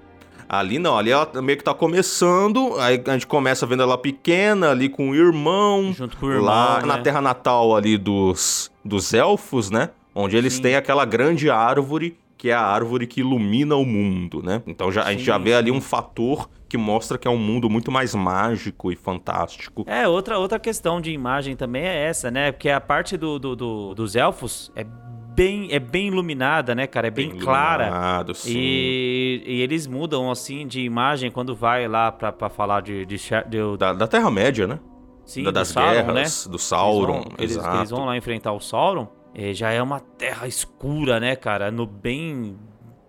Ali 0.47 0.79
não, 0.79 0.97
ali 0.97 1.11
ela 1.11 1.29
meio 1.41 1.57
que 1.57 1.63
tá 1.63 1.73
começando, 1.73 2.75
aí 2.79 3.01
a 3.05 3.11
gente 3.13 3.27
começa 3.27 3.65
vendo 3.65 3.83
ela 3.83 3.97
pequena 3.97 4.71
ali 4.71 4.87
com 4.89 5.09
o 5.09 5.15
irmão, 5.15 5.93
Junto 5.93 6.15
com 6.17 6.25
o 6.27 6.31
irmão, 6.31 6.45
lá 6.45 6.79
né? 6.81 6.85
na 6.87 6.97
terra 6.99 7.19
natal 7.21 7.75
ali 7.75 7.97
dos, 7.97 8.69
dos 8.83 9.13
elfos, 9.13 9.69
né? 9.69 9.89
Onde 10.13 10.35
eles 10.35 10.53
Sim. 10.53 10.61
têm 10.63 10.75
aquela 10.75 11.05
grande 11.05 11.49
árvore 11.49 12.17
que 12.41 12.49
é 12.49 12.53
a 12.53 12.61
árvore 12.61 13.05
que 13.05 13.19
ilumina 13.19 13.75
o 13.75 13.85
mundo, 13.85 14.41
né? 14.41 14.63
Então 14.65 14.91
já, 14.91 15.03
a 15.03 15.11
gente 15.11 15.19
Sim, 15.19 15.25
já 15.25 15.37
vê 15.37 15.53
ali 15.53 15.69
sim. 15.69 15.77
um 15.77 15.79
fator 15.79 16.49
que 16.67 16.75
mostra 16.75 17.15
que 17.15 17.27
é 17.27 17.31
um 17.31 17.37
mundo 17.37 17.69
muito 17.69 17.91
mais 17.91 18.15
mágico 18.15 18.91
e 18.91 18.95
fantástico. 18.95 19.83
É, 19.85 20.07
outra, 20.07 20.39
outra 20.39 20.57
questão 20.57 20.99
de 20.99 21.11
imagem 21.11 21.55
também 21.55 21.83
é 21.83 22.05
essa, 22.07 22.31
né? 22.31 22.51
Porque 22.51 22.67
a 22.67 22.81
parte 22.81 23.15
do, 23.15 23.37
do- 23.37 23.55
do- 23.55 23.93
dos 23.93 24.15
elfos 24.15 24.71
é 24.75 24.83
bem, 24.83 25.67
é 25.71 25.77
bem 25.77 26.07
iluminada, 26.07 26.73
né, 26.73 26.87
cara? 26.87 27.09
É 27.09 27.11
bem, 27.11 27.29
clara. 27.29 27.83
iluminado, 27.89 28.33
sim. 28.33 28.57
E, 28.57 29.43
e 29.45 29.61
eles 29.61 29.85
mudam, 29.85 30.31
assim, 30.31 30.65
de 30.65 30.81
imagem 30.81 31.29
quando 31.29 31.55
vai 31.55 31.87
lá 31.87 32.11
pra, 32.11 32.31
pra 32.31 32.49
falar 32.49 32.81
de... 32.81 33.05
de, 33.05 33.17
de- 33.17 33.77
Da, 33.77 33.93
da 33.93 34.07
Terra-média, 34.07 34.65
né? 34.65 34.79
sim, 35.25 35.43
da- 35.43 35.51
das 35.51 35.67
Sauron, 35.67 35.91
guerras, 35.91 36.45
né? 36.47 36.51
do 36.51 36.57
Sauron, 36.57 37.21
Eles 37.37 37.55
vão, 37.55 37.65
eles, 37.65 37.75
eles 37.81 37.89
vão 37.91 38.05
lá 38.05 38.17
enfrentar 38.17 38.51
o 38.51 38.59
Sauron. 38.59 39.07
Eh, 39.35 39.53
já 39.53 39.71
é 39.71 39.81
uma 39.81 39.99
terra 39.99 40.47
escura, 40.47 41.19
né, 41.19 41.35
cara? 41.35 41.71
No 41.71 41.85
bem... 41.85 42.55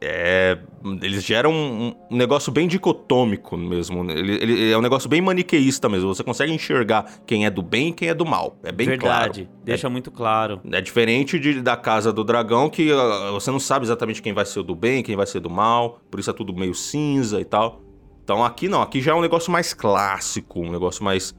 É, 0.04 0.58
eles 1.00 1.22
geram 1.22 1.52
um, 1.52 1.94
um 2.10 2.16
negócio 2.16 2.50
bem 2.50 2.66
dicotômico 2.66 3.56
mesmo. 3.56 4.02
né? 4.02 4.14
Ele, 4.14 4.32
ele 4.32 4.72
é 4.72 4.76
um 4.76 4.80
negócio 4.80 5.08
bem 5.08 5.20
maniqueísta 5.20 5.88
mesmo. 5.88 6.12
Você 6.12 6.24
consegue 6.24 6.52
enxergar 6.52 7.20
quem 7.24 7.46
é 7.46 7.50
do 7.50 7.62
bem 7.62 7.90
e 7.90 7.92
quem 7.92 8.08
é 8.08 8.14
do 8.14 8.26
mal. 8.26 8.56
É 8.64 8.72
bem 8.72 8.88
verdade. 8.88 9.42
claro. 9.44 9.58
Deixa 9.64 9.88
muito 9.88 10.10
claro. 10.10 10.60
É 10.72 10.80
diferente 10.80 11.38
de- 11.38 11.62
da 11.62 11.76
Casa 11.76 12.12
do 12.12 12.24
Dragão, 12.24 12.68
que 12.68 12.90
ah, 12.90 13.30
você 13.30 13.52
não 13.52 13.60
sabe 13.60 13.84
exatamente 13.86 14.20
quem 14.20 14.32
vai 14.32 14.44
ser 14.44 14.58
o 14.58 14.64
do 14.64 14.74
bem, 14.74 15.04
quem 15.04 15.14
vai 15.14 15.24
ser 15.24 15.38
do 15.38 15.48
mal. 15.48 16.00
Por 16.10 16.18
isso 16.18 16.30
é 16.30 16.32
tudo 16.32 16.52
meio 16.52 16.74
cinza 16.74 17.40
e 17.40 17.44
tal. 17.44 17.80
Então 18.24 18.44
aqui 18.44 18.68
não, 18.68 18.82
aqui 18.82 19.00
já 19.00 19.12
é 19.12 19.14
um 19.14 19.20
negócio 19.20 19.52
mais 19.52 19.72
clássico, 19.72 20.60
um 20.62 20.72
negócio 20.72 21.04
mais. 21.04 21.32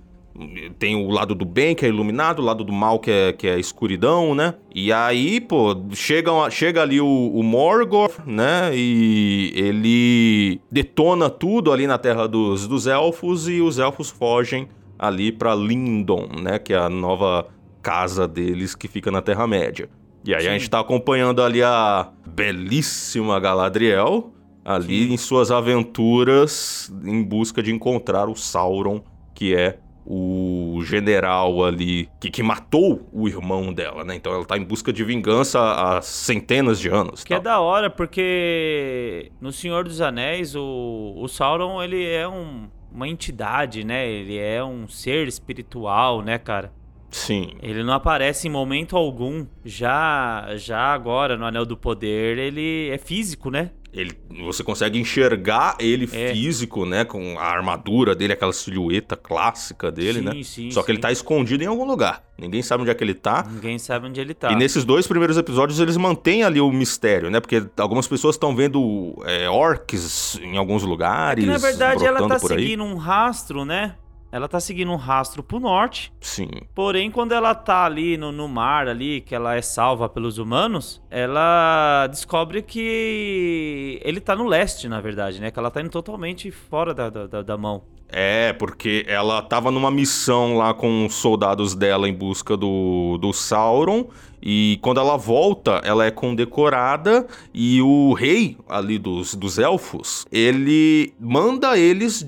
Tem 0.80 0.96
o 0.96 1.10
lado 1.12 1.36
do 1.36 1.46
bem, 1.46 1.76
que 1.76 1.86
é 1.86 1.90
iluminado, 1.90 2.40
o 2.40 2.46
lado 2.46 2.64
do 2.64 2.74
mal, 2.74 3.00
que 3.00 3.12
é, 3.12 3.34
que 3.34 3.48
é 3.48 3.60
escuridão, 3.60 4.34
né? 4.34 4.56
E 4.74 4.92
aí, 4.92 5.40
pô, 5.40 5.76
chega, 5.92 6.50
chega 6.50 6.82
ali 6.82 7.00
o, 7.00 7.08
o 7.08 7.44
Morgoth, 7.44 8.20
né? 8.26 8.72
E 8.74 9.54
ele 9.56 10.60
detona 10.72 11.30
tudo 11.30 11.72
ali 11.72 11.86
na 11.86 12.00
terra 12.00 12.28
dos, 12.28 12.68
dos 12.68 12.88
elfos 12.88 13.48
e 13.48 13.62
os 13.62 13.78
elfos 13.78 14.10
fogem 14.10 14.68
ali 14.98 15.32
pra 15.32 15.54
Lindon, 15.54 16.28
né? 16.42 16.58
Que 16.58 16.74
é 16.74 16.78
a 16.78 16.90
nova 16.90 17.48
casa 17.84 18.28
deles 18.28 18.74
que 18.74 18.88
fica 18.88 19.12
na 19.12 19.22
Terra-média. 19.22 19.88
E 20.26 20.34
aí 20.34 20.48
a 20.48 20.52
Sim. 20.52 20.58
gente 20.58 20.70
tá 20.70 20.80
acompanhando 20.80 21.44
ali 21.44 21.62
a 21.62 22.10
belíssima 22.26 23.40
Galadriel, 23.40 24.32
ali 24.64 25.14
em 25.14 25.18
suas 25.18 25.52
aventuras 25.52 26.92
em 27.04 27.22
busca 27.22 27.62
de 27.62 27.74
encontrar 27.74 28.30
o 28.30 28.36
Sauron, 28.36 29.04
que 29.36 29.54
é 29.54 29.80
o 30.06 30.80
general 30.84 31.64
ali 31.64 32.10
que, 32.20 32.30
que 32.30 32.44
matou 32.44 33.08
o 33.12 33.28
irmão 33.28 33.72
dela, 33.74 34.04
né? 34.04 34.16
Então 34.16 34.34
ela 34.34 34.46
tá 34.46 34.58
em 34.58 34.64
busca 34.64 34.92
de 34.92 35.04
vingança 35.04 35.60
há 35.60 36.02
centenas 36.02 36.80
de 36.80 36.90
anos. 36.90 37.24
Que 37.24 37.34
é 37.34 37.38
tal. 37.38 37.44
da 37.44 37.60
hora, 37.60 37.90
porque 37.90 39.32
no 39.40 39.52
Senhor 39.52 39.84
dos 39.86 40.02
Anéis, 40.02 40.56
o, 40.56 41.14
o 41.18 41.28
Sauron, 41.28 41.82
ele 41.82 42.06
é 42.06 42.28
um- 42.28 42.68
uma 42.92 43.08
entidade, 43.08 43.84
né? 43.84 44.08
Ele 44.10 44.38
é 44.38 44.64
um 44.64 44.88
ser 44.88 45.28
espiritual, 45.28 46.22
né, 46.22 46.38
cara? 46.38 46.72
Sim. 47.10 47.52
Ele 47.62 47.84
não 47.84 47.94
aparece 47.94 48.48
em 48.48 48.52
momento 48.52 48.98
algum. 48.98 49.46
Já, 49.64 50.48
já 50.56 50.80
agora, 50.94 51.38
no 51.38 51.46
Anel 51.46 51.66
do 51.66 51.78
Poder, 51.78 52.38
ele 52.38 52.90
é 52.90 52.98
físico, 52.98 53.50
né? 53.52 53.72
Ele, 53.94 54.12
você 54.44 54.64
consegue 54.64 54.98
enxergar 55.00 55.76
ele 55.80 56.10
É. 56.12 56.34
físico, 56.34 56.84
né? 56.84 57.06
Com 57.06 57.38
a 57.38 57.44
armadura 57.44 58.16
dele, 58.16 58.34
aquela 58.34 58.52
silhueta 58.52 59.16
clássica 59.16 59.92
dele, 59.92 60.20
Sim, 60.20 60.26
né? 60.26 60.44
sim, 60.44 60.72
Só 60.72 60.82
que 60.82 60.90
ele 60.90 60.98
sim. 60.98 61.02
tá 61.04 61.12
escondido 61.12 61.64
em 61.64 61.68
algum 61.68 61.86
lugar. 61.86 62.24
Ninguém 62.36 62.64
sabe 62.64 62.82
onde 62.82 62.90
é 62.92 62.96
que 62.96 63.04
ele 63.04 63.14
tá. 63.14 63.46
Ninguém 63.48 63.78
sabe 63.78 64.08
onde 64.08 64.20
ele 64.20 64.34
tá. 64.34 64.52
E 64.52 64.56
nesses 64.56 64.84
dois 64.84 65.06
primeiros 65.06 65.38
episódios 65.38 65.80
eles 65.80 65.96
mantêm 65.96 66.44
ali 66.44 66.60
o 66.60 66.72
mistério, 66.72 67.30
né? 67.30 67.40
Porque 67.40 67.64
algumas 67.78 68.08
pessoas 68.08 68.34
estão 68.36 68.56
vendo 68.56 69.14
é, 69.26 69.48
orcs 69.48 70.40
em 70.42 70.58
alguns 70.58 70.82
lugares. 70.82 71.44
Que, 71.44 71.50
na 71.50 71.60
verdade, 71.60 72.04
ela 72.04 72.28
tá 72.28 72.40
seguindo 72.40 72.84
um 72.84 72.96
rastro, 72.96 73.64
né? 73.64 73.96
Ela 74.34 74.48
tá 74.48 74.60
seguindo 74.60 74.92
um 74.92 74.96
rastro 74.96 75.44
pro 75.44 75.60
norte. 75.60 76.12
Sim. 76.20 76.48
Porém, 76.74 77.12
quando 77.12 77.34
ela 77.34 77.54
tá 77.54 77.86
ali 77.86 78.18
no, 78.18 78.32
no 78.32 78.48
mar, 78.48 78.88
ali, 78.88 79.22
que 79.22 79.36
ela 79.36 79.54
é 79.56 79.62
salva 79.62 80.10
pelos 80.10 80.40
humanos, 80.40 81.00
ela 81.08 82.08
descobre 82.08 82.64
que 82.64 84.00
ele 84.04 84.20
tá 84.20 84.36
no 84.36 84.48
leste, 84.48 84.88
na 84.90 85.00
verdade, 85.00 85.40
né? 85.40 85.52
Que 85.52 85.60
ela 85.60 85.70
tá 85.70 85.82
indo 85.82 85.92
totalmente 85.92 86.50
fora 86.50 86.96
da, 86.96 87.12
da, 87.12 87.44
da- 87.44 87.58
mão. 87.60 87.84
É, 88.10 88.54
porque 88.54 89.06
ela 89.08 89.40
tava 89.44 89.70
numa 89.70 89.92
missão 89.92 90.58
lá 90.58 90.74
com 90.74 91.06
os 91.06 91.14
soldados 91.14 91.76
dela 91.76 92.10
em 92.10 92.14
busca 92.14 92.58
do, 92.58 93.20
do 93.22 93.32
Sauron. 93.34 94.08
E 94.42 94.80
quando 94.82 95.00
ela 95.00 95.16
volta, 95.16 95.80
ela 95.84 96.06
é 96.08 96.12
condecorada. 96.12 97.28
E 97.54 97.82
o 97.84 98.14
rei 98.14 98.58
ali 98.68 98.98
dos, 98.98 99.36
dos 99.36 99.60
elfos, 99.60 100.26
ele 100.32 101.14
manda 101.20 101.78
eles 101.78 102.28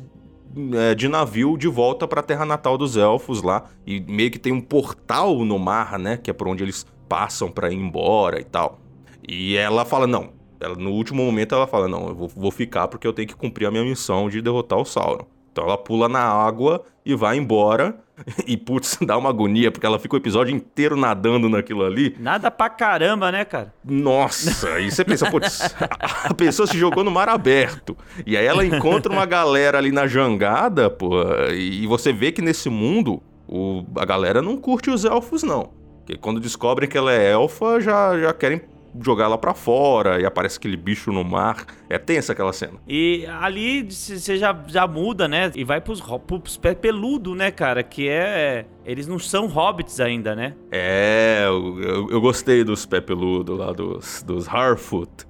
é, 0.73 0.95
de 0.95 1.07
navio 1.07 1.57
de 1.57 1.67
volta 1.67 2.07
pra 2.07 2.23
terra 2.23 2.45
natal 2.45 2.77
dos 2.77 2.97
elfos 2.97 3.41
lá. 3.41 3.65
E 3.85 3.99
meio 4.01 4.31
que 4.31 4.39
tem 4.39 4.53
um 4.53 4.61
portal 4.61 5.43
no 5.43 5.59
mar, 5.59 5.99
né? 5.99 6.17
Que 6.17 6.29
é 6.29 6.33
por 6.33 6.47
onde 6.47 6.63
eles 6.63 6.85
passam 7.07 7.51
pra 7.51 7.71
ir 7.71 7.75
embora 7.75 8.39
e 8.39 8.43
tal. 8.43 8.79
E 9.27 9.55
ela 9.55 9.85
fala: 9.85 10.07
não. 10.07 10.33
Ela, 10.59 10.75
no 10.75 10.91
último 10.91 11.23
momento 11.23 11.53
ela 11.53 11.67
fala: 11.67 11.87
não, 11.87 12.07
eu 12.07 12.15
vou, 12.15 12.27
vou 12.27 12.51
ficar 12.51 12.87
porque 12.87 13.05
eu 13.05 13.13
tenho 13.13 13.27
que 13.27 13.35
cumprir 13.35 13.65
a 13.65 13.71
minha 13.71 13.83
missão 13.83 14.29
de 14.29 14.41
derrotar 14.41 14.79
o 14.79 14.85
Sauron. 14.85 15.25
Então 15.51 15.65
ela 15.65 15.77
pula 15.77 16.09
na 16.09 16.19
água 16.19 16.83
e 17.05 17.15
vai 17.15 17.37
embora. 17.37 17.97
E 18.47 18.55
putz, 18.57 18.97
dá 19.05 19.17
uma 19.17 19.29
agonia, 19.29 19.71
porque 19.71 19.85
ela 19.85 19.99
fica 19.99 20.15
o 20.15 20.17
episódio 20.17 20.55
inteiro 20.55 20.95
nadando 20.95 21.49
naquilo 21.49 21.83
ali. 21.83 22.15
Nada 22.19 22.49
pra 22.49 22.69
caramba, 22.69 23.31
né, 23.31 23.45
cara? 23.45 23.73
Nossa, 23.83 24.69
aí 24.69 24.91
você 24.91 25.03
pensa, 25.03 25.29
putz, 25.29 25.75
a 26.23 26.33
pessoa 26.33 26.67
se 26.67 26.77
jogou 26.77 27.03
no 27.03 27.11
mar 27.11 27.29
aberto. 27.29 27.97
E 28.25 28.37
aí 28.37 28.45
ela 28.45 28.65
encontra 28.65 29.11
uma 29.11 29.25
galera 29.25 29.77
ali 29.77 29.91
na 29.91 30.07
jangada, 30.07 30.89
pô, 30.89 31.21
e 31.53 31.85
você 31.87 32.13
vê 32.13 32.31
que 32.31 32.41
nesse 32.41 32.69
mundo 32.69 33.21
o, 33.47 33.83
a 33.97 34.05
galera 34.05 34.41
não 34.41 34.57
curte 34.57 34.89
os 34.89 35.05
elfos, 35.05 35.43
não. 35.43 35.69
Porque 35.99 36.17
quando 36.17 36.39
descobrem 36.39 36.87
que 36.87 36.97
ela 36.97 37.11
é 37.11 37.31
elfa, 37.31 37.79
já, 37.79 38.19
já 38.19 38.33
querem 38.33 38.61
jogar 39.03 39.25
ela 39.25 39.37
pra 39.37 39.53
fora 39.53 40.19
e 40.19 40.25
aparece 40.25 40.57
aquele 40.57 40.77
bicho 40.77 41.11
no 41.11 41.23
mar. 41.23 41.65
É 41.89 41.97
tensa 41.97 42.33
aquela 42.33 42.53
cena. 42.53 42.73
E 42.87 43.25
ali 43.41 43.83
você 43.89 44.37
já, 44.37 44.57
já 44.67 44.87
muda, 44.87 45.27
né? 45.27 45.51
E 45.55 45.63
vai 45.63 45.81
pros, 45.81 46.01
pros 46.25 46.57
pé 46.57 46.73
peludo, 46.73 47.35
né, 47.35 47.51
cara? 47.51 47.83
Que 47.83 48.09
é. 48.09 48.65
Eles 48.85 49.07
não 49.07 49.17
são 49.17 49.47
hobbits 49.47 49.99
ainda, 49.99 50.35
né? 50.35 50.53
É, 50.71 51.43
eu, 51.45 51.81
eu, 51.81 52.09
eu 52.11 52.21
gostei 52.21 52.63
dos 52.63 52.85
pé 52.85 53.01
peludo 53.01 53.55
lá, 53.55 53.71
dos, 53.71 54.23
dos 54.23 54.47
Harfoot 54.47 55.25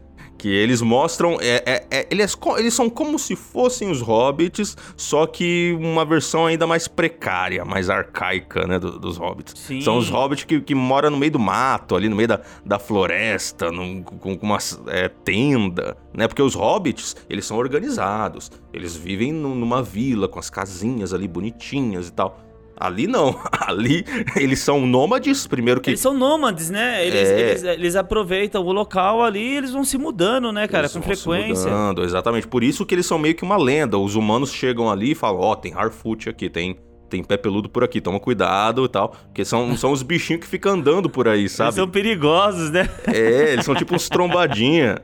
que 0.46 0.54
eles 0.54 0.80
mostram. 0.80 1.40
É, 1.42 1.64
é, 1.66 1.88
é, 1.90 2.08
eles, 2.12 2.38
eles 2.60 2.72
são 2.76 2.88
como 2.88 3.18
se 3.18 3.36
fossem 3.36 3.90
os 3.90 4.00
hobbits, 4.00 4.78
só 4.96 5.26
que 5.26 5.76
uma 5.82 6.06
versão 6.06 6.46
ainda 6.46 6.68
mais 6.68 6.88
precária, 6.88 7.66
mais 7.66 7.90
arcaica, 7.90 8.68
né? 8.68 8.78
Do, 8.78 9.00
dos 9.00 9.18
hobbits. 9.18 9.60
Sim. 9.60 9.82
São 9.82 9.98
os 9.98 10.08
hobbits 10.08 10.44
que, 10.44 10.62
que 10.62 10.76
moram 10.76 11.10
no 11.10 11.18
meio 11.18 11.32
do 11.32 11.40
mato, 11.40 11.96
ali 11.96 12.08
no 12.08 12.16
meio 12.16 12.28
da, 12.28 12.42
da 12.64 12.78
floresta, 12.78 13.72
num, 13.72 14.04
com, 14.04 14.38
com 14.38 14.46
uma 14.46 14.60
é, 14.86 15.10
tenda, 15.10 15.98
né? 16.14 16.28
Porque 16.28 16.44
os 16.44 16.54
hobbits, 16.54 17.16
eles 17.28 17.44
são 17.44 17.58
organizados. 17.58 18.52
Eles 18.72 18.96
vivem 18.96 19.32
numa 19.32 19.82
vila 19.82 20.28
com 20.28 20.38
as 20.38 20.52
casinhas 20.52 21.12
ali 21.12 21.28
bonitinhas 21.28 22.10
e 22.10 22.14
tal. 22.14 22.45
Ali 22.78 23.08
não. 23.08 23.40
Ali 23.52 24.06
eles 24.36 24.60
são 24.60 24.86
nômades, 24.86 25.48
primeiro 25.48 25.80
que. 25.80 25.92
Eles 25.92 26.00
são 26.00 26.14
nômades, 26.14 26.70
né? 26.70 27.06
Eles, 27.06 27.30
é... 27.30 27.40
eles, 27.40 27.64
eles, 27.64 27.96
aproveitam 27.96 28.64
o 28.64 28.72
local 28.72 29.24
ali 29.24 29.40
e 29.40 29.58
eles 29.58 29.72
vão 29.72 29.84
se 29.84 29.98
mudando, 29.98 30.52
né, 30.52 30.68
cara, 30.68 30.84
eles 30.84 30.94
com 30.94 31.02
frequência. 31.02 31.56
Se 31.56 31.70
mudando, 31.70 32.04
exatamente. 32.04 32.48
Por 32.48 32.64
isso 32.64 32.86
que 32.86 32.96
eles 32.96 33.06
são 33.06 33.18
meio 33.18 33.36
que 33.36 33.44
uma 33.44 33.58
lenda. 33.58 33.98
Os 33.98 34.16
humanos 34.16 34.52
chegam 34.52 34.90
ali 34.90 35.12
e 35.12 35.16
falam: 35.16 35.42
Ó, 35.42 35.52
oh, 35.52 35.56
tem 35.56 35.74
Harfoot 35.74 36.30
aqui, 36.30 36.50
tem. 36.50 36.78
Tem 37.08 37.24
pé 37.24 37.38
peludo 37.38 37.70
por 37.70 37.84
aqui, 37.84 38.02
toma 38.02 38.20
cuidado 38.20 38.84
e 38.84 38.90
tal. 38.90 39.10
Porque 39.10 39.46
são, 39.46 39.78
são 39.78 39.92
os 39.92 40.02
bichinhos 40.02 40.42
que 40.42 40.48
ficam 40.48 40.74
andando 40.74 41.08
por 41.08 41.28
aí, 41.28 41.48
sabe? 41.48 41.68
Eles 41.68 41.76
são 41.76 41.88
perigosos, 41.88 42.72
né? 42.72 42.90
É, 43.08 43.54
eles 43.54 43.64
são 43.64 43.76
tipo 43.76 43.94
uns 43.94 44.10
trombadinha. 44.10 45.00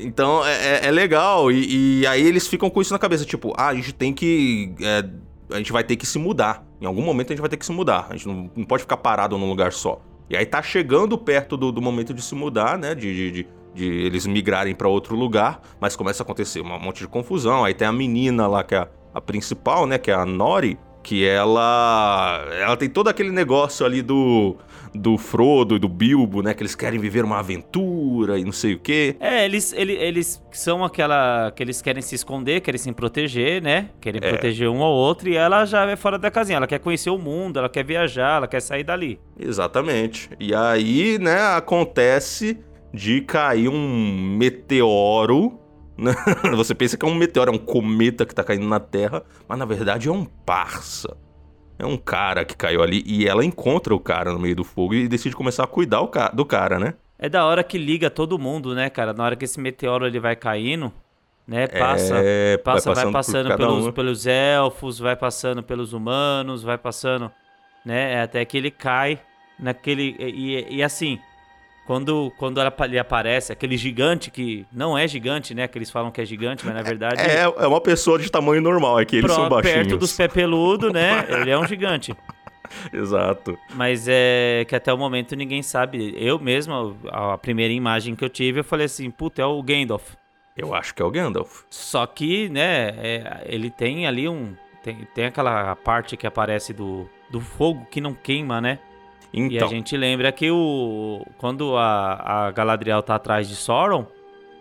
Então 0.00 0.44
é, 0.44 0.52
é, 0.52 0.86
é 0.88 0.90
legal. 0.90 1.50
E, 1.50 2.00
e, 2.00 2.06
aí 2.08 2.26
eles 2.26 2.46
ficam 2.48 2.68
com 2.68 2.80
isso 2.82 2.92
na 2.92 2.98
cabeça, 2.98 3.24
tipo, 3.24 3.52
ah, 3.56 3.68
a 3.68 3.74
gente 3.74 3.92
tem 3.92 4.12
que. 4.12 4.74
É, 4.80 5.04
a 5.52 5.58
gente 5.58 5.72
vai 5.72 5.84
ter 5.84 5.96
que 5.96 6.06
se 6.06 6.18
mudar. 6.18 6.66
Em 6.82 6.86
algum 6.86 7.00
momento 7.00 7.28
a 7.28 7.32
gente 7.34 7.40
vai 7.40 7.48
ter 7.48 7.56
que 7.56 7.64
se 7.64 7.70
mudar. 7.70 8.08
A 8.10 8.16
gente 8.16 8.26
não, 8.26 8.50
não 8.56 8.64
pode 8.64 8.82
ficar 8.82 8.96
parado 8.96 9.38
num 9.38 9.48
lugar 9.48 9.72
só. 9.72 10.00
E 10.28 10.36
aí 10.36 10.44
tá 10.44 10.60
chegando 10.60 11.16
perto 11.16 11.56
do, 11.56 11.70
do 11.70 11.80
momento 11.80 12.12
de 12.12 12.20
se 12.20 12.34
mudar, 12.34 12.76
né? 12.76 12.92
De, 12.92 13.14
de, 13.14 13.30
de, 13.30 13.48
de 13.72 13.84
eles 14.04 14.26
migrarem 14.26 14.74
para 14.74 14.88
outro 14.88 15.14
lugar, 15.14 15.60
mas 15.80 15.94
começa 15.94 16.22
a 16.22 16.24
acontecer 16.24 16.60
um 16.60 16.78
monte 16.80 16.98
de 16.98 17.06
confusão. 17.06 17.64
Aí 17.64 17.72
tem 17.72 17.86
a 17.86 17.92
menina 17.92 18.48
lá, 18.48 18.64
que 18.64 18.74
é 18.74 18.78
a, 18.78 18.88
a 19.14 19.20
principal, 19.20 19.86
né? 19.86 19.96
Que 19.96 20.10
é 20.10 20.14
a 20.14 20.26
Nori, 20.26 20.76
que 21.02 21.26
ela. 21.26 22.46
Ela 22.52 22.76
tem 22.76 22.88
todo 22.88 23.08
aquele 23.08 23.30
negócio 23.30 23.84
ali 23.84 24.02
do 24.02 24.56
do 24.94 25.16
Frodo 25.16 25.76
e 25.76 25.78
do 25.78 25.88
Bilbo, 25.88 26.42
né? 26.42 26.54
Que 26.54 26.62
eles 26.62 26.74
querem 26.74 26.98
viver 26.98 27.24
uma 27.24 27.38
aventura 27.38 28.38
e 28.38 28.44
não 28.44 28.52
sei 28.52 28.74
o 28.74 28.78
quê. 28.78 29.16
É, 29.20 29.44
eles, 29.44 29.72
eles, 29.72 29.96
eles 30.00 30.42
são 30.52 30.84
aquela. 30.84 31.50
que 31.54 31.62
eles 31.62 31.80
querem 31.80 32.02
se 32.02 32.14
esconder, 32.14 32.60
querem 32.60 32.78
se 32.78 32.92
proteger, 32.92 33.62
né? 33.62 33.90
Querem 34.00 34.20
é. 34.22 34.28
proteger 34.28 34.68
um 34.68 34.82
ao 34.82 34.92
outro 34.92 35.28
e 35.28 35.36
ela 35.36 35.64
já 35.64 35.88
é 35.88 35.96
fora 35.96 36.18
da 36.18 36.30
casinha. 36.30 36.56
Ela 36.56 36.66
quer 36.66 36.78
conhecer 36.78 37.10
o 37.10 37.18
mundo, 37.18 37.58
ela 37.58 37.68
quer 37.68 37.84
viajar, 37.84 38.36
ela 38.36 38.48
quer 38.48 38.60
sair 38.60 38.84
dali. 38.84 39.18
Exatamente. 39.38 40.30
E 40.38 40.54
aí, 40.54 41.18
né, 41.18 41.40
acontece 41.56 42.58
de 42.92 43.22
cair 43.22 43.68
um 43.68 44.36
meteoro? 44.38 45.58
Você 46.56 46.74
pensa 46.74 46.96
que 46.96 47.04
é 47.04 47.08
um 47.08 47.14
meteoro, 47.14 47.50
é 47.50 47.54
um 47.54 47.58
cometa 47.58 48.24
que 48.24 48.34
tá 48.34 48.42
caindo 48.42 48.66
na 48.66 48.80
Terra, 48.80 49.22
mas 49.48 49.58
na 49.58 49.64
verdade 49.64 50.08
é 50.08 50.12
um 50.12 50.24
parça. 50.24 51.16
É 51.78 51.86
um 51.86 51.96
cara 51.96 52.44
que 52.44 52.56
caiu 52.56 52.82
ali 52.82 53.02
e 53.06 53.26
ela 53.26 53.44
encontra 53.44 53.94
o 53.94 54.00
cara 54.00 54.32
no 54.32 54.38
meio 54.38 54.54
do 54.54 54.64
fogo 54.64 54.94
e 54.94 55.08
decide 55.08 55.34
começar 55.34 55.64
a 55.64 55.66
cuidar 55.66 56.00
do 56.32 56.44
cara, 56.44 56.78
né? 56.78 56.94
É 57.18 57.28
da 57.28 57.44
hora 57.44 57.62
que 57.64 57.78
liga 57.78 58.10
todo 58.10 58.38
mundo, 58.38 58.74
né, 58.74 58.90
cara? 58.90 59.12
Na 59.12 59.24
hora 59.24 59.36
que 59.36 59.44
esse 59.44 59.60
meteoro 59.60 60.06
ele 60.06 60.20
vai 60.20 60.36
caindo, 60.36 60.92
né? 61.46 61.66
Passa, 61.66 62.14
é, 62.16 62.56
passa 62.56 62.92
vai 62.92 63.04
passando, 63.04 63.04
vai 63.04 63.12
passando 63.12 63.56
pelos, 63.56 63.86
um. 63.86 63.92
pelos 63.92 64.26
elfos, 64.26 64.98
vai 64.98 65.16
passando 65.16 65.62
pelos 65.62 65.92
humanos, 65.92 66.62
vai 66.62 66.78
passando, 66.78 67.30
né? 67.84 68.22
Até 68.22 68.44
que 68.44 68.56
ele 68.56 68.70
cai 68.70 69.20
naquele. 69.58 70.16
E, 70.18 70.76
e 70.76 70.82
assim, 70.82 71.18
quando, 71.86 72.32
quando 72.36 72.60
ele 72.84 72.98
aparece, 72.98 73.52
aquele 73.52 73.76
gigante 73.76 74.30
que 74.30 74.64
não 74.72 74.96
é 74.96 75.06
gigante, 75.08 75.54
né? 75.54 75.66
Que 75.66 75.78
eles 75.78 75.90
falam 75.90 76.10
que 76.10 76.20
é 76.20 76.24
gigante, 76.24 76.64
mas 76.64 76.74
na 76.74 76.82
verdade. 76.82 77.20
É, 77.20 77.42
é 77.42 77.66
uma 77.66 77.80
pessoa 77.80 78.18
de 78.18 78.30
tamanho 78.30 78.62
normal, 78.62 79.00
é 79.00 79.04
que 79.04 79.16
eles 79.16 79.26
pro, 79.26 79.34
são 79.34 79.48
baixinhos. 79.48 79.88
Perto 79.88 79.98
dos 79.98 80.12
pé 80.12 80.28
peludo, 80.28 80.92
né? 80.92 81.26
ele 81.40 81.50
é 81.50 81.58
um 81.58 81.66
gigante. 81.66 82.16
Exato. 82.92 83.58
Mas 83.74 84.06
é 84.08 84.64
que 84.68 84.76
até 84.76 84.92
o 84.92 84.98
momento 84.98 85.34
ninguém 85.34 85.62
sabe. 85.62 86.14
Eu 86.16 86.38
mesmo, 86.38 86.96
a 87.10 87.36
primeira 87.36 87.72
imagem 87.72 88.14
que 88.14 88.24
eu 88.24 88.30
tive, 88.30 88.60
eu 88.60 88.64
falei 88.64 88.86
assim: 88.86 89.10
puta, 89.10 89.42
é 89.42 89.44
o 89.44 89.62
Gandalf. 89.62 90.14
Eu 90.56 90.74
acho 90.74 90.94
que 90.94 91.02
é 91.02 91.04
o 91.04 91.10
Gandalf. 91.10 91.62
Só 91.68 92.06
que, 92.06 92.48
né, 92.48 92.88
é, 92.96 93.42
ele 93.46 93.70
tem 93.70 94.06
ali 94.06 94.28
um. 94.28 94.54
Tem, 94.82 95.06
tem 95.14 95.26
aquela 95.26 95.74
parte 95.76 96.16
que 96.16 96.26
aparece 96.26 96.72
do, 96.72 97.08
do 97.30 97.40
fogo 97.40 97.86
que 97.90 98.00
não 98.00 98.14
queima, 98.14 98.60
né? 98.60 98.78
Então. 99.32 99.50
E 99.50 99.54
a 99.54 99.56
então. 99.56 99.68
gente 99.68 99.96
lembra 99.96 100.30
que 100.30 100.50
o 100.50 101.24
quando 101.38 101.76
a, 101.76 102.46
a 102.46 102.50
Galadriel 102.50 103.02
tá 103.02 103.14
atrás 103.14 103.48
de 103.48 103.56
Sauron, 103.56 104.06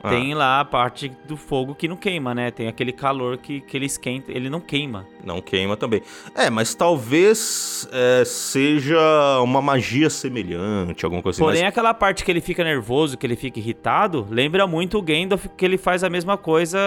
ah. 0.04 0.10
tem 0.10 0.34
lá 0.34 0.60
a 0.60 0.66
parte 0.66 1.12
do 1.28 1.38
fogo 1.38 1.76
que 1.76 1.88
não 1.88 1.96
queima, 1.96 2.34
né? 2.34 2.52
Tem 2.52 2.68
aquele 2.68 2.92
calor 2.92 3.38
que, 3.38 3.62
que 3.62 3.78
ele 3.78 3.86
esquenta, 3.86 4.32
ele 4.32 4.50
não 4.50 4.60
queima. 4.60 5.06
Não 5.24 5.42
queima 5.42 5.78
também. 5.78 6.02
É, 6.36 6.50
mas 6.50 6.74
talvez 6.74 7.88
é, 7.92 8.24
seja 8.26 9.40
uma 9.42 9.62
magia 9.62 10.10
semelhante, 10.10 11.06
alguma 11.06 11.22
coisa 11.22 11.38
assim. 11.38 11.44
Porém, 11.44 11.62
mas... 11.62 11.70
aquela 11.70 11.94
parte 11.94 12.24
que 12.24 12.32
ele 12.32 12.42
fica 12.42 12.64
nervoso, 12.64 13.18
que 13.18 13.26
ele 13.26 13.36
fica 13.36 13.60
irritado, 13.60 14.28
lembra 14.30 14.66
muito 14.66 14.98
o 14.98 15.02
Gandalf, 15.02 15.46
que 15.56 15.66
ele 15.66 15.78
faz 15.78 16.04
a 16.04 16.10
mesma 16.10 16.38
coisa 16.38 16.80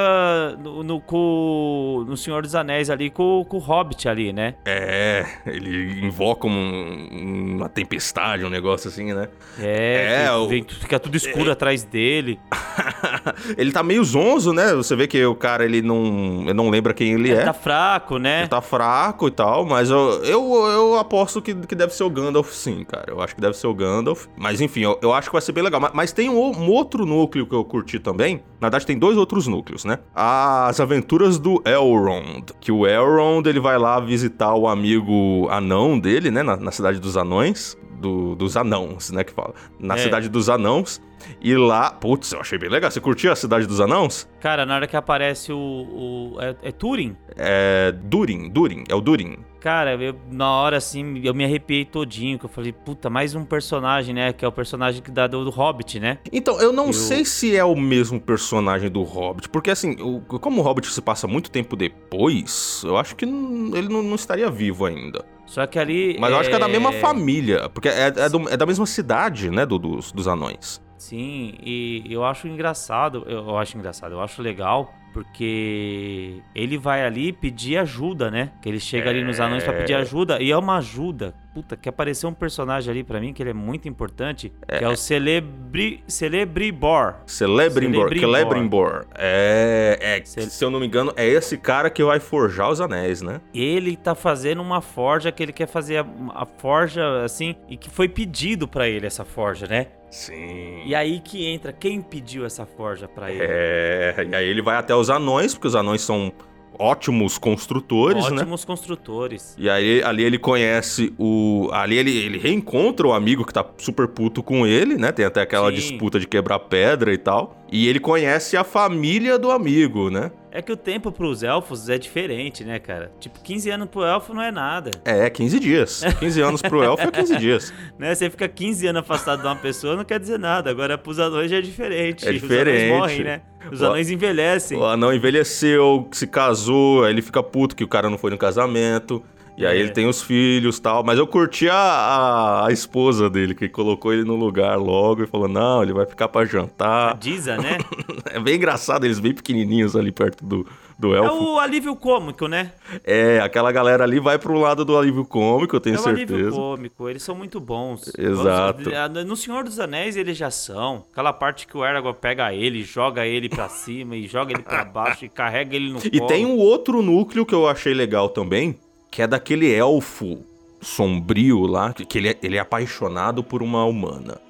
no, 0.63 0.83
no, 0.83 1.01
com, 1.01 2.05
no 2.07 2.17
Senhor 2.17 2.43
dos 2.43 2.55
Anéis 2.55 2.91
ali, 2.91 3.11
com, 3.11 3.45
com 3.49 3.57
o 3.57 3.61
Hobbit 3.61 4.09
ali, 4.09 4.33
né? 4.33 4.55
É, 4.65 5.25
ele 5.47 6.05
invoca 6.05 6.47
um, 6.47 7.57
uma 7.57 7.69
tempestade, 7.69 8.45
um 8.45 8.51
negócio 8.51 8.89
assim, 8.89 9.13
né? 9.13 9.29
É, 9.59 10.25
é 10.27 10.33
o... 10.33 10.49
fica 10.49 10.99
tudo 10.99 11.17
escuro 11.17 11.49
é... 11.49 11.53
atrás 11.53 11.85
dele. 11.85 12.41
ele 13.57 13.73
tá 13.73 13.83
meio 13.83 14.05
zonzo, 14.05 14.53
né? 14.53 14.75
Você 14.75 14.95
vê 14.97 15.07
que 15.07 15.25
o 15.25 15.35
cara, 15.35 15.65
ele 15.65 15.83
não, 15.83 16.43
ele 16.43 16.55
não 16.55 16.71
lembra 16.71 16.95
quem 16.95 17.13
ele, 17.13 17.31
ele 17.31 17.41
é. 17.41 17.45
tá 17.45 17.53
fraco, 17.53 18.19
né? 18.19 18.41
Ele 18.41 18.49
tá 18.49 18.61
fraco 18.61 19.29
e 19.29 19.31
tal, 19.31 19.65
mas 19.65 19.91
eu, 19.91 20.25
eu, 20.25 20.55
eu 20.67 20.99
aposto 20.99 21.41
que, 21.41 21.55
que 21.55 21.75
deve 21.75 21.95
ser 21.95 22.05
o 22.05 22.11
Gandalf 22.11 22.51
sim, 22.53 22.85
cara. 22.85 23.07
Eu 23.09 23.21
acho 23.21 23.35
que 23.35 23.41
deve 23.41 23.57
ser 23.57 23.67
o 23.67 23.75
Gandalf. 23.75 24.27
Mas 24.37 24.61
enfim, 24.61 24.81
eu, 24.81 24.99
eu 25.03 25.13
acho 25.13 25.29
que 25.29 25.33
vai 25.33 25.43
ser 25.43 25.53
bem 25.53 25.63
legal. 25.65 25.81
Mas, 25.81 25.93
mas 25.95 26.13
tem 26.13 26.29
um, 26.29 26.51
um, 26.51 26.71
outro 26.71 27.05
núcleo 27.07 27.47
que 27.47 27.55
eu 27.55 27.65
curti 27.65 27.99
também. 27.99 28.43
Na 28.61 28.69
verdade, 28.69 28.87
tem 28.87 28.99
dois 28.99 29.17
outros 29.17 29.47
núcleos, 29.47 29.85
né? 29.85 29.99
As 30.15 30.81
aventuras 30.81 31.39
do 31.39 31.63
Elrond. 31.65 32.53
Que 32.61 32.73
o 32.73 32.87
Elrond, 32.87 33.47
ele 33.47 33.61
vai 33.61 33.79
lá 33.79 34.01
visitar 34.01 34.55
o 34.55 34.67
amigo 34.69 35.49
anão 35.51 35.99
dele, 35.99 36.31
né? 36.31 36.43
Na, 36.43 36.57
na 36.57 36.71
cidade 36.71 36.99
dos 36.99 37.17
anões. 37.17 37.77
Do, 38.05 38.35
dos 38.35 38.55
anãos, 38.55 39.11
né? 39.11 39.25
Que 39.25 39.33
fala. 39.33 39.55
Na 39.81 39.95
é. 39.95 39.99
cidade 39.99 40.29
dos 40.29 40.51
anãos. 40.51 41.01
E 41.41 41.57
lá, 41.57 41.91
putz, 41.91 42.33
eu 42.33 42.41
achei 42.41 42.59
bem 42.59 42.69
legal. 42.69 42.91
Você 42.91 43.01
curtiu 43.01 43.33
a 43.33 43.37
Cidade 43.37 43.67
dos 43.67 43.81
Anãos? 43.81 44.29
Cara, 44.41 44.67
na 44.67 44.75
hora 44.75 44.87
que 44.87 44.95
aparece 44.95 45.53
o. 45.53 45.57
o 45.57 46.37
é, 46.39 46.55
é 46.65 46.73
Turing? 46.73 47.17
É. 47.35 47.93
Durin, 47.93 48.51
Durin, 48.51 48.85
é 48.91 48.95
o 48.95 49.01
Durin. 49.01 49.39
Cara, 49.59 49.95
eu, 49.95 50.15
na 50.31 50.51
hora 50.51 50.77
assim, 50.77 51.23
eu 51.25 51.33
me 51.33 51.43
arrepiei 51.43 51.87
todinho, 51.87 52.39
que 52.39 52.45
eu 52.45 52.51
falei, 52.51 52.71
puta, 52.71 53.09
mais 53.09 53.35
um 53.35 53.47
personagem, 53.47 54.15
né? 54.15 54.31
Que 54.31 54.45
é 54.45 54.49
o 54.49 54.53
personagem 54.53 55.01
que 55.01 55.11
dá 55.11 55.27
do, 55.27 55.43
do 55.43 55.51
Hobbit, 55.51 55.99
né? 55.99 56.19
Então, 56.31 56.61
eu 56.61 56.71
não 56.71 56.89
eu... 56.89 56.93
sei 56.93 57.25
se 57.25 57.57
é 57.57 57.65
o 57.65 57.75
mesmo 57.75 58.21
personagem 58.21 58.91
do 58.91 59.03
Hobbit, 59.03 59.49
porque 59.49 59.71
assim, 59.71 59.97
o, 60.03 60.21
como 60.21 60.61
o 60.61 60.65
Hobbit 60.65 60.93
se 60.93 61.01
passa 61.01 61.27
muito 61.27 61.51
tempo 61.51 61.77
depois, 61.77 62.83
eu 62.85 62.99
acho 62.99 63.17
que 63.17 63.25
ele 63.25 63.89
não, 63.89 64.03
não 64.03 64.17
estaria 64.17 64.51
vivo 64.51 64.85
ainda. 64.85 65.25
Só 65.47 65.67
que 65.67 65.79
ali. 65.79 66.17
Mas 66.19 66.31
eu 66.31 66.39
acho 66.39 66.49
que 66.49 66.57
é 66.57 66.59
da 66.59 66.69
mesma 66.69 66.91
é 66.91 67.01
família, 67.01 67.69
porque 67.69 67.89
é, 67.89 68.07
é, 68.07 68.29
do, 68.29 68.49
é 68.49 68.57
da 68.57 68.67
mesma 68.67 68.87
cidade, 68.87 69.51
né? 69.51 69.67
Do, 69.67 69.79
dos, 69.79 70.13
dos 70.13 70.27
anões. 70.27 70.83
Sim, 70.97 71.55
e 71.63 72.03
eu 72.09 72.25
acho 72.25 72.49
engraçado, 72.49 73.25
eu 73.29 73.59
acho 73.59 73.77
engraçado, 73.77 74.13
eu 74.13 74.23
acho 74.23 74.41
legal, 74.41 74.95
porque 75.13 76.41
ele 76.55 76.79
vai 76.79 77.05
ali 77.05 77.31
pedir 77.31 77.77
ajuda, 77.77 78.31
né? 78.31 78.53
Que 78.63 78.71
ele 78.71 78.81
chega 78.81 79.07
é... 79.07 79.11
ali 79.11 79.23
nos 79.23 79.39
anões 79.39 79.63
para 79.63 79.75
pedir 79.75 79.93
é. 79.93 79.97
ajuda, 79.97 80.43
e 80.43 80.51
é 80.51 80.57
uma 80.57 80.79
ajuda. 80.79 81.35
Puta, 81.55 81.77
que 81.77 81.89
apareceu 81.89 82.29
um 82.29 82.35
personagem 82.35 82.91
ali 82.91 83.05
para 83.05 83.21
mim 83.21 83.33
que 83.33 83.41
ele 83.41 83.51
é 83.51 83.55
muito 83.55 83.89
importante, 83.89 84.53
é... 84.67 84.79
que 84.79 84.85
é 84.85 84.89
o 84.89 84.97
Celebri... 84.97 86.03
Celebribor. 86.09 87.15
Celebrimbor, 87.27 88.09
Celebrimbor. 88.09 89.07
É, 89.15 89.97
é 90.01 90.25
Cele... 90.25 90.47
se 90.51 90.65
eu 90.65 90.69
não 90.69 90.81
me 90.81 90.87
engano, 90.87 91.13
é 91.17 91.25
esse 91.25 91.57
cara 91.57 91.89
que 91.89 92.03
vai 92.03 92.19
forjar 92.19 92.71
os 92.71 92.81
anéis, 92.81 93.23
né? 93.23 93.41
Ele 93.55 93.97
tá 93.97 94.17
fazendo 94.17 94.61
uma 94.61 94.81
forja 94.81 95.31
que 95.31 95.43
ele 95.45 95.53
quer 95.53 95.69
fazer 95.69 95.99
a, 95.99 96.07
a 96.35 96.45
forja, 96.45 97.23
assim, 97.23 97.55
e 97.69 97.77
que 97.77 97.89
foi 97.89 98.09
pedido 98.09 98.67
para 98.67 98.89
ele 98.89 99.07
essa 99.07 99.25
forja, 99.25 99.69
né? 99.69 99.87
Sim. 100.11 100.83
E 100.85 100.95
aí 100.95 101.21
que 101.21 101.47
entra 101.47 101.73
quem 101.73 102.01
pediu 102.01 102.45
essa 102.45 102.67
forja 102.67 103.07
para 103.07 103.31
ele. 103.31 103.43
É, 103.43 104.27
e 104.29 104.35
aí 104.35 104.49
ele 104.49 104.63
vai 104.63 104.77
até 104.77 104.95
os 104.95 105.11
anões, 105.11 105.55
porque 105.55 105.69
os 105.69 105.75
anões 105.75 106.03
são 106.03 106.33
ótimos 106.79 107.39
construtores, 107.39 108.25
né? 108.31 108.43
Ótimos 108.43 108.65
construtores. 108.65 109.55
E 109.59 109.69
aí 109.69 110.03
ali 110.03 110.23
ele 110.23 110.39
conhece 110.39 111.13
o. 111.19 111.69
Ali 111.73 111.97
ele, 111.97 112.17
ele 112.17 112.39
reencontra 112.39 113.07
o 113.07 113.13
amigo 113.13 113.45
que 113.45 113.53
tá 113.53 113.65
super 113.79 114.09
puto 114.09 114.43
com 114.43 114.67
ele, 114.67 114.97
né? 114.97 115.13
Tem 115.13 115.25
até 115.25 115.43
aquela 115.43 115.71
Sim. 115.71 115.77
disputa 115.77 116.19
de 116.19 116.27
quebrar 116.27 116.59
pedra 116.61 117.13
e 117.13 117.19
tal. 117.19 117.57
E 117.71 117.89
ele 117.89 117.99
conhece 117.99 118.57
a 118.57 118.65
família 118.65 119.39
do 119.39 119.51
amigo, 119.51 120.11
né? 120.11 120.31
É 120.57 120.63
que 120.63 120.71
o 120.71 120.77
tempo 120.77 121.11
pros 121.11 121.43
elfos 121.43 121.89
é 121.89 121.99
diferente, 121.99 122.63
né, 122.63 122.79
cara? 122.79 123.11
Tipo, 123.19 123.41
15 123.41 123.71
anos 123.71 123.89
pro 123.89 124.05
elfo 124.05 124.33
não 124.33 124.41
é 124.41 124.53
nada. 124.53 124.93
É, 125.05 125.29
15 125.29 125.59
dias. 125.59 126.03
15 126.21 126.41
anos 126.43 126.63
pro 126.63 126.81
elfo 126.81 127.03
é 127.03 127.11
15 127.11 127.37
dias. 127.39 127.73
Né? 127.99 128.15
Você 128.15 128.31
fica 128.31 128.47
15 128.49 128.87
anos 128.87 129.01
afastado 129.01 129.41
de 129.41 129.47
uma 129.47 129.57
pessoa 129.57 129.97
não 129.97 130.05
quer 130.05 130.21
dizer 130.21 130.39
nada. 130.39 130.71
Agora 130.71 130.97
pros 130.97 131.19
anões 131.19 131.51
já 131.51 131.59
é 131.59 131.61
diferente. 131.61 132.25
É 132.27 132.31
Os 132.31 132.41
diferente. 132.41 132.85
anões 132.85 133.01
morrem, 133.01 133.25
né? 133.25 133.43
Os 133.73 133.81
O- 133.81 133.87
anões 133.87 134.11
envelhecem. 134.11 134.79
O 134.79 134.85
anão 134.85 135.13
envelheceu, 135.13 136.09
se 136.13 136.27
casou, 136.27 137.05
aí 137.05 137.13
ele 137.13 137.23
fica 137.23 137.43
puto 137.43 137.75
que 137.75 137.83
o 137.83 137.89
cara 137.89 138.09
não 138.09 138.17
foi 138.19 138.31
no 138.31 138.39
casamento. 138.39 139.25
E 139.57 139.65
aí 139.65 139.77
É. 139.79 139.81
ele 139.81 139.91
tem 139.91 140.07
os 140.09 140.21
filhos 140.23 140.79
e 140.79 140.83
tal. 140.83 141.05
Mas 141.05 141.19
eu 141.19 141.27
curti 141.27 141.69
a, 141.69 141.75
a, 141.75 142.67
a 142.67 142.73
esposa 142.73 143.31
dele, 143.31 143.55
que 143.55 143.69
colocou 143.69 144.13
ele 144.13 144.25
no 144.25 144.35
lugar 144.35 144.77
logo 144.79 145.23
e 145.23 145.27
falou: 145.27 145.47
não, 145.49 145.83
ele 145.83 145.93
vai 145.93 146.07
ficar 146.07 146.29
pra 146.29 146.43
A 146.43 146.45
jantar. 146.45 147.17
Diza, 147.17 147.57
né? 147.57 147.79
É 148.33 148.41
bem 148.41 148.57
engraçado, 148.57 149.05
eles 149.05 149.21
bem 149.21 149.33
pequenininhos 149.33 149.95
ali 149.95 150.11
perto 150.11 150.45
do, 150.45 150.67
do 150.99 151.15
É 151.15 151.19
elfo. 151.19 151.45
o 151.55 151.59
alívio 151.61 151.95
cômico, 151.95 152.49
né? 152.49 152.73
É, 153.05 153.39
aquela 153.39 153.71
galera 153.71 154.03
ali 154.03 154.19
vai 154.19 154.39
pro 154.41 154.59
lado 154.59 154.85
do 154.85 154.99
alívio 154.99 155.25
cômico, 155.25 155.77
eu 155.77 155.81
tenho 155.81 155.95
é 155.97 156.01
o 156.01 156.09
alívio 156.09 156.37
certeza. 156.37 156.57
cômico. 156.57 157.09
Eles 157.09 157.23
são 157.23 157.37
muito 157.37 157.61
bons. 157.61 158.11
Exato. 158.19 158.91
No 159.25 159.37
Senhor 159.37 159.63
dos 159.63 159.79
Anéis 159.79 160.17
eles 160.17 160.37
já 160.37 160.51
são. 160.51 161.05
Aquela 161.13 161.33
parte 161.33 161.65
que 161.67 161.77
o 161.77 161.85
Aragorn 161.85 162.19
pega 162.21 162.53
ele, 162.53 162.83
joga 162.83 163.25
ele 163.25 163.49
pra 163.49 163.69
cima 163.69 164.17
e 164.17 164.27
joga 164.27 164.53
ele 164.53 164.63
pra 164.63 164.85
baixo 164.85 165.25
e 165.25 165.29
carrega 165.29 165.77
ele 165.77 165.93
no 165.93 166.01
E 166.05 166.19
colo. 166.19 166.27
tem 166.27 166.45
um 166.45 166.57
outro 166.57 167.03
núcleo 167.03 167.47
que 167.47 167.55
eu 167.55 167.69
achei 167.69 167.95
legal 167.95 168.29
também, 168.29 168.77
que 169.15 169.23
é 169.23 169.29
daquele 169.29 169.73
elfo 169.73 170.45
sombrio 170.81 171.67
lá, 171.69 171.93
que 171.93 172.19
ele 172.19 172.31
é, 172.31 172.39
ele 172.43 172.57
é 172.57 172.59
apaixonado 172.59 173.45
por 173.45 173.63
uma 173.63 173.85
humana, 173.85 174.41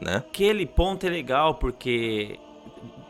né? 0.00 0.18
Aquele 0.18 0.64
ponto 0.64 1.04
é 1.04 1.10
legal 1.10 1.56
porque 1.56 2.38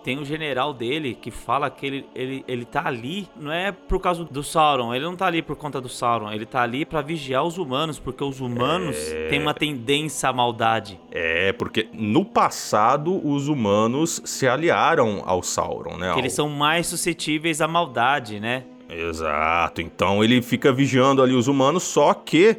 tem 0.02 0.18
o 0.18 0.24
general 0.24 0.72
dele 0.72 1.14
que 1.20 1.30
fala 1.30 1.70
que 1.70 1.86
ele, 1.86 2.06
ele, 2.14 2.44
ele 2.48 2.64
tá 2.64 2.86
ali, 2.86 3.28
não 3.36 3.52
é 3.52 3.70
por 3.70 4.00
causa 4.00 4.24
do 4.24 4.42
Sauron, 4.42 4.94
ele 4.94 5.04
não 5.04 5.14
tá 5.14 5.26
ali 5.26 5.42
por 5.42 5.54
conta 5.54 5.80
do 5.82 5.88
Sauron, 5.88 6.32
ele 6.32 6.46
tá 6.46 6.62
ali 6.62 6.84
pra 6.84 7.00
vigiar 7.02 7.44
os 7.44 7.58
humanos, 7.58 7.98
porque 7.98 8.24
os 8.24 8.40
humanos 8.40 8.96
têm 9.28 9.38
uma 9.40 9.54
tendência 9.54 10.28
à 10.30 10.32
maldade. 10.32 10.98
É, 11.10 11.52
porque 11.52 11.88
no 11.92 12.24
passado 12.24 13.20
os 13.24 13.48
humanos 13.48 14.20
se 14.24 14.48
aliaram 14.48 15.22
ao 15.24 15.42
Sauron, 15.42 15.96
né? 15.98 16.06
Que 16.06 16.12
Ao- 16.14 16.18
eles 16.18 16.32
são 16.32 16.48
mais 16.48 16.86
suscetíveis 16.86 17.60
à 17.60 17.68
maldade, 17.68 18.40
né? 18.40 18.64
Exato. 18.94 19.80
Então 19.80 20.22
ele 20.22 20.40
fica 20.42 20.72
vigiando 20.72 21.22
ali 21.22 21.34
os 21.34 21.48
humanos, 21.48 21.82
só 21.82 22.12
que, 22.14 22.56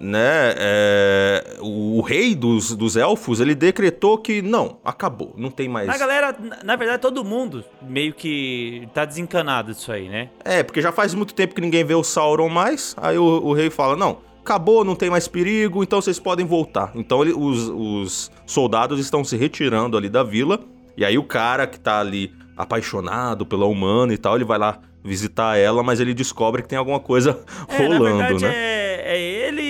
né, 0.00 0.54
é, 0.58 1.56
o, 1.60 2.00
rei 2.02 2.34
dos, 2.34 2.74
dos 2.74 2.96
elfos, 2.96 3.40
ele 3.40 3.54
decretou 3.54 4.18
que 4.18 4.42
não, 4.42 4.78
acabou, 4.84 5.32
não 5.36 5.50
tem 5.50 5.68
mais... 5.68 5.88
A 5.88 5.96
galera, 5.96 6.36
na- 6.38 6.58
na 6.64 6.76
verdade, 6.76 7.00
todo 7.02 7.24
mundo 7.24 7.64
meio 7.82 8.12
que 8.12 8.88
tá 8.92 9.04
desencanado 9.04 9.72
disso 9.72 9.90
aí, 9.92 10.08
né? 10.08 10.28
É, 10.44 10.62
porque 10.62 10.82
já 10.82 10.92
faz 10.92 11.14
muito 11.14 11.32
tempo 11.34 11.54
que 11.54 11.60
ninguém 11.60 11.84
vê 11.84 11.94
o 11.94 12.02
Sauron 12.04 12.48
mais, 12.48 12.94
aí 12.98 13.16
o, 13.16 13.22
o 13.24 13.52
rei 13.52 13.70
fala, 13.70 13.96
não, 13.96 14.18
acabou, 14.42 14.84
não 14.84 14.94
tem 14.94 15.08
mais 15.10 15.26
perigo, 15.26 15.82
então 15.82 16.00
vocês 16.00 16.18
podem 16.20 16.44
voltar. 16.44 16.92
Então 16.94 17.22
ele- 17.22 17.32
os, 17.34 17.68
os 17.68 18.30
soldados 18.44 19.00
estão 19.00 19.24
se 19.24 19.36
retirando 19.36 19.96
ali 19.96 20.08
da 20.08 20.22
vila, 20.22 20.60
e 20.96 21.04
aí 21.04 21.16
o 21.18 21.24
cara 21.24 21.66
que 21.66 21.78
tá 21.80 22.00
ali 22.00 22.32
apaixonado 22.56 23.44
pela 23.46 23.66
humana 23.66 24.12
e 24.14 24.18
tal, 24.18 24.36
ele 24.36 24.44
vai 24.44 24.58
lá 24.58 24.78
visitar 25.04 25.56
ela, 25.56 25.82
mas 25.82 26.00
ele 26.00 26.12
descobre 26.14 26.62
que 26.62 26.68
tem 26.68 26.78
alguma 26.78 26.98
coisa 27.00 27.38
É, 27.68 27.76
rolando, 27.86 28.16
verdade, 28.16 28.44
né? 28.44 28.52
é, 28.54 29.02
é 29.16 29.20
ele 29.48 29.62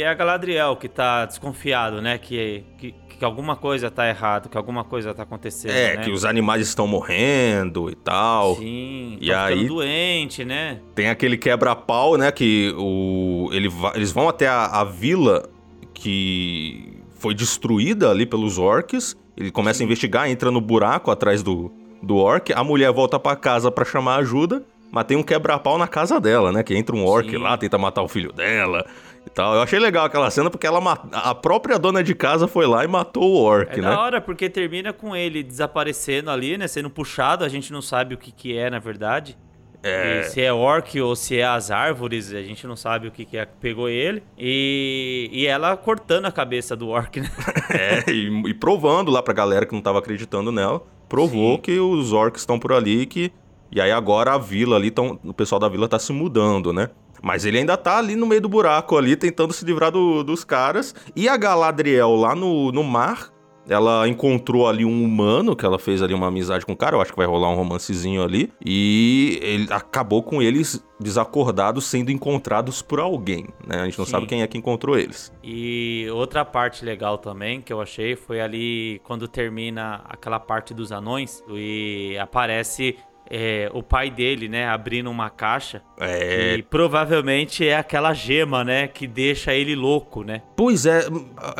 e 0.00 0.04
a 0.04 0.14
Galadriel 0.14 0.76
que 0.76 0.88
tá 0.88 1.24
desconfiado, 1.26 2.00
né? 2.02 2.18
Que, 2.18 2.64
que, 2.78 2.92
que 3.18 3.24
alguma 3.24 3.56
coisa 3.56 3.90
tá 3.90 4.08
errado, 4.08 4.48
que 4.48 4.56
alguma 4.56 4.84
coisa 4.84 5.12
tá 5.14 5.22
acontecendo, 5.24 5.72
É, 5.72 5.96
né? 5.96 6.02
que 6.02 6.10
os 6.10 6.24
animais 6.24 6.62
estão 6.66 6.86
morrendo 6.86 7.90
e 7.90 7.94
tal. 7.94 8.56
Sim, 8.56 9.16
E 9.20 9.32
aí- 9.32 9.66
doente, 9.66 10.44
né? 10.44 10.80
Tem 10.94 11.08
aquele 11.08 11.36
quebra-pau, 11.36 12.16
né? 12.16 12.30
Que 12.30 12.72
o, 12.76 13.48
ele 13.52 13.68
va- 13.68 13.92
eles 13.94 14.12
vão 14.12 14.28
até 14.28 14.46
a, 14.48 14.66
a 14.66 14.84
vila 14.84 15.48
que 15.94 17.00
foi 17.18 17.34
destruída 17.34 18.10
ali 18.10 18.26
pelos 18.26 18.58
orcs. 18.58 19.16
Ele 19.36 19.50
começa 19.50 19.82
a 19.82 19.84
investigar, 19.84 20.28
entra 20.30 20.50
no 20.50 20.60
buraco 20.60 21.10
atrás 21.10 21.42
do, 21.42 21.70
do 22.02 22.16
orc. 22.16 22.52
A 22.52 22.64
mulher 22.64 22.90
volta 22.92 23.18
pra 23.18 23.36
casa 23.36 23.70
pra 23.70 23.84
chamar 23.84 24.16
ajuda. 24.16 24.62
Mas 24.90 25.04
tem 25.04 25.16
um 25.16 25.22
quebra-pau 25.22 25.76
na 25.76 25.88
casa 25.88 26.20
dela, 26.20 26.52
né? 26.52 26.62
Que 26.62 26.74
entra 26.74 26.94
um 26.94 27.04
orc 27.04 27.28
Sim. 27.28 27.38
lá, 27.38 27.58
tenta 27.58 27.76
matar 27.76 28.02
o 28.02 28.08
filho 28.08 28.32
dela 28.32 28.86
e 29.26 29.30
tal. 29.30 29.54
Eu 29.54 29.60
achei 29.60 29.78
legal 29.80 30.06
aquela 30.06 30.30
cena 30.30 30.48
porque 30.48 30.66
ela 30.66 30.80
a 31.12 31.34
própria 31.34 31.76
dona 31.78 32.02
de 32.04 32.14
casa 32.14 32.46
foi 32.46 32.66
lá 32.66 32.84
e 32.84 32.86
matou 32.88 33.24
o 33.24 33.36
orc, 33.42 33.72
É 33.72 33.76
né? 33.82 33.90
da 33.90 34.00
hora 34.00 34.20
porque 34.20 34.48
termina 34.48 34.92
com 34.92 35.14
ele 35.14 35.42
desaparecendo 35.42 36.30
ali, 36.30 36.56
né? 36.56 36.68
Sendo 36.68 36.88
puxado, 36.88 37.44
a 37.44 37.48
gente 37.48 37.72
não 37.72 37.82
sabe 37.82 38.14
o 38.14 38.18
que 38.18 38.30
que 38.30 38.56
é, 38.56 38.70
na 38.70 38.78
verdade. 38.78 39.36
É. 39.82 40.22
Se 40.24 40.40
é 40.40 40.52
orc 40.52 41.00
ou 41.00 41.14
se 41.14 41.38
é 41.38 41.44
as 41.44 41.70
árvores, 41.70 42.32
a 42.32 42.42
gente 42.42 42.66
não 42.66 42.76
sabe 42.76 43.06
o 43.08 43.10
que 43.10 43.24
que 43.24 43.36
é 43.36 43.46
que 43.46 43.52
pegou 43.60 43.88
ele. 43.88 44.22
E, 44.38 45.28
e 45.32 45.46
ela 45.46 45.76
cortando 45.76 46.26
a 46.26 46.32
cabeça 46.32 46.74
do 46.76 46.88
orc, 46.88 47.20
né? 47.20 47.30
É, 47.70 48.10
e, 48.10 48.28
e 48.48 48.54
provando 48.54 49.10
lá 49.10 49.22
pra 49.22 49.34
galera 49.34 49.66
que 49.66 49.74
não 49.74 49.82
tava 49.82 49.98
acreditando 49.98 50.50
nela, 50.50 50.82
provou 51.08 51.56
Sim. 51.56 51.60
que 51.62 51.78
os 51.78 52.12
orcs 52.12 52.42
estão 52.42 52.58
por 52.58 52.72
ali 52.72 53.04
que 53.06 53.32
e 53.70 53.80
aí 53.80 53.90
agora 53.90 54.32
a 54.34 54.38
vila 54.38 54.76
ali, 54.76 54.90
tão, 54.90 55.18
o 55.24 55.34
pessoal 55.34 55.58
da 55.58 55.68
vila 55.68 55.88
tá 55.88 55.98
se 55.98 56.12
mudando, 56.12 56.72
né? 56.72 56.88
Mas 57.22 57.44
ele 57.44 57.58
ainda 57.58 57.76
tá 57.76 57.98
ali 57.98 58.14
no 58.14 58.24
meio 58.26 58.40
do 58.40 58.48
buraco 58.48 58.96
ali, 58.96 59.16
tentando 59.16 59.52
se 59.52 59.64
livrar 59.64 59.90
do- 59.90 60.22
dos 60.22 60.44
caras. 60.44 60.94
E 61.16 61.28
a 61.28 61.36
Galadriel 61.36 62.14
lá 62.14 62.34
no, 62.34 62.70
no 62.70 62.84
mar, 62.84 63.30
ela 63.68 64.08
encontrou 64.08 64.68
ali 64.68 64.84
um 64.84 65.04
humano, 65.04 65.56
que 65.56 65.64
ela 65.64 65.78
fez 65.78 66.02
ali 66.02 66.14
uma 66.14 66.28
amizade 66.28 66.64
com 66.64 66.72
o 66.72 66.76
cara, 66.76 66.96
eu 66.96 67.00
acho 67.00 67.12
que 67.12 67.16
vai 67.16 67.26
rolar 67.26 67.50
um 67.50 67.56
romancezinho 67.56 68.22
ali. 68.22 68.52
E 68.64 69.38
ele 69.42 69.66
acabou 69.72 70.22
com 70.22 70.40
eles 70.40 70.84
desacordados 70.98 71.84
sendo 71.84 72.10
encontrados 72.10 72.80
por 72.80 73.00
alguém, 73.00 73.46
né? 73.66 73.80
A 73.80 73.84
gente 73.84 73.98
não 73.98 74.06
Sim. 74.06 74.12
sabe 74.12 74.26
quem 74.26 74.42
é 74.42 74.46
que 74.46 74.56
encontrou 74.56 74.98
eles. 74.98 75.32
E 75.42 76.06
outra 76.10 76.44
parte 76.44 76.84
legal 76.84 77.18
também 77.18 77.60
que 77.60 77.72
eu 77.72 77.80
achei 77.80 78.16
foi 78.16 78.40
ali 78.40 79.00
quando 79.04 79.28
termina 79.28 80.02
aquela 80.08 80.40
parte 80.40 80.72
dos 80.72 80.92
anões 80.92 81.42
e 81.48 82.16
aparece 82.18 82.96
é, 83.30 83.70
o 83.72 83.82
pai 83.82 84.10
dele, 84.10 84.48
né, 84.48 84.66
abrindo 84.68 85.10
uma 85.10 85.28
caixa. 85.30 85.82
É, 86.00 86.54
E 86.56 86.62
provavelmente 86.62 87.66
é 87.66 87.76
aquela 87.76 88.12
gema, 88.14 88.62
né, 88.64 88.86
que 88.88 89.06
deixa 89.06 89.52
ele 89.54 89.74
louco, 89.74 90.22
né? 90.22 90.42
Pois 90.56 90.86
é, 90.86 91.00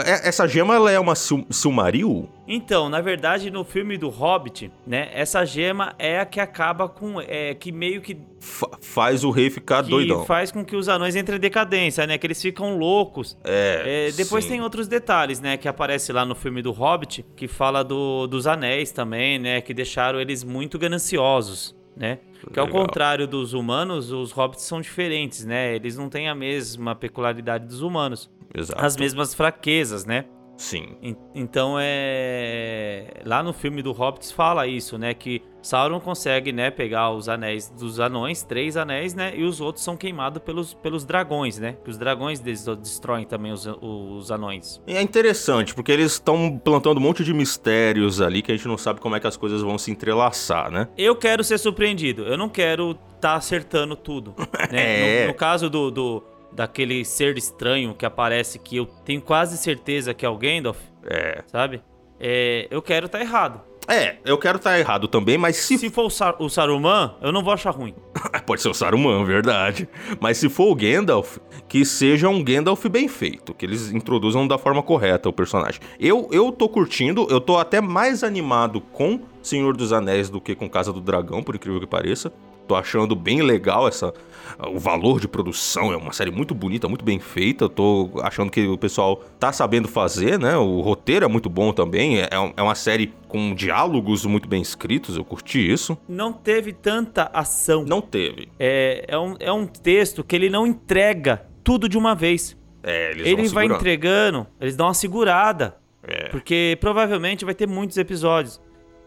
é- 0.04 0.28
essa 0.28 0.46
gema 0.46 0.74
ela 0.74 0.90
é 0.90 0.98
uma 0.98 1.14
sil 1.14 1.46
Silmaril? 1.50 2.28
Então, 2.48 2.88
na 2.88 3.00
verdade, 3.00 3.50
no 3.50 3.64
filme 3.64 3.98
do 3.98 4.08
Hobbit, 4.08 4.70
né, 4.86 5.10
essa 5.12 5.44
gema 5.44 5.94
é 5.98 6.20
a 6.20 6.24
que 6.26 6.38
acaba 6.38 6.88
com. 6.88 7.20
É, 7.20 7.54
que 7.54 7.72
meio 7.72 8.00
que, 8.00 8.16
Fa- 8.38 8.70
faz 8.80 9.24
o 9.24 9.30
rei 9.30 9.50
ficar 9.50 9.82
que 9.82 9.90
doidão. 9.90 10.24
faz 10.24 10.52
com 10.52 10.64
que 10.64 10.76
os 10.76 10.88
anões 10.88 11.16
entrem 11.16 11.38
em 11.38 11.40
decadência, 11.40 12.06
né? 12.06 12.16
Que 12.18 12.26
eles 12.26 12.40
ficam 12.40 12.76
loucos. 12.78 13.36
É, 13.44 14.08
É, 14.08 14.12
depois 14.12 14.44
sim. 14.44 14.50
tem 14.52 14.60
outros 14.62 14.86
detalhes, 14.86 15.40
né? 15.40 15.56
Que 15.56 15.66
aparece 15.66 16.12
lá 16.12 16.24
no 16.24 16.34
filme 16.36 16.62
do 16.62 16.70
Hobbit, 16.70 17.24
que 17.34 17.48
fala 17.48 17.82
do, 17.82 18.26
dos 18.26 18.46
anéis 18.46 18.92
também, 18.92 19.38
né? 19.38 19.60
Que 19.60 19.74
deixaram 19.74 20.20
eles 20.20 20.44
muito 20.44 20.78
gananciosos, 20.78 21.74
né? 21.96 22.18
Que 22.52 22.60
ao 22.60 22.66
Legal. 22.66 22.82
contrário 22.82 23.26
dos 23.26 23.54
humanos, 23.54 24.12
os 24.12 24.30
hobbits 24.30 24.62
são 24.64 24.80
diferentes, 24.80 25.44
né? 25.44 25.74
Eles 25.74 25.96
não 25.96 26.08
têm 26.08 26.28
a 26.28 26.34
mesma 26.34 26.94
peculiaridade 26.94 27.66
dos 27.66 27.82
humanos. 27.82 28.30
Exato. 28.54 28.84
As 28.84 28.96
mesmas 28.96 29.34
fraquezas, 29.34 30.04
né? 30.06 30.26
Sim. 30.56 30.96
En- 31.02 31.16
Então 31.34 31.76
é. 31.78 33.20
Lá 33.24 33.42
no 33.42 33.52
filme 33.52 33.82
do 33.82 33.92
Hobbits 33.92 34.30
fala 34.32 34.66
isso, 34.66 34.96
né? 34.98 35.12
Que 35.14 35.42
Sauron 35.60 35.98
consegue, 36.00 36.52
né, 36.52 36.70
pegar 36.70 37.10
os 37.10 37.28
anéis 37.28 37.68
dos 37.68 37.98
anões, 37.98 38.42
três 38.44 38.76
anéis, 38.76 39.14
né? 39.14 39.32
E 39.36 39.42
os 39.42 39.60
outros 39.60 39.84
são 39.84 39.96
queimados 39.96 40.40
pelos, 40.42 40.74
pelos 40.74 41.04
dragões, 41.04 41.58
né? 41.58 41.76
Que 41.84 41.90
os 41.90 41.98
dragões 41.98 42.38
des- 42.40 42.64
destroem 42.80 43.26
também 43.26 43.52
os, 43.52 43.66
os 43.82 44.30
anões. 44.30 44.80
E 44.86 44.96
é 44.96 45.02
interessante, 45.02 45.74
porque 45.74 45.90
eles 45.92 46.12
estão 46.12 46.56
plantando 46.58 46.98
um 46.98 47.00
monte 47.02 47.24
de 47.24 47.34
mistérios 47.34 48.20
ali 48.20 48.42
que 48.42 48.52
a 48.52 48.56
gente 48.56 48.68
não 48.68 48.78
sabe 48.78 49.00
como 49.00 49.16
é 49.16 49.20
que 49.20 49.26
as 49.26 49.36
coisas 49.36 49.60
vão 49.60 49.76
se 49.76 49.90
entrelaçar, 49.90 50.70
né? 50.70 50.88
Eu 50.96 51.16
quero 51.16 51.42
ser 51.44 51.58
surpreendido. 51.58 52.22
Eu 52.24 52.38
não 52.38 52.48
quero 52.48 52.96
estar 53.16 53.34
acertando 53.34 53.96
tudo. 53.96 54.34
Né? 54.72 55.20
É. 55.20 55.20
No, 55.22 55.28
no 55.28 55.34
caso 55.34 55.68
do, 55.70 55.90
do- 55.92 56.22
daquele 56.52 57.04
ser 57.04 57.36
estranho 57.36 57.94
que 57.94 58.06
aparece, 58.06 58.58
que 58.58 58.76
eu 58.76 58.86
tenho 59.04 59.20
quase 59.20 59.56
certeza 59.58 60.14
que 60.14 60.24
é 60.24 60.28
o 60.28 60.36
Gandalf, 60.36 60.78
É. 61.04 61.42
sabe? 61.46 61.82
É, 62.18 62.66
eu 62.70 62.80
quero 62.80 63.06
estar 63.06 63.20
errado. 63.20 63.60
É, 63.88 64.16
eu 64.24 64.36
quero 64.36 64.56
estar 64.56 64.76
errado 64.80 65.06
também, 65.06 65.38
mas 65.38 65.54
se. 65.58 65.78
Se 65.78 65.90
for 65.90 66.06
o, 66.06 66.10
Sar 66.10 66.34
o 66.40 66.48
Saruman, 66.48 67.14
eu 67.22 67.30
não 67.30 67.40
vou 67.40 67.52
achar 67.52 67.70
ruim. 67.70 67.94
Pode 68.44 68.60
ser 68.60 68.68
o 68.68 68.74
Saruman, 68.74 69.24
verdade. 69.24 69.88
Mas 70.18 70.38
se 70.38 70.48
for 70.48 70.72
o 70.72 70.74
Gandalf, 70.74 71.36
que 71.68 71.84
seja 71.84 72.28
um 72.28 72.42
Gandalf 72.42 72.84
bem 72.86 73.06
feito, 73.06 73.54
que 73.54 73.64
eles 73.64 73.92
introduzam 73.92 74.48
da 74.48 74.58
forma 74.58 74.82
correta 74.82 75.28
o 75.28 75.32
personagem. 75.32 75.80
Eu, 76.00 76.28
eu 76.32 76.50
tô 76.50 76.68
curtindo, 76.68 77.28
eu 77.30 77.40
tô 77.40 77.58
até 77.58 77.80
mais 77.80 78.24
animado 78.24 78.80
com 78.80 79.20
Senhor 79.40 79.76
dos 79.76 79.92
Anéis 79.92 80.28
do 80.28 80.40
que 80.40 80.56
com 80.56 80.68
Casa 80.68 80.92
do 80.92 81.00
Dragão, 81.00 81.40
por 81.42 81.54
incrível 81.54 81.78
que 81.80 81.86
pareça. 81.86 82.32
Tô 82.66 82.74
achando 82.74 83.14
bem 83.14 83.40
legal 83.42 83.86
essa 83.86 84.12
o 84.58 84.78
valor 84.78 85.20
de 85.20 85.28
produção. 85.28 85.92
É 85.92 85.96
uma 85.96 86.12
série 86.12 86.30
muito 86.30 86.54
bonita, 86.54 86.88
muito 86.88 87.04
bem 87.04 87.18
feita. 87.18 87.68
Tô 87.68 88.10
achando 88.22 88.50
que 88.50 88.66
o 88.66 88.78
pessoal 88.78 89.16
tá 89.38 89.52
sabendo 89.52 89.88
fazer, 89.88 90.38
né? 90.38 90.56
O 90.56 90.80
roteiro 90.80 91.24
é 91.24 91.28
muito 91.28 91.48
bom 91.48 91.72
também. 91.72 92.20
É, 92.20 92.28
é 92.56 92.62
uma 92.62 92.74
série 92.74 93.12
com 93.28 93.54
diálogos 93.54 94.24
muito 94.24 94.48
bem 94.48 94.62
escritos. 94.62 95.16
Eu 95.16 95.24
curti 95.24 95.70
isso. 95.70 95.96
Não 96.08 96.32
teve 96.32 96.72
tanta 96.72 97.30
ação. 97.32 97.84
Não 97.84 98.00
teve. 98.00 98.48
É, 98.58 99.04
é, 99.08 99.18
um, 99.18 99.36
é 99.38 99.52
um 99.52 99.66
texto 99.66 100.24
que 100.24 100.34
ele 100.34 100.48
não 100.48 100.66
entrega 100.66 101.46
tudo 101.62 101.88
de 101.88 101.98
uma 101.98 102.14
vez. 102.14 102.56
É, 102.82 103.10
eles 103.10 103.26
ele 103.26 103.42
vão 103.42 103.44
vai 103.52 103.64
segurando. 103.64 103.80
entregando, 103.80 104.46
eles 104.60 104.76
dão 104.76 104.86
uma 104.86 104.94
segurada. 104.94 105.76
É. 106.02 106.28
Porque 106.28 106.78
provavelmente 106.80 107.44
vai 107.44 107.54
ter 107.54 107.66
muitos 107.66 107.96
episódios. 107.96 108.60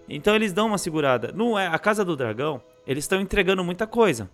Então 0.09 0.35
eles 0.35 0.51
dão 0.51 0.67
uma 0.67 0.77
segurada. 0.77 1.31
Não 1.33 1.57
é 1.57 1.67
a 1.67 1.79
Casa 1.79 2.03
do 2.03 2.15
Dragão, 2.15 2.61
eles 2.85 3.03
estão 3.03 3.21
entregando 3.21 3.63
muita 3.63 3.85
coisa, 3.87 4.29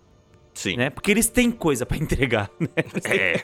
Sim. 0.55 0.77
né? 0.77 0.89
Porque 0.89 1.11
eles 1.11 1.27
têm 1.27 1.51
coisa 1.51 1.85
pra 1.85 1.95
entregar, 2.01 2.49
né? 2.59 2.69
É, 3.05 3.43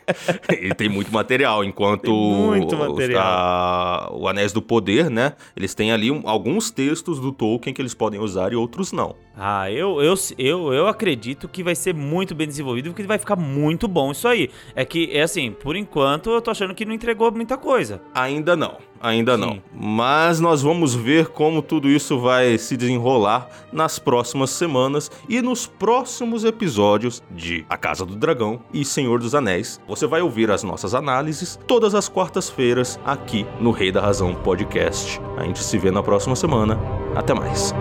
e 0.65 0.73
tem 0.73 0.89
muito 0.89 1.11
material, 1.13 1.63
enquanto 1.63 2.03
Tem 2.05 2.13
muito 2.13 2.75
material. 2.75 3.23
a- 3.23 4.09
o 4.13 4.27
Anéis 4.27 4.51
do 4.51 4.61
Poder, 4.61 5.09
né? 5.09 5.33
Eles 5.55 5.75
têm 5.75 5.91
ali 5.91 6.09
um- 6.09 6.21
alguns 6.27 6.71
textos 6.71 7.19
do 7.19 7.31
Tolkien 7.31 7.73
que 7.73 7.81
eles 7.81 7.93
podem 7.93 8.19
usar 8.19 8.51
e 8.53 8.55
outros 8.55 8.91
não. 8.91 9.15
Ah, 9.37 9.71
eu, 9.71 10.01
eu, 10.01 10.13
eu, 10.37 10.73
eu 10.73 10.87
acredito 10.87 11.47
que 11.47 11.63
vai 11.63 11.75
ser 11.75 11.93
muito 11.93 12.33
bem 12.35 12.47
desenvolvido 12.47 12.89
porque 12.89 13.03
vai 13.03 13.17
ficar 13.17 13.35
muito 13.35 13.87
bom 13.87 14.11
isso 14.11 14.27
aí. 14.27 14.49
É 14.75 14.83
que, 14.85 15.09
é 15.13 15.21
assim, 15.21 15.51
por 15.51 15.75
enquanto 15.75 16.29
eu 16.31 16.41
tô 16.41 16.51
achando 16.51 16.73
que 16.75 16.85
não 16.85 16.93
entregou 16.93 17.31
muita 17.31 17.57
coisa. 17.57 18.01
Ainda 18.13 18.55
não, 18.55 18.77
ainda 19.01 19.37
não. 19.37 19.53
Sim. 19.53 19.61
Mas 19.73 20.39
nós 20.39 20.61
vamos 20.61 20.93
ver 20.93 21.27
como 21.27 21.61
tudo 21.61 21.89
isso 21.89 22.19
vai 22.19 22.57
se 22.57 22.77
desenrolar 22.77 23.49
nas 23.71 23.99
próximas 23.99 24.49
semanas 24.51 25.09
e 25.27 25.41
nos 25.41 25.65
próximos 25.65 26.43
episódios 26.43 27.21
de 27.31 27.65
A 27.69 27.77
Casa 27.77 28.05
do 28.05 28.15
Dragão 28.15 28.61
e 28.73 28.85
Senhor 28.85 29.19
dos 29.19 29.35
Anéis. 29.35 29.79
Você 29.87 30.07
vai 30.07 30.21
ouvir 30.21 30.51
as 30.51 30.63
nossas 30.63 30.93
análises 30.93 31.59
todas 31.67 31.95
as 31.95 32.07
quartas-feiras 32.07 32.99
aqui 33.05 33.45
no 33.59 33.71
Rei 33.71 33.91
da 33.91 34.01
Razão 34.01 34.33
Podcast. 34.35 35.19
A 35.37 35.43
gente 35.43 35.63
se 35.63 35.77
vê 35.77 35.91
na 35.91 36.03
próxima 36.03 36.35
semana. 36.35 36.79
Até 37.15 37.33
mais. 37.33 37.73